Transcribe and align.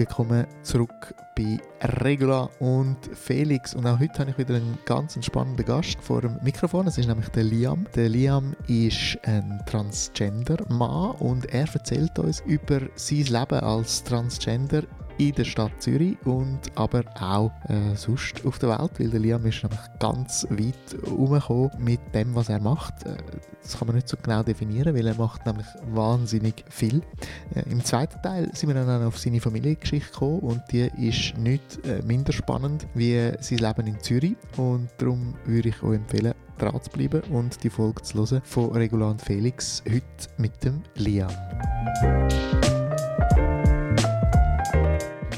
willkommen 0.00 0.46
zurück 0.62 1.14
bei 1.36 1.58
Regula 1.82 2.48
und 2.58 2.96
Felix. 3.12 3.74
Und 3.74 3.86
auch 3.86 3.98
heute 3.98 4.20
habe 4.20 4.30
ich 4.30 4.38
wieder 4.38 4.54
einen 4.54 4.78
ganz 4.86 5.22
spannenden 5.22 5.66
Gast 5.66 6.00
vor 6.00 6.22
dem 6.22 6.38
Mikrofon. 6.42 6.86
Es 6.86 6.96
ist 6.96 7.06
nämlich 7.06 7.28
der 7.28 7.44
Liam. 7.44 7.86
Der 7.94 8.08
Liam 8.08 8.56
ist 8.66 9.18
ein 9.24 9.60
Transgender-Mann 9.66 11.16
und 11.16 11.52
er 11.52 11.68
erzählt 11.70 12.18
uns 12.18 12.40
über 12.46 12.80
sein 12.94 13.24
Leben 13.24 13.60
als 13.60 14.02
Transgender 14.02 14.84
in 15.20 15.34
der 15.34 15.44
Stadt 15.44 15.72
Zürich 15.78 16.16
und 16.24 16.60
aber 16.76 17.04
auch 17.20 17.50
äh, 17.68 17.94
sonst 17.94 18.44
auf 18.46 18.58
der 18.58 18.70
Welt, 18.70 18.98
weil 18.98 19.10
der 19.10 19.20
Liam 19.20 19.44
ist 19.44 19.62
nämlich 19.62 19.80
ganz 19.98 20.46
weit 20.48 20.74
herumgekommen 21.04 21.70
mit 21.78 22.00
dem, 22.14 22.34
was 22.34 22.48
er 22.48 22.58
macht. 22.58 23.04
Äh, 23.04 23.16
das 23.62 23.78
kann 23.78 23.86
man 23.86 23.96
nicht 23.96 24.08
so 24.08 24.16
genau 24.22 24.42
definieren, 24.42 24.96
weil 24.96 25.06
er 25.06 25.14
macht 25.14 25.44
nämlich 25.44 25.66
wahnsinnig 25.92 26.64
viel. 26.70 27.02
Äh, 27.54 27.70
Im 27.70 27.84
zweiten 27.84 28.20
Teil 28.22 28.50
sind 28.54 28.70
wir 28.70 28.74
dann 28.74 29.04
auf 29.04 29.18
seine 29.18 29.40
Familiengeschichte 29.40 30.10
gekommen 30.10 30.40
und 30.40 30.62
die 30.72 30.90
ist 30.96 31.36
nicht 31.36 31.84
äh, 31.84 32.00
minder 32.02 32.32
spannend 32.32 32.86
wie 32.94 33.32
sein 33.40 33.58
Leben 33.58 33.86
in 33.88 34.00
Zürich 34.00 34.36
und 34.56 34.88
darum 34.96 35.34
würde 35.44 35.68
ich 35.68 35.82
euch 35.82 35.96
empfehlen, 35.96 36.32
dran 36.56 36.80
zu 36.82 36.90
bleiben 36.90 37.20
und 37.30 37.62
die 37.62 37.70
Folge 37.70 38.00
zu 38.02 38.18
hören 38.18 38.40
von 38.44 38.72
Regular 38.72 39.10
und 39.10 39.20
Felix 39.20 39.82
heute 39.86 40.04
mit 40.38 40.64
dem 40.64 40.82
Liam. 40.94 41.28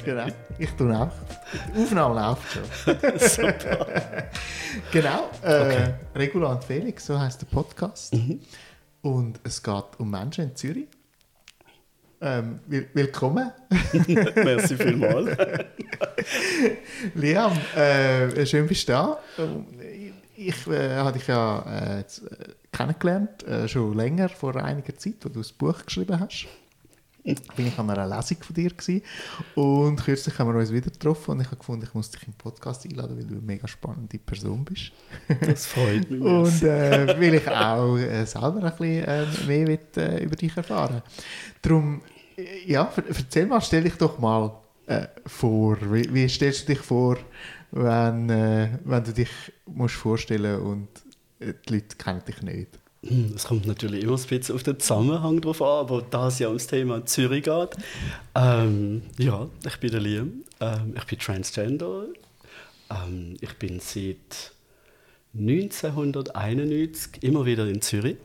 Genau, 0.05 0.27
ich 0.59 0.71
tue 0.71 0.97
auch. 0.97 1.11
Die 1.75 1.83
Aufnahme 1.83 2.15
läuft 2.21 2.53
schon. 2.53 3.19
Super. 3.19 3.87
genau, 4.93 5.31
äh, 5.43 5.61
Okay. 5.61 5.95
Regula 6.17 6.53
und 6.53 6.65
Felix, 6.65 7.07
so 7.07 7.19
heißt 7.19 7.43
der 7.43 7.47
Podcast. 7.47 8.13
Mhm. 8.15 8.41
Und 9.03 9.41
es 9.45 9.63
geht 9.63 9.85
um 9.99 10.11
Menschen 10.11 10.45
in 10.45 10.57
Zürich. 10.57 10.89
Ähm, 12.21 12.61
will 12.67 12.89
willkommen, 12.95 13.51
Merci 14.37 14.77
vielmals. 14.77 15.37
Liam. 17.15 17.53
Äh, 17.75 18.47
schön 18.47 18.67
bist 18.69 18.89
du 18.89 18.93
da. 18.93 19.19
Ähm, 19.39 19.67
Ich 20.37 20.67
äh, 20.69 20.97
habe 20.97 21.19
dich 21.19 21.27
ja 21.27 21.65
äh, 21.99 22.01
äh, 22.01 22.05
kennengelernt, 22.73 23.47
äh, 23.47 23.69
schon 23.69 23.95
länger, 23.97 24.29
vor 24.29 24.57
einiger 24.57 24.97
Zeit, 24.97 25.17
wo 25.23 25.29
du 25.29 25.41
das 25.41 25.53
Buch 25.53 25.85
geschrieben 25.85 26.19
hast. 26.19 26.47
Bin 27.25 27.69
ich 27.69 27.79
an 27.79 27.89
einer 27.89 28.17
Lesung 28.17 28.39
von 28.43 28.55
dir 28.55 28.71
gewesen. 28.71 29.03
und 29.55 29.97
kürzlich 30.03 30.39
haben 30.39 30.53
wir 30.53 30.59
uns 30.59 30.73
wieder 30.73 30.91
getroffen 30.91 31.33
und 31.33 31.41
ich 31.41 31.47
habe 31.47 31.57
gefunden, 31.57 31.85
ich 31.85 31.95
muss 31.95 32.11
dich 32.11 32.27
im 32.27 32.33
Podcast 32.33 32.85
einladen, 32.85 33.17
weil 33.17 33.25
du 33.25 33.35
eine 33.35 33.43
mega 33.43 33.69
spannende 33.69 34.19
Person 34.19 34.65
bist. 34.65 34.93
Das 35.41 35.67
freut 35.67 36.11
mich. 36.11 36.21
Und 36.21 36.63
äh, 36.63 37.19
will 37.19 37.35
ich 37.35 37.49
auch 37.49 37.97
äh, 37.97 38.25
selber 38.25 38.63
ein 38.63 38.71
bisschen 38.71 39.05
äh, 39.05 39.27
mehr 39.47 39.69
mit, 39.69 39.97
äh, 39.97 40.25
über 40.25 40.37
dich 40.37 40.57
erfahren. 40.57 41.03
Darum, 41.61 42.03
ja, 42.67 42.93
erzähl 43.09 43.47
mal, 43.47 43.61
stell 43.61 43.85
dich 43.85 43.95
doch 43.95 44.19
mal 44.19 44.53
äh, 44.87 45.07
vor. 45.27 45.79
Wie, 45.81 46.13
wie 46.13 46.29
stellst 46.29 46.69
du 46.69 46.75
dich 46.75 46.83
vor, 46.83 47.19
wenn, 47.71 48.31
äh, 48.31 48.79
wenn 48.85 49.05
du 49.05 49.13
dich 49.13 49.31
musst 49.67 49.95
vorstellen 49.95 50.61
und 50.61 50.89
äh, 51.39 51.55
die 51.69 51.75
Leute 51.75 51.97
kennen 51.97 52.23
dich 52.27 52.43
nicht? 52.43 52.82
Hm, 53.07 53.33
Es 53.35 53.45
kommt 53.45 53.67
natürlich 53.67 54.05
immer 54.05 54.17
ein 54.17 54.23
bisschen 54.27 54.55
auf 54.55 54.63
den 54.63 54.79
Zusammenhang 54.79 55.41
drauf 55.41 55.61
an, 55.61 55.69
aber 55.81 56.03
da 56.03 56.29
es 56.29 56.39
ja 56.39 56.49
ums 56.49 56.67
Thema 56.69 57.05
Zürich 57.05 57.45
geht. 57.45 57.71
Ähm, 58.35 59.03
ja, 59.19 59.49
ich 59.67 59.77
bin 59.79 59.91
der 59.91 60.01
Liam. 60.01 60.45
Ähm, 60.61 60.95
ich 60.97 61.05
bin 61.05 61.19
Transgender. 61.19 62.05
Ähm, 62.91 63.37
ich 63.41 63.55
bin 63.59 63.81
seit 63.81 64.53
1991 65.35 67.23
immer 67.23 67.45
wieder 67.45 67.67
in 67.67 67.81
Zürich. 67.83 68.17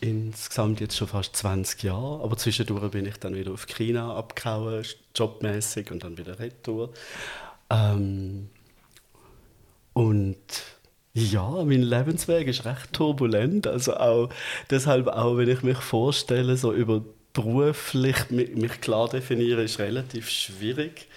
Insgesamt 0.00 0.80
jetzt 0.80 0.96
schon 0.96 1.08
fast 1.08 1.36
20 1.36 1.82
Jahre. 1.82 2.24
Aber 2.24 2.36
zwischendurch 2.36 2.90
bin 2.90 3.06
ich 3.06 3.18
dann 3.18 3.34
wieder 3.36 3.52
auf 3.52 3.66
China 3.66 4.16
abgehauen, 4.16 4.82
jobmäßig 5.14 5.90
und 5.90 6.02
dann 6.02 6.16
wieder 6.18 6.38
retour. 6.38 6.92
Ähm, 7.68 8.48
und 9.92 10.38
ja, 11.14 11.48
mein 11.64 11.82
Lebensweg 11.82 12.46
ist 12.48 12.64
recht 12.64 12.92
turbulent. 12.92 13.66
Also 13.66 13.96
auch 13.96 14.30
deshalb 14.70 15.08
auch, 15.08 15.36
wenn 15.36 15.48
ich 15.48 15.62
mich 15.62 15.78
vorstelle, 15.78 16.56
so 16.56 16.72
über 16.72 17.04
beruflich 17.32 18.16
mi- 18.30 18.54
mich 18.56 18.80
klar 18.80 19.08
definieren, 19.08 19.64
ist 19.64 19.78
relativ 19.78 20.28
schwierig, 20.28 21.08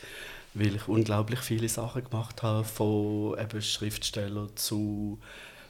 weil 0.53 0.75
ich 0.75 0.87
unglaublich 0.87 1.39
viele 1.39 1.69
Sachen 1.69 2.03
gemacht 2.03 2.43
habe, 2.43 2.63
von 2.63 3.37
eben 3.39 3.61
Schriftsteller 3.61 4.49
zu 4.55 5.19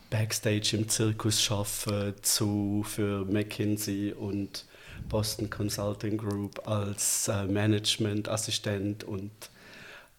Backstage 0.09 0.78
im 0.78 0.89
Zirkus 0.89 1.50
arbeiten, 1.50 2.22
zu 2.23 2.85
für 2.88 3.25
McKinsey 3.25 4.13
und 4.13 4.66
Boston 5.09 5.50
Consulting 5.50 6.17
Group 6.17 6.67
als 6.67 7.28
äh, 7.28 7.45
Managementassistent 7.45 9.03
und 9.03 9.31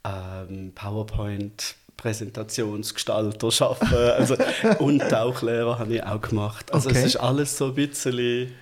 ähm, 0.04 0.72
PowerPoint 0.74 1.76
Präsentationsgestalter 1.96 3.48
arbeiten. 3.60 3.94
Also, 3.94 4.36
und 4.78 5.00
Tauchlehrer 5.08 5.78
habe 5.78 5.94
ich 5.94 6.02
auch 6.04 6.20
gemacht. 6.20 6.72
Also 6.72 6.88
Okay. 6.90 6.98
es 6.98 7.04
ist 7.06 7.16
alles 7.16 7.56
so 7.56 7.66
ein 7.66 7.74
bisschen 7.74 8.52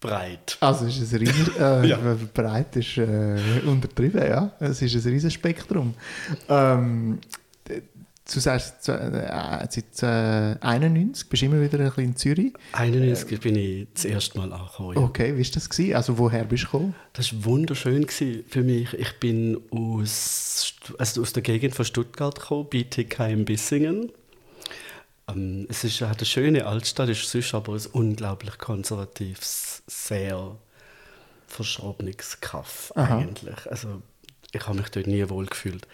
breit. 0.00 0.56
Also 0.60 0.86
es 0.86 0.98
ist 0.98 1.12
ein 1.12 1.18
riesen, 1.20 1.56
äh, 1.58 1.86
Ja. 1.86 1.98
breit 2.34 2.76
ist 2.76 2.96
äh, 2.98 3.60
untertrieben, 3.66 4.22
ja. 4.26 4.52
Es 4.60 4.82
ist 4.82 4.94
ein 5.04 5.12
riesen 5.12 5.30
Spektrum. 5.30 5.94
Ähm, 6.48 7.18
zu- 8.26 8.40
äh, 8.40 8.58
seit 9.70 10.02
äh, 10.02 10.56
91 10.60 11.28
bist 11.28 11.42
du 11.42 11.46
immer 11.46 11.60
wieder 11.60 11.78
ein 11.78 11.84
bisschen 11.86 12.04
in 12.04 12.16
Zürich. 12.16 12.52
91 12.72 13.40
bin 13.40 13.56
ich 13.56 13.86
das 13.94 14.04
erste 14.04 14.38
Mal 14.38 14.52
angekommen. 14.52 14.96
ja. 14.96 15.02
Okay, 15.04 15.36
wie 15.36 15.44
war 15.44 15.50
das? 15.54 15.68
Gewesen? 15.70 15.94
Also 15.94 16.18
woher 16.18 16.44
bist 16.44 16.64
du 16.64 16.66
gekommen? 16.66 16.94
Das 17.12 17.32
war 17.32 17.44
wunderschön 17.44 18.06
gewesen 18.06 18.44
für 18.48 18.62
mich. 18.62 18.92
Ich 18.94 19.18
bin 19.20 19.60
aus, 19.70 20.74
also 20.98 21.22
aus 21.22 21.32
der 21.32 21.42
Gegend 21.42 21.74
von 21.74 21.84
Stuttgart 21.84 22.38
gekommen, 22.38 22.66
BTK 22.68 23.20
in 23.30 23.44
Bissingen. 23.44 24.10
Ähm, 25.28 25.66
es 25.68 25.84
ist, 25.84 26.00
hat 26.02 26.18
eine 26.18 26.26
schöne 26.26 26.66
Altstadt, 26.66 27.08
ist 27.08 27.28
sonst 27.30 27.54
aber 27.54 27.74
ein 27.74 27.86
unglaublich 27.92 28.58
konservatives, 28.58 29.82
sehr 29.86 30.56
verschrobenes 31.46 32.40
Kaff 32.40 32.92
eigentlich. 32.96 33.70
Also 33.70 34.02
ich 34.52 34.66
habe 34.66 34.78
mich 34.78 34.88
dort 34.88 35.06
nie 35.06 35.28
wohl 35.28 35.46
gefühlt. 35.46 35.86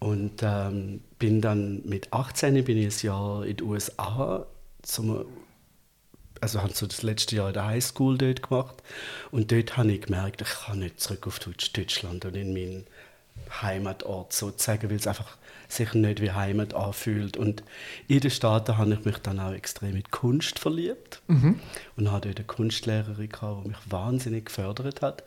Und 0.00 0.42
ähm, 0.42 1.02
bin 1.18 1.40
dann 1.40 1.82
mit 1.84 2.12
18 2.12 2.64
bin 2.64 2.78
ich 2.78 3.02
ein 3.02 3.06
Jahr 3.06 3.44
in 3.44 3.56
den 3.56 3.66
USA 3.66 4.46
zum 4.82 5.26
also 6.40 6.62
habe 6.62 6.72
so 6.72 6.86
das 6.86 7.02
letzte 7.02 7.36
Jahr 7.36 7.48
in 7.48 7.54
der 7.54 7.66
Highschool 7.66 8.16
dort 8.16 8.42
gemacht. 8.42 8.82
Und 9.30 9.52
dort 9.52 9.76
habe 9.76 9.92
ich 9.92 10.02
gemerkt, 10.02 10.40
ich 10.40 10.48
kann 10.48 10.78
nicht 10.78 11.00
zurück 11.00 11.26
auf 11.26 11.38
Deutsch- 11.38 11.72
Deutschland 11.72 12.24
und 12.24 12.34
in 12.34 12.52
meinen 12.52 12.86
Heimatort 13.62 14.32
sozusagen, 14.32 14.88
weil 14.88 14.96
es 14.96 15.06
einfach 15.06 15.36
sich 15.72 15.94
nicht 15.94 16.20
wie 16.20 16.32
Heimat 16.32 16.74
anfühlt. 16.74 17.36
Und 17.36 17.62
in 18.08 18.20
den 18.20 18.30
Staaten 18.30 18.78
habe 18.78 18.94
ich 18.94 19.04
mich 19.04 19.18
dann 19.18 19.40
auch 19.40 19.52
extrem 19.52 19.94
mit 19.94 20.10
Kunst 20.10 20.58
verliebt. 20.58 21.22
Und 21.96 22.12
hatte 22.12 22.30
eine 22.30 22.44
Kunstlehrerin, 22.44 23.28
gehabt, 23.28 23.64
die 23.64 23.68
mich 23.68 23.78
wahnsinnig 23.88 24.46
gefördert 24.46 25.02
hat. 25.02 25.22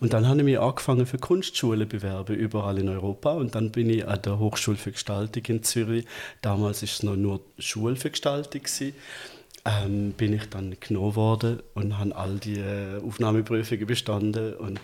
Und 0.00 0.12
dann 0.12 0.26
habe 0.26 0.38
ich 0.38 0.44
mich 0.44 0.58
angefangen 0.58 1.06
für 1.06 1.18
Kunstschulen 1.18 1.88
zu 1.88 1.96
bewerben, 1.96 2.36
überall 2.36 2.78
in 2.78 2.88
Europa. 2.88 3.32
Und 3.32 3.54
dann 3.54 3.70
bin 3.70 3.90
ich 3.90 4.06
an 4.06 4.20
der 4.22 4.38
Hochschule 4.38 4.76
für 4.76 4.92
Gestaltung 4.92 5.42
in 5.46 5.62
Zürich, 5.62 6.06
damals 6.42 6.82
ist 6.82 6.94
es 6.94 7.02
noch 7.02 7.16
nur 7.16 7.40
Schule 7.58 7.96
für 7.96 8.10
Gestaltung 8.10 8.62
gewesen. 8.62 8.94
Ähm, 9.64 10.12
bin 10.12 10.32
ich 10.32 10.48
dann 10.48 10.76
genommen 10.78 11.16
worden 11.16 11.60
und 11.74 11.98
habe 11.98 12.14
all 12.14 12.36
die 12.38 12.60
äh, 12.60 13.02
Aufnahmeprüfungen 13.04 13.86
bestanden. 13.86 14.54
Und 14.54 14.80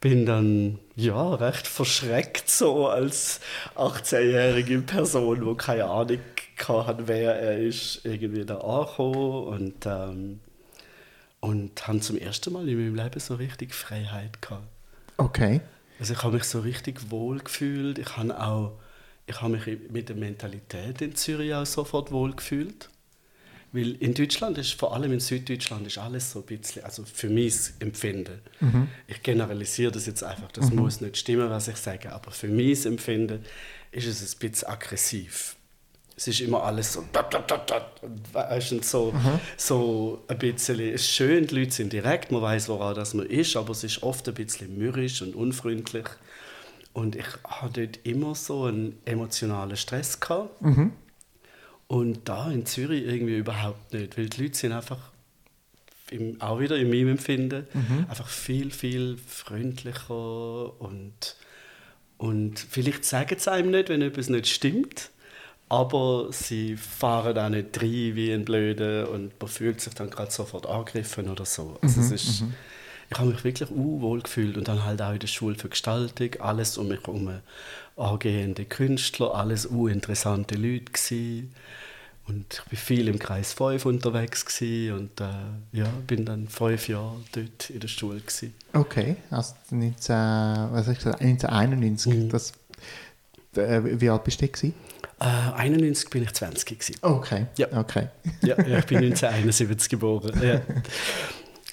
bin 0.00 0.26
dann 0.26 0.78
ja 0.94 1.34
recht 1.34 1.66
verschreckt 1.66 2.48
so 2.48 2.88
als 2.88 3.40
18-jährige 3.76 4.80
Person, 4.80 5.44
wo 5.44 5.54
keine 5.54 5.86
Ahnung 5.86 6.18
hatte, 6.66 7.06
wer 7.06 7.34
er 7.36 7.58
ist, 7.58 8.04
irgendwie 8.04 8.44
da 8.44 8.58
angekommen 8.58 9.44
und 9.46 9.86
ähm, 9.86 10.40
und 11.40 11.86
habe 11.86 12.00
zum 12.00 12.18
ersten 12.18 12.52
Mal 12.52 12.68
in 12.68 12.76
meinem 12.76 12.94
Leben 12.96 13.20
so 13.20 13.36
richtig 13.36 13.74
Freiheit 13.74 14.42
gehabt. 14.42 14.66
Okay. 15.18 15.60
Also 16.00 16.14
ich 16.14 16.22
habe 16.22 16.34
mich 16.34 16.44
so 16.44 16.60
richtig 16.60 17.10
wohl 17.10 17.38
gefühlt. 17.38 17.98
Ich 17.98 18.16
habe 18.16 18.40
auch, 18.40 18.72
ich 19.26 19.40
habe 19.40 19.56
mich 19.56 19.90
mit 19.90 20.08
der 20.08 20.16
Mentalität 20.16 21.00
in 21.00 21.14
Zürich 21.14 21.54
auch 21.54 21.66
sofort 21.66 22.10
wohl 22.10 22.34
gefühlt. 22.34 22.88
Weil 23.72 23.96
in 24.00 24.14
Deutschland 24.14 24.56
ist, 24.56 24.72
vor 24.72 24.94
allem 24.94 25.12
in 25.12 25.20
Süddeutschland, 25.20 25.86
ist 25.86 25.98
alles 25.98 26.32
so 26.32 26.38
ein 26.40 26.46
bisschen, 26.46 26.84
also 26.84 27.04
für 27.04 27.28
mich 27.28 27.54
Empfinden. 27.80 28.40
Ich 29.06 29.22
generalisiere 29.22 29.92
das 29.92 30.06
jetzt 30.06 30.22
einfach, 30.24 30.50
das 30.52 30.70
muss 30.70 31.00
nicht 31.02 31.16
stimmen, 31.18 31.50
was 31.50 31.68
ich 31.68 31.76
sage, 31.76 32.12
aber 32.12 32.30
für 32.30 32.48
mich 32.48 32.86
Empfinden 32.86 33.44
ist 33.92 34.06
es 34.06 34.34
ein 34.34 34.38
bisschen 34.38 34.68
aggressiv. 34.68 35.54
Es 36.16 36.26
ist 36.26 36.40
immer 36.40 36.64
alles 36.64 36.94
so, 36.94 37.04
dat, 37.12 37.32
dat, 37.32 37.48
dat, 37.48 37.70
dat, 37.70 38.02
und 38.02 38.34
weißt, 38.34 38.72
und 38.72 38.84
so, 38.84 39.12
so 39.56 40.24
ein 40.28 40.38
bisschen, 40.38 40.80
es 40.80 41.02
ist 41.02 41.10
schön, 41.10 41.46
die 41.46 41.54
Leute 41.54 41.70
sind 41.70 41.92
direkt, 41.92 42.32
man 42.32 42.42
weiß, 42.42 42.68
woran 42.68 42.94
das 42.96 43.14
man 43.14 43.26
ist, 43.26 43.54
aber 43.54 43.70
es 43.70 43.84
ist 43.84 44.02
oft 44.02 44.26
ein 44.28 44.34
bisschen 44.34 44.76
mürrisch 44.78 45.22
und 45.22 45.36
unfreundlich. 45.36 46.06
Und 46.94 47.14
ich 47.14 47.26
hatte 47.44 47.86
dort 47.86 48.00
immer 48.04 48.34
so 48.34 48.64
einen 48.64 48.98
emotionalen 49.04 49.76
Stress 49.76 50.18
gehabt. 50.18 50.50
Und 51.88 52.28
da 52.28 52.50
in 52.50 52.66
Zürich 52.66 53.04
irgendwie 53.06 53.38
überhaupt 53.38 53.92
nicht, 53.92 54.16
weil 54.16 54.28
die 54.28 54.42
Leute 54.42 54.56
sind 54.56 54.72
einfach 54.72 54.98
im, 56.10 56.40
auch 56.40 56.60
wieder 56.60 56.76
in 56.76 56.90
meinem 56.90 57.08
Empfinden, 57.08 57.66
mhm. 57.72 58.06
einfach 58.08 58.28
viel, 58.28 58.70
viel 58.70 59.18
freundlicher 59.26 60.80
und, 60.80 61.36
und 62.18 62.58
vielleicht 62.58 63.04
sagen 63.04 63.36
sie 63.38 63.50
einem 63.50 63.70
nicht, 63.70 63.88
wenn 63.88 64.02
etwas 64.02 64.28
nicht 64.28 64.48
stimmt, 64.48 65.10
aber 65.70 66.28
sie 66.30 66.76
fahren 66.76 67.38
auch 67.38 67.48
nicht 67.48 67.80
rein 67.80 68.14
wie 68.14 68.32
ein 68.32 68.44
Blöde 68.44 69.08
und 69.08 69.38
man 69.40 69.48
fühlt 69.48 69.80
sich 69.80 69.94
dann 69.94 70.10
gerade 70.10 70.30
sofort 70.30 70.66
angegriffen 70.66 71.28
oder 71.28 71.44
so. 71.44 71.78
Also 71.82 72.00
mhm, 72.00 72.06
es 72.06 72.12
ist, 72.12 72.40
mhm. 72.42 72.54
Ich 73.10 73.18
habe 73.18 73.30
mich 73.30 73.42
wirklich 73.42 73.70
wohl 73.70 74.20
gefühlt 74.20 74.56
und 74.56 74.68
dann 74.68 74.84
halt 74.84 75.00
auch 75.00 75.12
in 75.12 75.18
der 75.18 75.28
Schule 75.28 75.54
für 75.56 75.68
Gestaltung, 75.68 76.30
alles 76.40 76.76
um 76.76 76.88
mich 76.88 77.00
herum 77.06 77.40
angehende 77.98 78.64
Künstler, 78.64 79.34
alles 79.34 79.66
interessante 79.66 80.54
Leute 80.54 80.92
gewesen. 80.92 81.52
Und 82.26 82.62
ich 82.70 82.72
war 82.72 82.78
viel 82.78 83.08
im 83.08 83.18
Kreis 83.18 83.54
5 83.54 83.86
unterwegs 83.86 84.44
und 84.60 85.18
äh, 85.20 85.24
ja, 85.72 85.86
bin 86.06 86.26
dann 86.26 86.46
fünf 86.46 86.88
Jahre 86.88 87.16
dort 87.32 87.70
in 87.70 87.80
der 87.80 87.88
Schule. 87.88 88.20
Gewesen. 88.20 88.54
Okay, 88.74 89.16
also 89.30 89.54
19, 89.70 90.14
was 90.72 90.88
ich 90.88 90.98
gesagt, 90.98 91.22
1991. 91.22 92.14
Mhm. 92.14 92.28
Das, 92.28 92.52
äh, 93.56 93.80
wie 93.82 94.10
alt 94.10 94.24
bist 94.24 94.42
du? 94.42 94.46
Gewesen? 94.46 94.74
Äh, 95.20 95.24
91 95.24 96.10
bin 96.10 96.22
ich 96.22 96.34
20 96.34 96.66
gewesen. 96.66 96.96
Okay. 97.00 97.46
Ja. 97.56 97.68
okay. 97.72 98.08
ja, 98.42 98.62
ja, 98.62 98.78
ich 98.78 98.86
bin 98.86 98.98
1971 99.04 99.88
geboren. 99.88 100.32
Ja. 100.42 100.60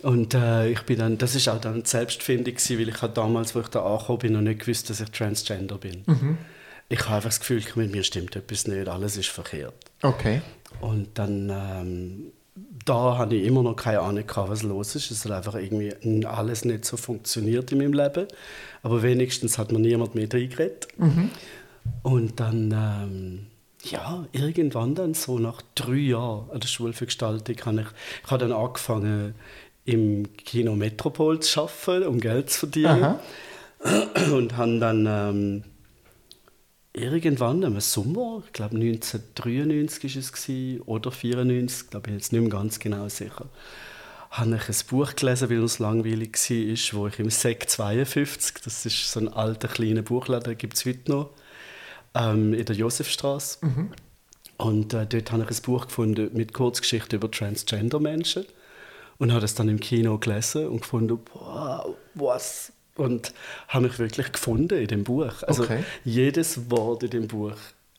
Und 0.06 0.34
äh, 0.34 0.70
ich 0.70 0.82
bin 0.82 1.00
dann, 1.00 1.18
das 1.18 1.36
ist 1.36 1.48
auch 1.48 1.60
dann 1.60 1.84
Selbstfindung 1.84 2.54
gewesen, 2.54 2.80
weil 2.80 2.90
ich 2.90 3.02
halt 3.02 3.18
damals, 3.18 3.56
wo 3.56 3.60
ich 3.62 3.68
da 3.68 3.84
angekommen 3.84 4.20
bin, 4.20 4.34
noch 4.34 4.42
nicht 4.42 4.60
gewusst, 4.60 4.90
dass 4.90 5.02
ich 5.02 5.10
Transgender 5.10 5.78
bin. 5.78 6.04
Mhm 6.06 6.38
ich 6.90 7.00
habe 7.06 7.16
einfach 7.16 7.30
das 7.30 7.40
Gefühl, 7.40 7.64
mit 7.76 7.92
mir 7.92 8.04
stimmt 8.04 8.36
etwas 8.36 8.68
nicht, 8.68 8.88
alles 8.88 9.18
ist 9.18 9.30
verkehrt. 9.30 9.74
Okay. 10.02 10.42
Und 10.82 11.18
dann, 11.18 11.50
ähm, 11.50 12.32
da 12.86 13.18
hatte 13.18 13.36
ich 13.36 13.46
immer 13.46 13.64
noch 13.64 13.76
keine 13.76 14.02
Ahnung, 14.02 14.24
was 14.36 14.64
los 14.64 14.96
ist. 14.96 15.10
Es 15.10 15.26
hat 15.26 15.32
einfach 15.32 15.56
irgendwie 15.56 16.26
alles 16.26 16.64
nicht 16.66 16.86
so 16.86 16.98
funktioniert 16.98 17.72
in 17.72 17.80
meinem 17.80 17.94
Leben. 17.94 18.28
Aber 18.84 19.02
wenigstens 19.02 19.58
hat 19.58 19.72
mir 19.72 19.80
niemand 19.80 20.16
mehr 20.16 20.32
reingeredet. 20.32 20.88
Mhm. 20.98 21.32
Und 22.04 22.40
dann, 22.40 22.72
ähm, 22.72 23.48
ja, 23.84 24.26
irgendwann 24.32 24.96
dann, 24.96 25.14
so 25.16 25.40
nach 25.40 25.62
drei 25.74 25.96
Jahren 25.96 26.50
an 26.52 26.60
der 26.60 26.68
Schule 26.68 26.94
für 26.94 27.06
Gestaltung, 27.06 27.56
habe 27.66 27.82
ich, 27.82 27.88
ich 28.24 28.32
habe 28.32 28.48
dann 28.48 28.52
angefangen, 28.52 29.36
im 29.86 30.36
Kino 30.38 30.76
Metropol 30.76 31.40
zu 31.40 31.62
arbeiten, 31.62 32.08
um 32.08 32.20
Geld 32.20 32.50
zu 32.50 32.60
verdienen. 32.60 33.04
Aha. 33.04 33.20
Und 34.34 34.58
habe 34.58 34.80
dann... 34.80 35.06
Ähm, 35.08 35.64
irgendwann 36.96 37.62
im 37.64 37.80
Sommer, 37.80 38.42
ich 38.46 38.54
glaube 38.54 38.76
1993 38.76 40.16
war 40.16 40.20
es 40.20 40.32
gewesen, 40.32 40.82
oder 40.82 41.12
1994, 41.12 41.90
glaube 41.90 42.10
ich 42.10 42.16
jetzt 42.16 42.32
nicht 42.32 42.42
mehr 42.42 42.50
ganz 42.50 42.80
genau 42.80 43.08
sicher, 43.10 43.50
habe 44.32 44.56
ich 44.56 44.70
ein 44.70 44.88
Buch 44.90 45.16
gelesen, 45.16 45.50
weil 45.50 45.64
es 45.64 45.80
langweilig 45.80 46.36
war, 46.36 47.00
wo 47.00 47.08
ich 47.08 47.20
im 47.20 47.30
Sek 47.30 47.70
52, 47.70 48.56
das 48.64 48.86
ist 48.86 49.12
so 49.12 49.20
ein 49.20 49.28
alter 49.28 49.68
kleiner 49.68 50.02
Buchladen, 50.02 50.58
gibt 50.58 50.78
es 50.78 50.86
heute 50.86 51.12
noch, 51.12 51.30
ähm, 52.14 52.54
in 52.54 52.66
der 52.66 52.76
Josefstraße. 52.76 53.66
Mhm. 53.66 53.92
Und 54.58 54.94
äh, 54.94 55.06
dort 55.06 55.32
habe 55.32 55.44
ich 55.44 55.50
ein 55.50 55.64
Buch 55.64 55.88
gefunden 55.88 56.30
mit 56.34 56.54
Kurzgeschichten 56.54 57.18
über 57.18 57.30
Transgender-Menschen 57.30 58.46
und 59.18 59.32
habe 59.32 59.42
das 59.42 59.56
dann 59.56 59.70
im 59.70 59.80
Kino 59.80 60.18
gelesen 60.18 60.68
und 60.68 60.82
gefunden, 60.82 61.20
wow, 61.34 61.96
was 62.14 62.72
und 62.96 63.34
habe 63.68 63.88
mich 63.88 64.00
wirklich 64.00 64.32
gefunden 64.32 64.80
in 64.80 64.88
dem 64.88 65.04
Buch. 65.04 65.44
Also 65.44 65.64
okay. 65.64 65.84
jedes 66.04 66.70
Wort 66.72 67.04
in 67.04 67.10
dem 67.10 67.28
Buch 67.28 67.56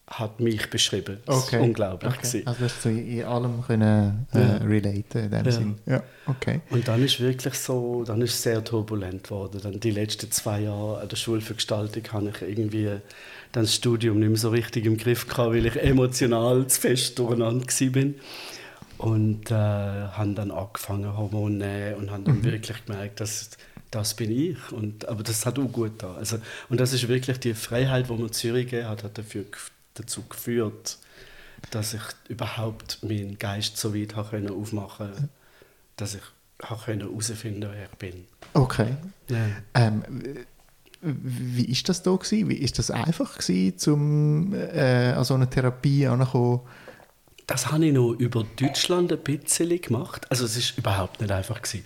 hat 0.06 0.38
mich 0.38 0.70
beschrieben. 0.70 1.18
Das 1.26 1.48
okay. 1.48 1.60
unglaublich. 1.60 2.14
Okay. 2.16 2.42
Also 2.44 2.64
hast 2.64 2.84
du 2.84 2.90
in 2.90 3.24
allem 3.24 3.62
können, 3.66 4.26
äh, 4.32 4.38
ja. 4.38 4.56
relaten 4.58 5.24
in 5.24 5.30
dem 5.30 5.44
ja. 5.44 5.52
Sinn. 5.52 5.74
Ja. 5.84 6.02
Okay. 6.26 6.60
Und 6.70 6.86
dann 6.86 7.04
ist 7.04 7.18
wirklich 7.20 7.54
so, 7.54 8.04
dann 8.04 8.22
ist 8.22 8.34
es 8.34 8.42
sehr 8.42 8.62
turbulent 8.62 9.24
geworden. 9.24 9.60
Dann 9.62 9.80
die 9.80 9.90
letzten 9.90 10.30
zwei 10.30 10.60
Jahre 10.60 11.00
an 11.00 11.08
der 11.08 11.16
Schule 11.16 11.40
für 11.40 11.54
Gestaltung 11.54 12.04
habe 12.12 12.30
ich 12.30 12.40
irgendwie 12.40 12.86
dann 13.52 13.64
das 13.64 13.74
Studium 13.74 14.20
nicht 14.20 14.28
mehr 14.28 14.38
so 14.38 14.50
richtig 14.50 14.86
im 14.86 14.96
Griff 14.96 15.26
gehabt, 15.26 15.54
weil 15.54 15.66
ich 15.66 15.76
emotional 15.76 16.66
zu 16.68 16.80
fest 16.80 17.18
durcheinander 17.18 17.66
war. 17.66 18.04
Und 18.98 19.50
äh, 19.50 19.54
habe 19.54 20.32
dann 20.34 20.50
angefangen 20.50 21.16
Hormone 21.16 21.96
und 21.96 22.10
habe 22.10 22.24
dann 22.24 22.38
mhm. 22.38 22.44
wirklich 22.44 22.84
gemerkt, 22.86 23.20
dass 23.20 23.50
das 23.90 24.14
bin 24.14 24.30
ich. 24.30 24.72
Und, 24.72 25.08
aber 25.08 25.22
das 25.22 25.46
hat 25.46 25.58
auch 25.58 25.70
gut 25.70 25.92
da. 25.98 26.14
Also, 26.14 26.38
und 26.68 26.80
das 26.80 26.92
ist 26.92 27.08
wirklich 27.08 27.38
die 27.38 27.54
Freiheit, 27.54 28.08
die 28.08 28.12
man 28.14 28.32
Zürich 28.32 28.72
hat, 28.72 29.04
hat 29.04 29.18
dafür, 29.18 29.44
dazu 29.94 30.22
geführt, 30.28 30.98
dass 31.70 31.94
ich 31.94 32.02
überhaupt 32.28 33.02
meinen 33.02 33.38
Geist 33.38 33.76
so 33.76 33.94
weit 33.94 34.16
habe 34.16 34.30
können 34.30 34.50
aufmachen 34.50 35.08
konnte, 35.08 35.28
dass 35.96 36.14
ich 36.14 36.22
herausfinden 36.62 37.60
konnte, 37.62 37.76
wer 37.76 37.84
ich 37.84 37.98
bin. 37.98 38.24
Okay. 38.54 38.96
Ja. 39.28 39.46
Ähm, 39.74 40.02
wie 41.02 41.66
ist 41.66 41.88
das 41.88 42.02
da 42.02 42.14
gewesen? 42.14 42.48
Wie 42.48 42.56
ist 42.56 42.78
das 42.78 42.90
einfach 42.90 43.38
gewesen, 43.38 43.78
zum 43.78 44.54
äh, 44.54 45.12
an 45.12 45.24
so 45.24 45.34
eine 45.34 45.48
Therapie 45.48 46.06
anzukommen? 46.06 46.60
Das 47.46 47.70
habe 47.70 47.86
ich 47.86 47.92
noch 47.92 48.12
über 48.12 48.44
Deutschland 48.60 49.12
ein 49.12 49.18
bisschen 49.20 49.80
gemacht. 49.80 50.26
Also 50.30 50.44
es 50.44 50.56
ist 50.56 50.78
überhaupt 50.78 51.20
nicht 51.20 51.30
einfach 51.30 51.62
gewesen. 51.62 51.84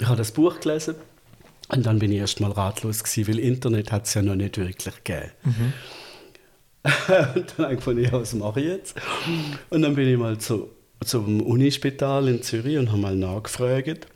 Ich 0.00 0.06
habe 0.06 0.16
das 0.16 0.32
Buch 0.32 0.60
gelesen 0.60 0.94
und 1.68 1.84
dann 1.84 1.98
bin 1.98 2.10
ich 2.10 2.18
erst 2.18 2.40
mal 2.40 2.50
ratlos 2.50 3.04
gewesen, 3.04 3.28
weil 3.28 3.38
Internet 3.38 3.92
hat 3.92 4.06
es 4.06 4.14
ja 4.14 4.22
noch 4.22 4.34
nicht 4.34 4.56
wirklich 4.56 5.04
gegeben. 5.04 5.30
Mhm. 5.44 5.72
und 7.34 7.54
dann 7.56 7.64
habe 7.64 7.72
ich 7.72 7.78
gefunden, 7.78 8.04
ja, 8.04 8.12
was 8.12 8.34
mache 8.34 8.60
ich 8.60 8.66
jetzt? 8.66 8.94
Und 9.70 9.82
dann 9.82 9.94
bin 9.94 10.08
ich 10.08 10.18
mal 10.18 10.38
zu, 10.38 10.70
zum 11.04 11.40
Unispital 11.42 12.28
in 12.28 12.42
Zürich 12.42 12.78
und 12.78 12.88
habe 12.88 13.00
mal 13.00 13.16
nachgefragt. 13.16 14.06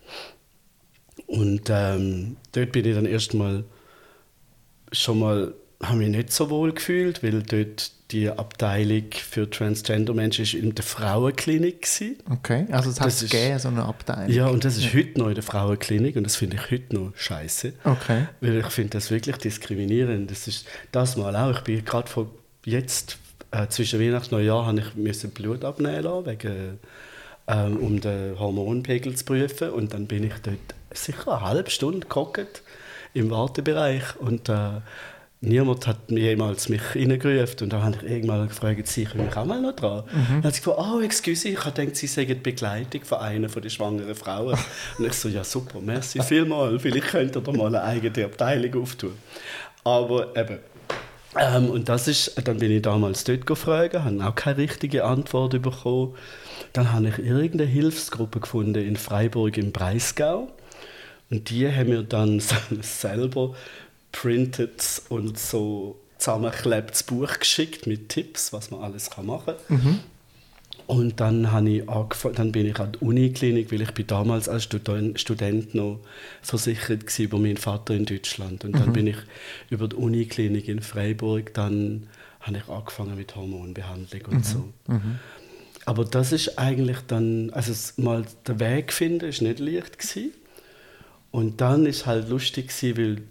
Und 1.26 1.69
ähm, 1.69 2.37
dort 2.52 2.73
bin 2.73 2.87
ich 2.87 2.94
dann 2.94 3.06
erst 3.06 3.35
mal 3.35 3.64
schon 4.93 5.19
mal 5.19 5.55
habe 5.82 5.99
mich 5.99 6.08
nicht 6.08 6.32
so 6.32 6.50
wohl 6.50 6.73
gefühlt, 6.73 7.23
weil 7.23 7.43
dort 7.43 7.93
die 8.11 8.31
Abteilung 8.31 9.11
für 9.13 9.51
Transgender-Menschen 9.51 10.61
in 10.61 10.75
der 10.75 10.85
Frauenklinik 10.85 11.87
war. 12.27 12.37
Okay, 12.37 12.67
also 12.71 12.89
es 12.89 13.01
hat 13.01 13.09
es 13.09 13.21
gegeben, 13.21 13.59
so 13.59 13.69
eine 13.69 13.85
Abteilung. 13.85 14.31
Ja, 14.31 14.47
und 14.47 14.65
das 14.65 14.79
ist 14.79 14.93
ja. 14.93 15.01
heute 15.01 15.19
noch 15.19 15.29
in 15.29 15.35
der 15.35 15.43
Frauenklinik 15.43 16.17
und 16.17 16.25
das 16.25 16.37
finde 16.37 16.57
ich 16.57 16.71
heute 16.71 16.95
noch 16.95 17.13
scheiße. 17.15 17.75
Okay. 17.85 18.29
Weil 18.41 18.59
ich 18.59 18.67
finde 18.67 18.91
das 18.91 19.11
wirklich 19.11 19.37
diskriminierend. 19.37 20.31
Das 20.31 20.49
ist 20.49 20.67
das 20.91 21.17
mal 21.17 21.37
auch. 21.37 21.59
Ich 21.59 21.65
bin 21.65 21.85
gerade 21.85 22.09
vor 22.09 22.31
jetzt 22.65 23.19
äh, 23.51 23.69
zwischen 23.69 24.01
Weihnachten 24.01 24.35
und 24.35 24.41
Neujahr 24.41 24.67
habe 24.67 24.81
ich 24.81 24.95
müssen 24.95 25.31
Blut 25.31 25.65
abnehmen 25.65 26.03
lassen, 26.03 26.27
wegen, 26.27 26.79
ähm, 27.47 27.77
um 27.77 28.01
den 28.01 28.39
Hormonpegel 28.39 29.15
zu 29.17 29.25
prüfen 29.25 29.71
und 29.71 29.93
dann 29.93 30.07
bin 30.07 30.25
ich 30.25 30.35
dort 30.43 30.59
sicher 30.93 31.38
eine 31.38 31.47
halbe 31.47 31.71
Stunde 31.71 32.07
gehockt 32.07 32.62
im 33.15 33.31
Wartebereich 33.31 34.17
und 34.19 34.49
äh, 34.49 34.81
Niemand 35.40 35.87
hat 35.87 35.99
jemals 36.09 36.68
mich 36.68 36.83
reingerufen 36.97 37.61
und 37.62 37.73
dann 37.73 37.85
habe 37.85 37.97
ich 38.02 38.11
irgendwann 38.11 38.49
gefragt, 38.49 38.88
sie 38.88 39.04
können 39.04 39.26
mich 39.26 39.37
auch 39.37 39.45
mal 39.45 39.61
noch 39.61 39.76
dran. 39.76 40.02
Mhm. 40.12 40.26
Dann 40.28 40.45
hat 40.45 40.54
sie 40.54 40.62
gesagt, 40.62 40.78
oh, 40.80 41.00
excuse, 41.00 41.49
ich 41.49 41.64
habe 41.64 41.73
gedacht, 41.73 41.95
sie 41.95 42.09
seien 42.09 42.26
die 42.26 42.35
Begleitung 42.35 43.04
von 43.04 43.18
einer 43.18 43.49
von 43.49 43.62
den 43.62 43.71
schwangeren 43.71 44.16
Frauen. 44.16 44.59
und 44.99 45.07
ich 45.07 45.12
so, 45.12 45.28
ja 45.28 45.45
super, 45.45 45.80
merci 45.80 46.21
vielmals, 46.23 46.83
vielleicht 46.83 47.07
könnt 47.07 47.37
ihr 47.37 47.40
da 47.40 47.52
mal 47.52 47.68
eine 47.68 47.83
eigene 47.83 48.25
Abteilung 48.25 48.83
auftun. 48.83 49.12
Aber 49.85 50.37
eben, 50.37 50.59
ähm, 51.37 51.71
und 51.71 51.88
das 51.88 52.09
ist, 52.09 52.40
dann 52.47 52.59
bin 52.59 52.73
ich 52.73 52.83
damals 52.83 53.23
dort 53.25 53.47
gefragt, 53.47 53.95
habe 53.95 54.25
auch 54.25 54.35
keine 54.35 54.59
richtige 54.59 55.04
Antwort 55.04 55.61
bekommen. 55.62 56.14
Dann 56.73 56.92
habe 56.92 57.09
ich 57.09 57.18
irgendeine 57.18 57.64
Hilfsgruppe 57.64 58.40
gefunden 58.40 58.85
in 58.85 58.97
Freiburg 58.97 59.57
im 59.57 59.71
Breisgau. 59.71 60.49
Und 61.30 61.50
die 61.50 61.68
haben 61.68 61.90
mir 61.90 62.02
dann 62.02 62.40
selber 62.80 63.54
printed 64.21 64.83
und 65.09 65.39
so 65.39 65.97
zusammengeklebtes 66.19 67.05
Buch 67.05 67.39
geschickt 67.39 67.87
mit 67.87 68.09
Tipps, 68.09 68.53
was 68.53 68.73
man 68.73 68.83
alles 68.83 69.11
machen 69.23 69.55
kann. 69.69 69.77
Mhm. 69.77 70.01
Und 70.89 71.21
dann, 71.21 71.53
habe 71.53 71.69
ich 71.69 71.89
angefangen, 71.89 72.35
dann 72.35 72.51
bin 72.51 72.67
ich 72.67 72.81
an 72.81 72.93
die 72.93 72.99
Uniklinik, 72.99 73.71
weil 73.71 73.83
ich 73.83 73.93
bin 73.93 74.07
damals 74.07 74.49
als 74.49 74.65
Student, 74.65 75.21
Student 75.21 75.75
noch 75.75 76.01
versichert 76.43 77.05
war 77.07 77.25
über 77.25 77.39
meinen 77.39 77.59
Vater 77.59 77.95
in 77.95 78.07
Deutschland. 78.07 78.65
Und 78.65 78.73
dann 78.73 78.89
mhm. 78.89 78.93
bin 78.95 79.07
ich 79.07 79.19
über 79.71 79.87
die 79.87 79.97
Uniklinik 79.97 80.67
in 80.67 80.81
Freiburg, 80.81 81.55
dann 81.55 82.09
habe 82.41 82.57
ich 82.57 82.69
angefangen 82.69 83.17
mit 83.17 83.37
Hormonbehandlung 83.37 84.23
und 84.31 84.35
mhm. 84.35 84.43
so. 84.43 84.69
Mhm. 84.89 85.19
Aber 85.85 86.05
das 86.05 86.33
ist 86.33 86.59
eigentlich 86.59 86.99
dann, 87.07 87.51
also 87.51 87.73
mal 88.03 88.25
der 88.47 88.59
Weg 88.59 88.93
finden, 88.93 89.27
ist 89.27 89.43
nicht 89.43 89.61
leicht 89.61 89.99
gewesen. 89.99 90.33
Und 91.31 91.61
dann 91.61 91.87
ist 91.87 92.07
halt 92.07 92.29
lustig 92.31 92.69
gewesen, 92.69 92.97
weil 92.97 93.23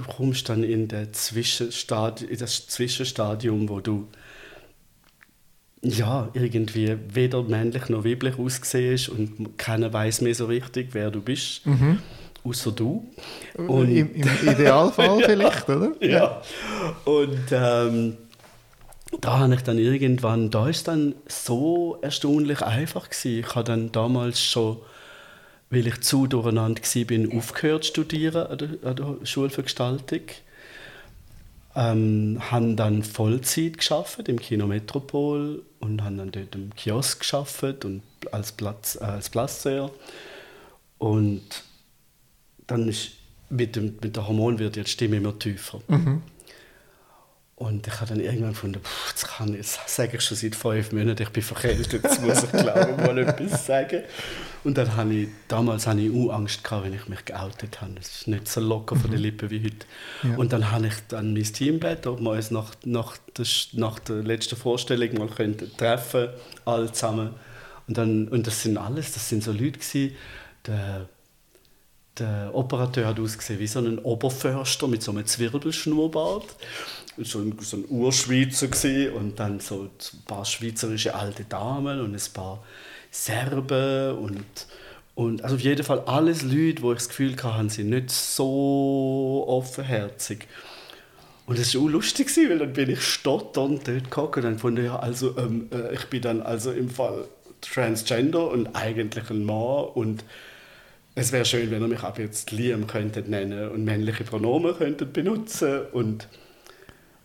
du 0.00 0.04
kommst 0.04 0.48
dann 0.48 0.64
in, 0.64 0.88
der 0.88 1.12
Zwischenstadi 1.12 2.24
in 2.24 2.38
das 2.38 2.66
Zwischenstadium, 2.66 3.68
wo 3.68 3.80
du 3.80 4.08
ja, 5.82 6.28
irgendwie 6.34 6.96
weder 7.08 7.42
männlich 7.42 7.88
noch 7.88 8.04
weiblich 8.04 8.38
aussiehst 8.38 9.08
und 9.08 9.56
keiner 9.56 9.90
weiß 9.92 10.20
mehr 10.20 10.34
so 10.34 10.44
richtig, 10.44 10.90
wer 10.92 11.10
du 11.10 11.22
bist, 11.22 11.66
mhm. 11.66 12.00
außer 12.44 12.72
du. 12.72 13.10
Und 13.56 13.90
Im, 13.90 14.14
Im, 14.14 14.28
Idealfall 14.42 15.22
vielleicht, 15.24 15.68
oder? 15.70 15.92
Ja. 16.00 16.42
Und 17.06 17.40
ähm, 17.50 18.18
da 19.22 19.38
habe 19.38 19.54
ich 19.54 19.62
dann 19.62 19.78
irgendwann, 19.78 20.50
da 20.50 20.68
ist 20.68 20.86
dann 20.86 21.14
so 21.26 21.98
erstaunlich 22.02 22.60
einfach 22.60 23.08
gewesen. 23.08 23.40
Ich 23.40 23.54
habe 23.54 23.64
dann 23.64 23.90
damals 23.90 24.42
schon 24.42 24.78
weil 25.70 25.86
ich 25.86 26.00
zu 26.00 26.26
durcheinander 26.26 26.82
war, 26.82 27.38
aufgehört 27.38 27.84
zu 27.84 27.90
studieren 27.90 28.46
an 28.46 28.58
der, 28.58 28.68
an 28.90 28.96
der 28.96 29.26
Schule 29.26 29.50
für 29.50 29.62
Gestaltung. 29.62 30.22
Ähm, 31.76 32.40
habe 32.50 32.74
dann 32.74 33.04
Vollzeit 33.04 33.78
geschafft 33.78 34.28
im 34.28 34.40
Kino 34.40 34.66
Metropol 34.66 35.62
und 35.78 36.02
habe 36.02 36.16
dann 36.16 36.32
dort 36.32 36.52
im 36.56 36.74
Kiosk 36.74 37.20
geschafft 37.20 37.84
und 37.84 38.02
als 38.32 38.50
Platz 38.50 38.98
äh, 39.00 39.04
als 39.04 39.30
Platzseher 39.30 39.88
und 40.98 41.42
dann 42.66 42.88
ist 42.88 43.10
mit 43.50 43.76
dem 43.76 43.96
mit 44.02 44.16
der 44.16 44.26
Hormon 44.26 44.58
wird 44.58 44.74
die 44.74 44.84
Stimme 44.84 45.18
immer 45.18 45.38
tiefer 45.38 45.80
Mhm. 45.86 46.22
und 47.54 47.86
ich 47.86 47.94
habe 48.00 48.06
dann 48.06 48.20
irgendwann 48.20 48.50
gefunden, 48.50 48.80
pff, 48.82 49.10
jetzt 49.10 49.28
kann 49.28 49.54
ich, 49.54 49.60
das 49.60 49.78
sage 49.94 50.16
ich 50.16 50.22
schon 50.24 50.36
seit 50.36 50.56
fünf 50.56 50.90
Monaten, 50.90 51.22
ich 51.22 51.30
bin 51.30 51.42
verkältet, 51.44 51.92
jetzt 51.92 52.20
muss 52.20 52.42
ich 52.42 52.50
glaube 52.50 52.96
mal 52.96 53.18
etwas 53.18 53.64
sagen. 53.64 54.02
Und 54.62 54.76
dann 54.76 54.94
habe 54.94 55.14
ich, 55.14 55.28
damals 55.48 55.86
hatte 55.86 56.00
ich 56.00 56.14
auch 56.14 56.34
Angst, 56.34 56.62
gehabt, 56.62 56.84
wenn 56.84 56.92
ich 56.92 57.08
mich 57.08 57.24
geoutet 57.24 57.80
habe. 57.80 57.92
Es 57.98 58.20
ist 58.20 58.28
nicht 58.28 58.46
so 58.46 58.60
locker 58.60 58.94
von 58.94 59.10
den 59.10 59.20
Lippen 59.20 59.48
wie 59.50 59.64
heute. 59.64 59.86
Ja. 60.22 60.36
Und 60.36 60.52
dann 60.52 60.70
habe 60.70 60.88
ich 60.88 60.94
dann 61.08 61.32
mein 61.32 61.44
Team 61.44 61.80
gebeten, 61.80 62.08
ob 62.08 62.20
wir 62.20 62.32
uns 62.32 62.50
nach, 62.50 62.74
nach, 62.84 63.16
der, 63.36 63.46
nach 63.72 63.98
der 64.00 64.16
letzten 64.16 64.56
Vorstellung 64.56 65.14
mal 65.14 65.28
könnten 65.28 65.74
treffen 65.76 66.28
alle 66.66 66.92
zusammen. 66.92 67.30
Und, 67.88 67.96
dann, 67.96 68.28
und 68.28 68.46
das 68.46 68.62
sind 68.62 68.76
alles, 68.76 69.12
das 69.12 69.28
sind 69.28 69.42
so 69.42 69.52
Leute 69.52 69.78
gewesen, 69.78 70.14
der, 70.66 71.08
der 72.18 72.50
Operateur 72.54 73.06
hat 73.06 73.18
ausgesehen 73.18 73.58
wie 73.58 73.66
so 73.66 73.78
ein 73.78 73.98
Oberförster 73.98 74.86
mit 74.88 75.02
so 75.02 75.10
einem 75.10 75.24
Zwirbelschnurrbart. 75.24 76.54
So 77.22 77.40
ein, 77.40 77.56
so 77.60 77.78
ein 77.78 77.84
Urschweizer 77.88 78.68
gewesen. 78.68 79.14
und 79.14 79.40
dann 79.40 79.58
so 79.58 79.84
ein 79.84 80.24
paar 80.26 80.44
schweizerische 80.44 81.14
alte 81.14 81.44
Damen 81.44 82.00
und 82.00 82.14
ein 82.14 82.32
paar 82.32 82.62
Serben 83.10 84.18
und, 84.18 84.66
und 85.14 85.42
also 85.42 85.56
auf 85.56 85.60
jeden 85.60 85.84
Fall 85.84 86.00
alles 86.00 86.42
Leute, 86.42 86.82
wo 86.82 86.92
ich 86.92 86.98
das 86.98 87.08
Gefühl 87.08 87.36
hatte, 87.42 87.70
sind 87.70 87.90
nicht 87.90 88.10
so 88.10 89.44
offenherzig. 89.48 90.46
Und 91.46 91.58
das 91.58 91.74
war 91.74 91.82
auch 91.82 91.88
lustig, 91.88 92.28
weil 92.48 92.58
dann 92.58 92.72
bin 92.72 92.90
ich 92.90 93.02
stotternd 93.02 93.88
dort 93.88 94.04
gekommen 94.04 94.34
und 94.34 94.42
dann 94.42 94.58
fand 94.58 94.78
ich, 94.78 94.84
ja, 94.84 94.98
also, 94.98 95.36
ähm, 95.36 95.68
äh, 95.72 95.94
ich 95.94 96.04
bin 96.06 96.22
dann 96.22 96.42
also 96.42 96.70
im 96.70 96.88
Fall 96.88 97.24
Transgender 97.60 98.50
und 98.50 98.68
eigentlich 98.74 99.28
ein 99.30 99.44
Mann 99.44 99.84
und 99.94 100.24
es 101.14 101.32
wäre 101.32 101.44
schön, 101.44 101.70
wenn 101.70 101.82
ihr 101.82 101.88
mich 101.88 102.02
ab 102.02 102.18
jetzt 102.18 102.52
Liam 102.52 102.86
könntet 102.86 103.28
nennen 103.28 103.68
und 103.68 103.84
männliche 103.84 104.24
Pronomen 104.24 104.76
könntet 104.76 105.12
benutzen 105.12 105.82
und 105.92 106.28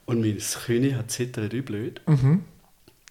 und 0.05 0.21
mein 0.21 0.37
König 0.65 0.95
hat 0.95 1.11
zittert 1.11 1.53
wie 1.53 1.61
blöd. 1.61 2.01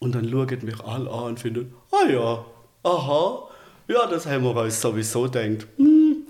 Und 0.01 0.15
dann 0.15 0.29
schauen 0.31 0.65
mich 0.65 0.81
alle 0.81 1.11
an 1.11 1.25
und 1.25 1.41
finden, 1.41 1.73
ah 1.91 2.09
ja, 2.11 2.45
aha, 2.85 3.49
ja, 3.89 4.07
das 4.07 4.27
haben 4.27 4.45
wir 4.45 4.55
uns 4.55 4.81
sowieso 4.81 5.23
gedacht. 5.23 5.67
Hm. 5.77 6.27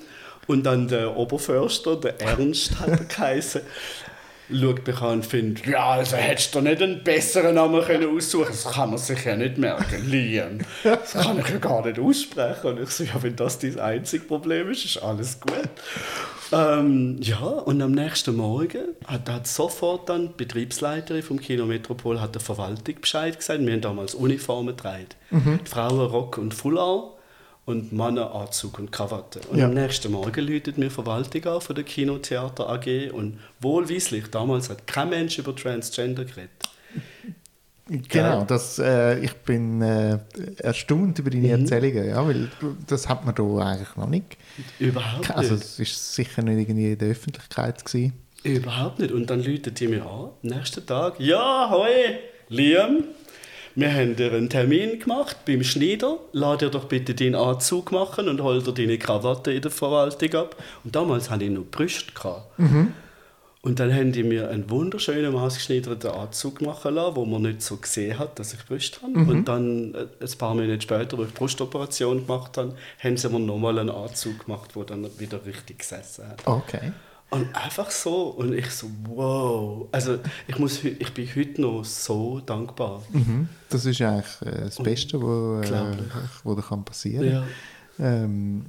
Und 0.47 0.65
dann 0.65 0.89
der 0.89 1.17
Oberförster, 1.17 1.97
der 1.97 2.21
Ernst 2.21 2.79
hat 2.79 2.89
er 2.89 3.05
geheißen, 3.05 3.63
schaut 4.53 4.87
mich 4.87 5.01
an 5.01 5.13
und 5.13 5.27
findet, 5.27 5.67
ja, 5.67 5.91
also 5.91 6.17
hättest 6.17 6.55
du 6.55 6.61
nicht 6.61 6.83
einen 6.83 7.03
besseren 7.03 7.55
Namen 7.55 7.83
können 7.83 8.17
aussuchen 8.17 8.49
Das 8.51 8.73
kann 8.73 8.91
man 8.91 8.99
sich 8.99 9.25
ja 9.25 9.37
nicht 9.37 9.59
merken, 9.59 10.07
Liam. 10.11 10.59
Das 10.83 11.13
kann 11.13 11.39
ich 11.39 11.49
ja 11.49 11.59
gar 11.59 11.85
nicht 11.87 11.99
aussprechen. 11.99 12.67
Und 12.67 12.81
ich 12.83 12.91
so, 12.91 13.05
ja, 13.05 13.23
wenn 13.23 13.37
das 13.37 13.59
dein 13.59 13.79
einzige 13.79 14.25
Problem 14.25 14.71
ist, 14.71 14.85
ist 14.85 14.99
alles 14.99 15.41
gut. 15.41 15.69
Ähm, 16.53 17.19
ja, 17.21 17.39
und 17.39 17.81
am 17.81 17.93
nächsten 17.93 18.37
Morgen 18.37 18.95
hat, 19.07 19.29
hat 19.29 19.47
sofort 19.47 20.09
dann 20.09 20.29
die 20.29 20.35
Betriebsleiterin 20.45 21.23
vom 21.23 21.41
Kino 21.41 21.65
Metropol 21.65 22.21
hat 22.21 22.35
der 22.35 22.43
Verwaltung 22.43 23.01
Bescheid 23.01 23.39
gesagt. 23.39 23.61
Wir 23.61 23.73
haben 23.73 23.81
damals 23.81 24.15
Uniformen 24.15 24.77
getragen. 24.77 25.07
Die 25.31 25.69
Frauen 25.71 26.01
Rock 26.01 26.39
und 26.39 26.55
Foulard 26.55 27.14
und 27.67 27.91
die 27.91 27.95
Männer 27.95 28.35
Anzug 28.35 28.79
und 28.79 28.93
Krawatte. 28.93 29.41
Und 29.51 29.59
Ja. 29.59 29.67
am 29.67 29.75
nächsten 29.75 30.13
Morgen 30.13 30.47
läutet 30.47 30.77
mir 30.79 30.91
Verwaltung 30.91 31.45
an 31.47 31.61
von 31.61 31.75
der 31.75 31.85
Kinotheater 31.85 32.69
AG 32.69 33.11
und 33.13 33.39
wohlweislich, 33.61 34.27
damals 34.31 34.69
hat 34.71 34.87
kein 34.87 35.11
Mensch 35.11 35.39
über 35.39 35.55
Transgender 35.57 36.25
geredet. 36.25 36.51
Genau, 37.87 38.45
das, 38.45 38.79
äh, 38.79 39.19
ich 39.19 39.35
bin 39.35 39.83
äh, 39.83 40.19
erstaunt 40.57 41.19
über 41.19 41.29
deine 41.29 41.49
Mhm. 41.49 41.63
Erzählungen, 41.65 42.09
ja, 42.09 42.27
weil 42.27 42.49
das 42.87 43.09
hat 43.11 43.27
man 43.27 43.35
da 43.35 43.43
eigentlich 43.59 43.97
noch 43.97 44.09
nicht. 44.09 44.39
Überhaupt 44.79 45.31
Also 45.31 45.53
nicht. 45.55 45.65
es 45.65 45.79
ist 45.81 46.15
sicher 46.15 46.41
nicht 46.41 46.61
irgendwie 46.67 46.93
in 46.93 46.99
der 46.99 47.11
Öffentlichkeit 47.11 47.85
gewesen. 47.85 48.15
Überhaupt 48.43 49.01
nicht. 49.01 49.13
Und 49.13 49.29
dann 49.29 49.43
läutet 49.43 49.81
die 49.81 49.89
mir 49.89 50.03
an, 50.03 50.31
am 50.31 50.31
nächsten 50.43 50.85
Tag. 50.87 51.21
Ja, 51.21 51.69
hoi, 51.71 51.91
Liam, 52.49 53.05
wir 53.75 53.93
haben 53.93 54.17
dir 54.17 54.33
einen 54.33 54.49
Termin 54.49 55.01
gemacht 55.01 55.39
beim 55.47 55.63
Schneider. 55.65 56.19
Lass 56.33 56.59
dir 56.59 56.71
doch 56.71 56.85
bitte 56.85 57.15
deinen 57.15 57.35
Anzug 57.35 57.93
machen 57.93 58.29
und 58.29 58.41
hol 58.43 58.63
dir 58.63 58.73
deine 58.73 58.99
Krawatte 58.99 59.53
in 59.53 59.63
der 59.63 59.71
Verwaltung 59.71 60.35
ab. 60.35 60.57
Und 60.85 60.95
damals 60.95 61.31
hatte 61.31 61.45
ich 61.45 61.51
noch 61.51 61.65
Brüste. 61.65 62.13
Gehabt. 62.13 62.59
Und 63.65 63.81
dann 63.81 63.95
haben 63.95 64.13
die 64.13 64.23
mir 64.23 64.51
einen 64.51 64.69
wunderschönen, 64.69 65.33
maßgeschneiderten 65.33 66.11
Anzug 66.11 66.61
machen 66.61 66.97
lassen, 66.97 67.17
wo 67.17 67.25
man 67.25 67.43
nicht 67.43 67.63
so 67.63 67.79
gesehen 67.79 68.19
hat, 68.19 68.39
dass 68.39 68.53
ich 68.53 68.63
Brüste 68.67 69.01
habe. 69.01 69.15
Und 69.31 69.49
dann, 69.49 69.95
äh, 69.95 70.07
ein 70.21 70.39
paar 70.39 70.55
Monate 70.55 70.83
später, 70.83 71.17
wo 71.17 71.23
ich 71.23 71.31
die 71.31 71.35
Brustoperation 71.35 72.27
gemacht 72.27 72.59
habe, 72.59 72.75
haben 73.03 73.17
sie 73.17 73.29
mir 73.31 73.41
nochmal 73.41 73.79
einen 73.79 73.89
Anzug 73.89 74.45
gemacht, 74.45 74.73
der 74.77 74.85
dann 74.85 75.09
wieder 75.19 75.47
richtig 75.47 75.79
gesessen 75.79 76.29
hat. 76.29 76.47
Okay. 76.47 76.93
Und 77.31 77.55
einfach 77.55 77.91
so. 77.91 78.29
Und 78.29 78.53
ich 78.53 78.71
so, 78.71 78.89
wow. 79.09 79.89
Also 79.91 80.19
ich, 80.47 80.59
muss, 80.59 80.85
ich 80.85 81.13
bin 81.13 81.29
heute 81.35 81.61
noch 81.61 81.85
so 81.85 82.41
dankbar. 82.41 83.03
Mhm. 83.13 83.49
Das 83.69 83.85
ist 83.87 84.01
eigentlich 84.01 84.43
äh, 84.43 84.61
das 84.67 84.77
Beste, 84.77 85.21
was 85.21 85.71
äh, 85.71 85.97
wo 86.45 86.55
da 86.55 86.63
kann 86.63 86.85
passieren 86.85 87.27
Ja. 87.29 87.45
ähm, 87.99 88.65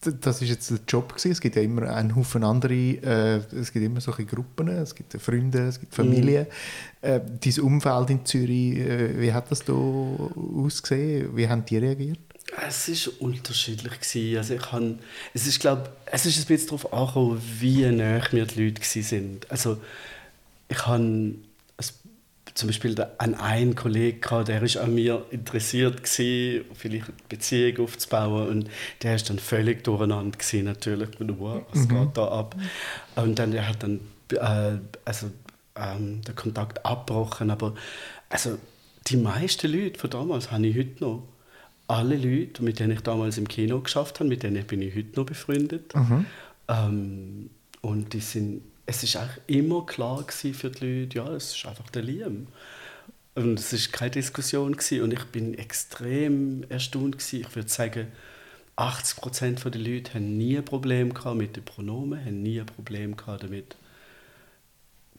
Das 0.00 0.42
ist 0.42 0.48
jetzt 0.48 0.70
der 0.70 0.78
Job 0.88 1.10
gewesen. 1.10 1.32
Es 1.32 1.40
gibt 1.40 1.56
ja 1.56 1.62
immer 1.62 1.82
einen 1.82 2.16
Haufen 2.16 2.42
andere, 2.42 2.72
äh, 2.74 3.36
es 3.54 3.72
gibt 3.72 3.84
immer 3.84 4.00
solche 4.00 4.24
Gruppen, 4.24 4.68
es 4.68 4.94
gibt 4.94 5.12
Freunde, 5.20 5.68
es 5.68 5.78
gibt 5.78 5.94
Familien. 5.94 6.46
Äh, 7.00 7.20
dein 7.20 7.60
Umfeld 7.62 8.10
in 8.10 8.24
Zürich, 8.24 8.78
äh, 8.78 9.20
wie 9.20 9.32
hat 9.32 9.50
das 9.50 9.62
da 9.64 9.72
ausgesehen? 9.72 11.36
Wie 11.36 11.48
haben 11.48 11.64
die 11.64 11.76
reagiert? 11.78 12.18
Es 12.66 12.88
war 12.88 13.12
unterschiedlich. 13.20 14.00
Gewesen. 14.00 14.38
Also 14.38 14.54
ich 14.54 14.72
han, 14.72 14.98
es 15.34 15.46
ist, 15.46 15.60
glaub, 15.60 15.90
es 16.06 16.26
ist 16.26 16.38
ein 16.38 16.46
bisschen 16.46 16.68
darauf 16.68 16.92
angekommen, 16.92 17.42
wie 17.60 17.86
nah 17.86 18.22
mir 18.32 18.46
die 18.46 18.64
Leute 18.64 18.82
waren. 18.82 19.40
Also 19.48 19.78
ich 20.68 20.86
habe 20.86 21.34
zum 22.56 22.68
Beispiel 22.68 22.96
an 23.18 23.34
einen 23.34 23.74
Kollegen 23.74 24.20
gehabt, 24.20 24.48
der 24.48 24.62
ist 24.62 24.78
an 24.78 24.94
mir 24.94 25.26
interessiert 25.30 26.02
gewesen, 26.02 26.64
vielleicht 26.74 27.04
eine 27.04 27.14
Beziehung 27.28 27.84
aufzubauen 27.84 28.48
und 28.48 28.70
der 29.02 29.16
ist 29.16 29.28
dann 29.28 29.38
völlig 29.38 29.84
durcheinander 29.84 30.36
gewesen, 30.36 30.64
natürlich. 30.64 31.18
mit 31.20 31.38
wow, 31.38 31.62
was 31.70 31.86
geht 31.86 32.16
da 32.16 32.28
ab? 32.28 32.56
Und 33.16 33.38
dann 33.38 33.50
der 33.50 33.68
hat 33.68 33.82
dann 33.82 34.00
äh, 34.32 34.78
also 35.04 35.30
ähm, 35.76 36.22
den 36.22 36.34
Kontakt 36.34 36.84
abgebrochen, 36.84 37.50
aber 37.50 37.74
also 38.30 38.58
die 39.06 39.18
meisten 39.18 39.70
Leute 39.70 40.00
von 40.00 40.10
damals 40.10 40.50
habe 40.50 40.66
ich 40.66 40.76
heute 40.76 41.04
noch. 41.04 41.28
Alle 41.88 42.16
Leute, 42.16 42.62
mit 42.64 42.80
denen 42.80 42.92
ich 42.92 43.00
damals 43.00 43.38
im 43.38 43.46
Kino 43.46 43.80
geschafft 43.80 44.18
habe, 44.20 44.28
mit 44.28 44.42
denen 44.42 44.64
bin 44.64 44.82
ich 44.82 44.94
heute 44.94 45.16
noch 45.16 45.26
befreundet. 45.26 45.94
Ähm, 46.68 47.50
und 47.80 48.12
die 48.12 48.20
sind, 48.20 48.62
es 48.86 49.02
ist 49.02 49.16
eigentlich 49.16 49.58
immer 49.58 49.86
klar 49.86 50.24
für 50.28 50.70
die 50.70 51.02
Leute, 51.02 51.18
ja, 51.18 51.28
es 51.34 51.54
ist 51.54 51.66
einfach 51.66 51.88
der 51.90 52.02
Liam. 52.02 52.48
Und 53.34 53.58
es 53.58 53.72
ist 53.72 53.92
keine 53.92 54.12
Diskussion 54.12 54.72
gewesen. 54.72 55.02
und 55.02 55.12
ich 55.12 55.24
bin 55.26 55.54
extrem 55.54 56.64
erstaunt 56.68 57.18
gewesen. 57.18 57.40
Ich 57.42 57.54
würde 57.54 57.68
sagen, 57.68 58.06
80 58.76 59.16
Prozent 59.20 59.64
der 59.64 59.80
Leute 59.80 60.14
haben 60.14 60.36
nie 60.36 60.56
ein 60.56 60.64
Problem 60.64 61.14
gehabt 61.14 61.36
mit 61.36 61.56
den 61.56 61.64
Pronomen, 61.64 62.18
haben 62.24 62.42
nie 62.42 62.60
ein 62.60 62.66
Problem 62.66 63.16
gehabt 63.16 63.42
damit, 63.44 63.76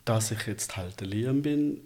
dass 0.05 0.31
ich 0.31 0.45
jetzt 0.47 0.77
halt 0.77 0.99
der 0.99 1.07
Liam 1.07 1.41
bin 1.41 1.81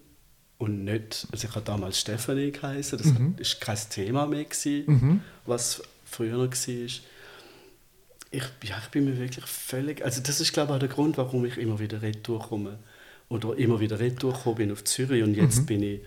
und 0.62 0.84
nicht, 0.84 1.26
also 1.32 1.48
ich 1.48 1.54
habe 1.54 1.64
damals 1.64 1.98
Stephanie 2.00 2.52
geheißen, 2.52 2.98
das 2.98 3.08
Mhm. 3.08 3.34
ist 3.38 3.60
kein 3.60 3.78
Thema 3.90 4.26
mehr 4.26 4.44
gewesen, 4.44 4.84
Mhm. 4.86 5.20
was 5.44 5.82
früher 6.04 6.38
war. 6.38 6.48
Ich, 6.54 7.02
ja, 8.62 8.78
ich 8.82 8.88
bin 8.90 9.04
mir 9.04 9.18
wirklich 9.18 9.44
völlig, 9.44 10.02
also 10.04 10.22
das 10.22 10.40
ist 10.40 10.52
glaube 10.52 10.70
ich 10.72 10.76
auch 10.76 10.78
der 10.80 10.88
Grund, 10.88 11.18
warum 11.18 11.44
ich 11.44 11.58
immer 11.58 11.78
wieder 11.78 12.00
retour 12.00 12.40
komme 12.40 12.78
oder 13.28 13.56
immer 13.58 13.78
wieder 13.80 13.98
retour 14.00 14.32
gekommen 14.32 14.56
bin 14.56 14.72
auf 14.72 14.84
Zürich 14.84 15.22
und 15.22 15.34
jetzt 15.34 15.66
bin 15.66 15.82
ich, 15.82 16.00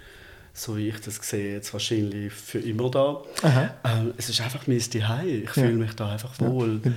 so 0.53 0.77
wie 0.77 0.87
ich 0.87 0.99
das 1.01 1.17
sehe, 1.17 1.53
jetzt 1.55 1.73
wahrscheinlich 1.73 2.31
für 2.33 2.59
immer 2.59 2.89
da. 2.89 3.21
Ähm, 3.83 4.13
es 4.17 4.29
ist 4.29 4.39
einfach 4.41 4.65
mein 4.67 4.79
Zuhause, 4.79 5.27
ich 5.27 5.45
Ja. 5.45 5.51
fühle 5.53 5.73
mich 5.73 5.93
da 5.93 6.11
einfach 6.13 6.39
wohl. 6.39 6.81
Ja, 6.83 6.91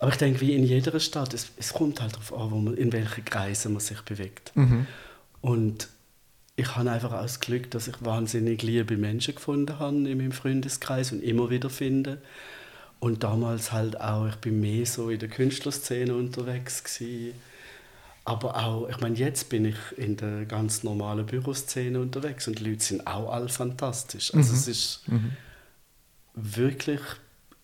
Aber 0.00 0.10
ich 0.10 0.16
denke, 0.18 0.40
wie 0.40 0.54
in 0.54 0.64
jeder 0.64 0.98
Stadt, 0.98 1.32
es, 1.34 1.48
es 1.58 1.72
kommt 1.72 2.00
halt 2.00 2.12
darauf 2.14 2.32
an, 2.36 2.64
man, 2.64 2.76
in 2.76 2.92
welchen 2.92 3.24
Kreisen 3.24 3.72
man 3.72 3.80
sich 3.80 4.00
bewegt. 4.02 4.52
Mhm. 4.54 4.86
Und 5.42 5.88
ich 6.56 6.74
habe 6.74 6.90
einfach 6.90 7.12
auch 7.12 7.22
das 7.22 7.40
Glück, 7.40 7.70
dass 7.70 7.86
ich 7.86 7.94
wahnsinnig 8.00 8.62
liebe 8.62 8.96
Menschen 8.96 9.34
gefunden 9.34 9.78
habe 9.78 9.96
in 9.96 10.18
meinem 10.18 10.32
Freundeskreis 10.32 11.12
und 11.12 11.22
immer 11.22 11.50
wieder 11.50 11.68
finde. 11.68 12.18
Und 12.98 13.22
damals 13.22 13.72
halt 13.72 14.00
auch, 14.00 14.26
ich 14.26 14.36
bin 14.36 14.60
mehr 14.60 14.86
so 14.86 15.10
in 15.10 15.18
der 15.18 15.28
Künstlerszene 15.28 16.14
unterwegs 16.14 16.82
gewesen. 16.82 17.34
Aber 18.24 18.56
auch, 18.56 18.88
ich 18.88 18.98
meine, 19.00 19.16
jetzt 19.16 19.50
bin 19.50 19.66
ich 19.66 19.76
in 19.96 20.16
der 20.16 20.46
ganz 20.46 20.82
normalen 20.82 21.26
Büroszene 21.26 22.00
unterwegs 22.00 22.48
und 22.48 22.58
die 22.58 22.70
Leute 22.70 22.82
sind 22.82 23.06
auch 23.06 23.30
alle 23.30 23.48
fantastisch. 23.48 24.34
Also 24.34 24.54
es 24.54 24.66
ist 24.66 25.04
wirklich 26.34 27.00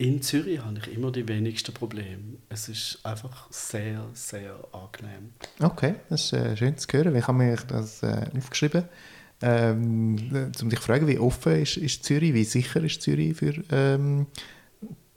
in 0.02 0.20
Zürich 0.20 0.58
habe 0.58 0.78
ich 0.78 0.92
immer 0.92 1.12
die 1.12 1.26
wenigsten 1.28 1.72
Probleme. 1.72 2.38
Es 2.48 2.68
ist 2.68 2.98
einfach 3.04 3.46
sehr, 3.50 4.04
sehr 4.14 4.56
angenehm. 4.72 5.30
Okay, 5.60 5.94
das 6.08 6.24
ist 6.24 6.32
äh, 6.32 6.56
schön 6.56 6.76
zu 6.76 6.88
hören. 6.92 7.14
Ich 7.14 7.26
habe 7.28 7.38
mir 7.38 7.56
das 7.68 8.02
äh, 8.02 8.26
aufgeschrieben, 8.36 8.84
ähm, 9.42 10.16
um 10.60 10.70
dich 10.70 10.80
zu 10.80 10.84
fragen, 10.84 11.06
wie 11.06 11.18
offen 11.18 11.62
ist, 11.62 11.76
ist 11.76 12.04
Zürich, 12.04 12.34
wie 12.34 12.42
sicher 12.42 12.82
ist 12.82 13.00
Zürich 13.00 13.36
für 13.36 13.54
ähm, 13.70 14.26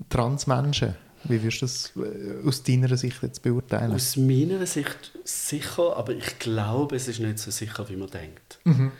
Transmenschen? 0.09 0.93
Wie 1.23 1.41
würdest 1.41 1.61
du 1.61 1.65
das 1.65 1.91
äh, 1.95 2.47
aus 2.47 2.61
deiner 2.61 2.95
Sicht 2.95 3.23
jetzt 3.23 3.41
beurteilen? 3.41 3.91
Aus 3.91 4.15
meiner 4.17 4.63
Sicht 4.67 5.13
sicher, 5.23 5.97
aber 5.97 6.13
ich 6.13 6.37
glaube, 6.37 6.95
es 6.95 7.07
ist 7.07 7.19
nicht 7.19 7.39
so 7.39 7.49
sicher, 7.49 7.89
wie 7.89 7.95
man 7.95 8.11
denkt. 8.11 8.59
Mhm. 8.65 8.91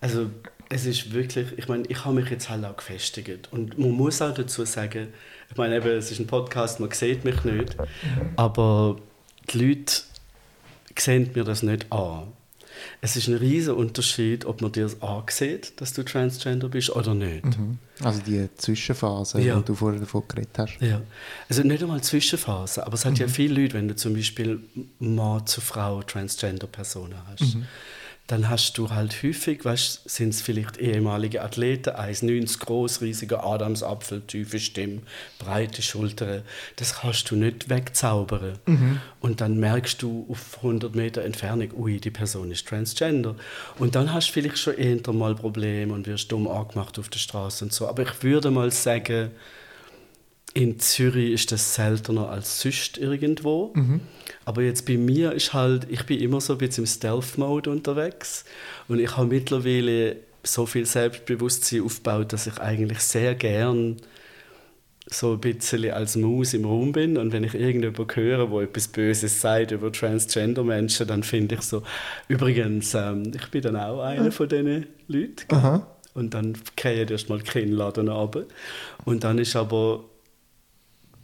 Also 0.00 0.28
es 0.72 0.86
ist 0.86 1.12
wirklich, 1.12 1.48
ich 1.58 1.68
meine, 1.68 1.82
ich 1.88 2.04
habe 2.04 2.14
mich 2.14 2.30
jetzt 2.30 2.48
halt 2.48 2.64
auch 2.64 2.76
gefestigt 2.76 3.48
und 3.52 3.76
man 3.78 3.90
muss 3.90 4.22
auch 4.22 4.32
dazu 4.32 4.64
sagen, 4.64 5.08
ich 5.50 5.56
meine 5.56 5.76
eben, 5.76 5.88
es 5.88 6.10
ist 6.10 6.20
ein 6.20 6.26
Podcast, 6.26 6.80
man 6.80 6.90
sieht 6.92 7.24
mich 7.24 7.42
nicht, 7.44 7.76
aber 8.36 8.96
die 9.52 9.58
Leute 9.66 9.92
sehen 10.96 11.30
mir 11.34 11.44
das 11.44 11.62
nicht 11.62 11.90
an. 11.92 12.28
Es 13.02 13.16
ist 13.16 13.26
ein 13.28 13.34
riesiger 13.34 13.76
Unterschied, 13.76 14.46
ob 14.46 14.62
man 14.62 14.70
dir 14.72 14.84
das 14.84 15.02
ansieht, 15.02 15.72
dass 15.80 15.92
du 15.92 16.02
Transgender 16.04 16.68
bist 16.68 16.90
oder 16.90 17.14
nicht. 17.14 17.44
Mhm. 17.44 17.78
Also 18.02 18.20
die 18.22 18.48
Zwischenphase, 18.56 19.40
Ja. 19.40 19.58
die 19.58 19.64
du 19.66 19.74
vorher 19.74 20.00
davon 20.00 20.22
geredet 20.28 20.56
hast. 20.56 20.78
Ja, 20.80 21.02
also 21.48 21.62
nicht 21.62 21.82
einmal 21.82 22.00
Zwischenphase, 22.00 22.86
aber 22.86 22.94
es 22.94 23.04
hat 23.04 23.18
ja 23.18 23.26
viele 23.28 23.60
Leute, 23.62 23.74
wenn 23.74 23.88
du 23.88 23.96
zum 23.96 24.14
Beispiel 24.14 24.60
Mann 25.00 25.46
zu 25.46 25.60
Frau 25.60 26.02
Transgender-Personen 26.02 27.16
hast, 27.26 27.56
dann 28.30 28.48
hast 28.48 28.78
du 28.78 28.90
halt 28.90 29.22
häufig, 29.24 29.64
weißt, 29.64 30.08
sind 30.08 30.28
es 30.28 30.40
vielleicht 30.40 30.76
ehemalige 30.76 31.42
Athleten, 31.42 31.90
1,90 31.90 32.60
groß, 32.60 33.00
riesiger 33.00 33.44
Adamsapfel, 33.44 34.20
tiefe 34.20 34.60
Stimme, 34.60 35.00
breite 35.38 35.82
Schultern. 35.82 36.42
Das 36.76 37.00
kannst 37.00 37.30
du 37.30 37.36
nicht 37.36 37.68
wegzaubern. 37.68 38.58
Und 39.20 39.40
dann 39.40 39.58
merkst 39.58 40.00
du 40.02 40.26
auf 40.30 40.58
100 40.58 40.94
Meter 40.94 41.22
Entfernung, 41.22 41.70
ui, 41.76 41.98
die 41.98 42.10
Person 42.10 42.52
ist 42.52 42.68
Transgender. 42.68 43.34
Und 43.78 43.96
dann 43.96 44.12
hast 44.12 44.28
du 44.28 44.32
vielleicht 44.34 44.58
schon 44.58 44.76
eher 44.76 45.12
mal 45.12 45.34
Probleme 45.34 45.92
und 45.92 46.06
wirst 46.06 46.30
dumm 46.30 46.46
angemacht 46.46 46.98
auf 46.98 47.08
der 47.08 47.18
Straße 47.18 47.64
und 47.64 47.72
so. 47.72 47.88
Aber 47.88 48.02
ich 48.02 48.22
würde 48.22 48.52
mal 48.52 48.70
sagen, 48.70 49.32
in 50.54 50.78
Zürich 50.80 51.32
ist 51.32 51.52
das 51.52 51.74
seltener 51.74 52.28
als 52.28 52.60
sonst 52.60 52.98
irgendwo. 52.98 53.72
Aber 54.44 54.62
jetzt 54.62 54.86
bei 54.86 54.96
mir 54.96 55.32
ist 55.32 55.52
halt, 55.52 55.86
ich 55.90 56.04
bin 56.06 56.18
immer 56.20 56.40
so 56.40 56.54
ein 56.54 56.58
bisschen 56.58 56.84
im 56.84 56.88
Stealth-Mode 56.88 57.70
unterwegs. 57.70 58.44
Und 58.88 58.98
ich 58.98 59.16
habe 59.16 59.28
mittlerweile 59.28 60.16
so 60.42 60.66
viel 60.66 60.86
Selbstbewusstsein 60.86 61.82
aufgebaut, 61.82 62.32
dass 62.32 62.46
ich 62.46 62.58
eigentlich 62.58 63.00
sehr 63.00 63.34
gern 63.34 63.96
so 65.06 65.32
ein 65.32 65.40
bisschen 65.40 65.90
als 65.90 66.16
Maus 66.16 66.54
im 66.54 66.64
Raum 66.64 66.92
bin. 66.92 67.16
Und 67.16 67.32
wenn 67.32 67.44
ich 67.44 67.54
irgendjemanden 67.54 68.16
höre, 68.16 68.50
wo 68.50 68.60
etwas 68.60 68.88
Böses 68.88 69.40
sagt 69.40 69.70
über 69.72 69.92
Transgender-Menschen, 69.92 71.06
dann 71.06 71.22
finde 71.22 71.56
ich 71.56 71.62
so, 71.62 71.82
übrigens, 72.28 72.94
ähm, 72.94 73.32
ich 73.34 73.50
bin 73.50 73.62
dann 73.62 73.76
auch 73.76 74.02
einer 74.02 74.32
von 74.32 74.48
diesen 74.48 74.86
Leuten. 75.08 75.54
Aha. 75.54 75.86
Und 76.14 76.34
dann 76.34 76.56
kriege 76.76 77.04
ich 77.04 77.10
erst 77.10 77.28
mal 77.28 77.38
die 77.38 77.44
Kinnladen 77.44 78.08
runter. 78.08 78.44
Und 79.04 79.24
dann 79.24 79.38
ist 79.38 79.54
aber 79.56 80.04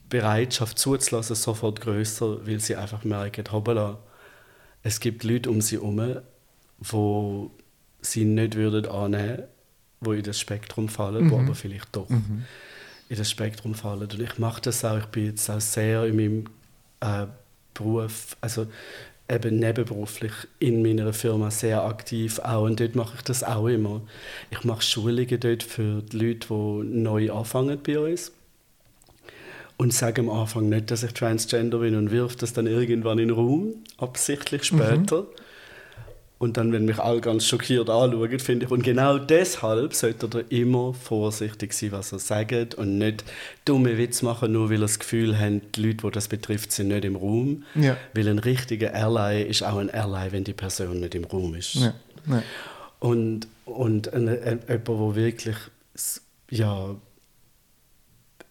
Bereitschaft 0.08 0.78
zuzulassen 0.78 1.36
sofort 1.36 1.80
größer, 1.80 2.46
weil 2.46 2.60
sie 2.60 2.76
einfach 2.76 3.04
merken, 3.04 3.44
hoppala, 3.50 3.98
es 4.82 5.00
gibt 5.00 5.24
Leute 5.24 5.50
um 5.50 5.60
sie 5.60 5.76
herum, 5.76 6.18
wo 6.78 7.50
sie 8.00 8.24
nicht 8.24 8.54
würden 8.54 8.86
annehmen, 8.86 9.44
wo 10.00 10.12
in 10.12 10.22
das 10.22 10.38
Spektrum 10.38 10.88
fallen, 10.88 11.30
wo 11.30 11.38
aber 11.38 11.54
vielleicht 11.54 11.94
doch 11.96 12.08
in 13.08 13.16
das 13.16 13.30
Spektrum 13.30 13.74
fallen. 13.74 14.02
Und 14.02 14.20
ich 14.20 14.38
mache 14.38 14.60
das 14.62 14.84
auch, 14.84 14.98
ich 14.98 15.06
bin 15.06 15.26
jetzt 15.26 15.50
auch 15.50 15.60
sehr 15.60 16.04
in 16.04 16.16
meinem 16.16 16.44
äh, 17.00 17.26
Beruf, 17.74 18.36
also 18.40 18.66
eben 19.28 19.58
nebenberuflich 19.58 20.32
in 20.60 20.82
meiner 20.82 21.12
Firma 21.12 21.50
sehr 21.50 21.82
aktiv 21.82 22.38
auch 22.38 22.64
und 22.64 22.78
dort 22.78 22.94
mache 22.94 23.16
ich 23.16 23.22
das 23.22 23.42
auch 23.42 23.66
immer. 23.66 24.02
Ich 24.50 24.62
mache 24.62 24.82
Schulungen 24.82 25.40
dort 25.40 25.64
für 25.64 26.02
die 26.02 26.16
Leute, 26.16 26.46
die 26.48 26.88
neu 26.96 27.32
anfangen 27.32 27.80
bei 27.82 27.98
uns 27.98 28.30
und 29.78 29.92
sage 29.92 30.22
am 30.22 30.30
Anfang 30.30 30.68
nicht, 30.68 30.90
dass 30.90 31.02
ich 31.02 31.12
Transgender 31.12 31.78
bin 31.78 31.96
und 31.96 32.10
wirf 32.10 32.36
das 32.36 32.52
dann 32.52 32.66
irgendwann 32.66 33.18
in 33.18 33.28
den 33.28 33.36
Raum, 33.36 33.74
absichtlich 33.98 34.64
später. 34.64 35.26
Und 36.38 36.58
dann, 36.58 36.70
wenn 36.70 36.84
mich 36.84 36.98
alle 36.98 37.22
ganz 37.22 37.46
schockiert 37.46 37.88
anschauen, 37.88 38.38
finde 38.38 38.66
ich, 38.66 38.70
und 38.72 38.82
genau 38.82 39.16
deshalb 39.16 39.94
sollte 39.94 40.28
er 40.38 40.52
immer 40.52 40.92
vorsichtig 40.92 41.72
sein, 41.72 41.92
was 41.92 42.12
er 42.12 42.18
sagt 42.18 42.74
und 42.74 42.98
nicht 42.98 43.24
dumme 43.64 43.96
Witze 43.96 44.26
machen, 44.26 44.52
nur 44.52 44.68
weil 44.68 44.76
er 44.76 44.82
das 44.82 44.98
Gefühl 44.98 45.38
hat, 45.38 45.62
die 45.76 45.82
Leute, 45.82 46.06
die 46.06 46.10
das 46.10 46.28
betrifft, 46.28 46.72
sind 46.72 46.88
nicht 46.88 47.06
im 47.06 47.16
Raum. 47.16 47.64
Ja. 47.74 47.96
Weil 48.12 48.28
ein 48.28 48.38
richtiger 48.38 48.94
Ally 48.94 49.44
ist 49.44 49.62
auch 49.62 49.78
ein 49.78 49.88
Ally, 49.88 50.30
wenn 50.32 50.44
die 50.44 50.52
Person 50.52 51.00
nicht 51.00 51.14
im 51.14 51.24
Raum 51.24 51.54
ist. 51.54 51.76
Ja. 51.76 51.94
Ja. 52.28 52.42
Und, 52.98 53.48
und 53.64 54.12
ein, 54.12 54.28
ein, 54.28 54.60
jemand, 54.68 54.88
der 54.88 55.16
wirklich 55.16 55.56
ja, 56.50 56.96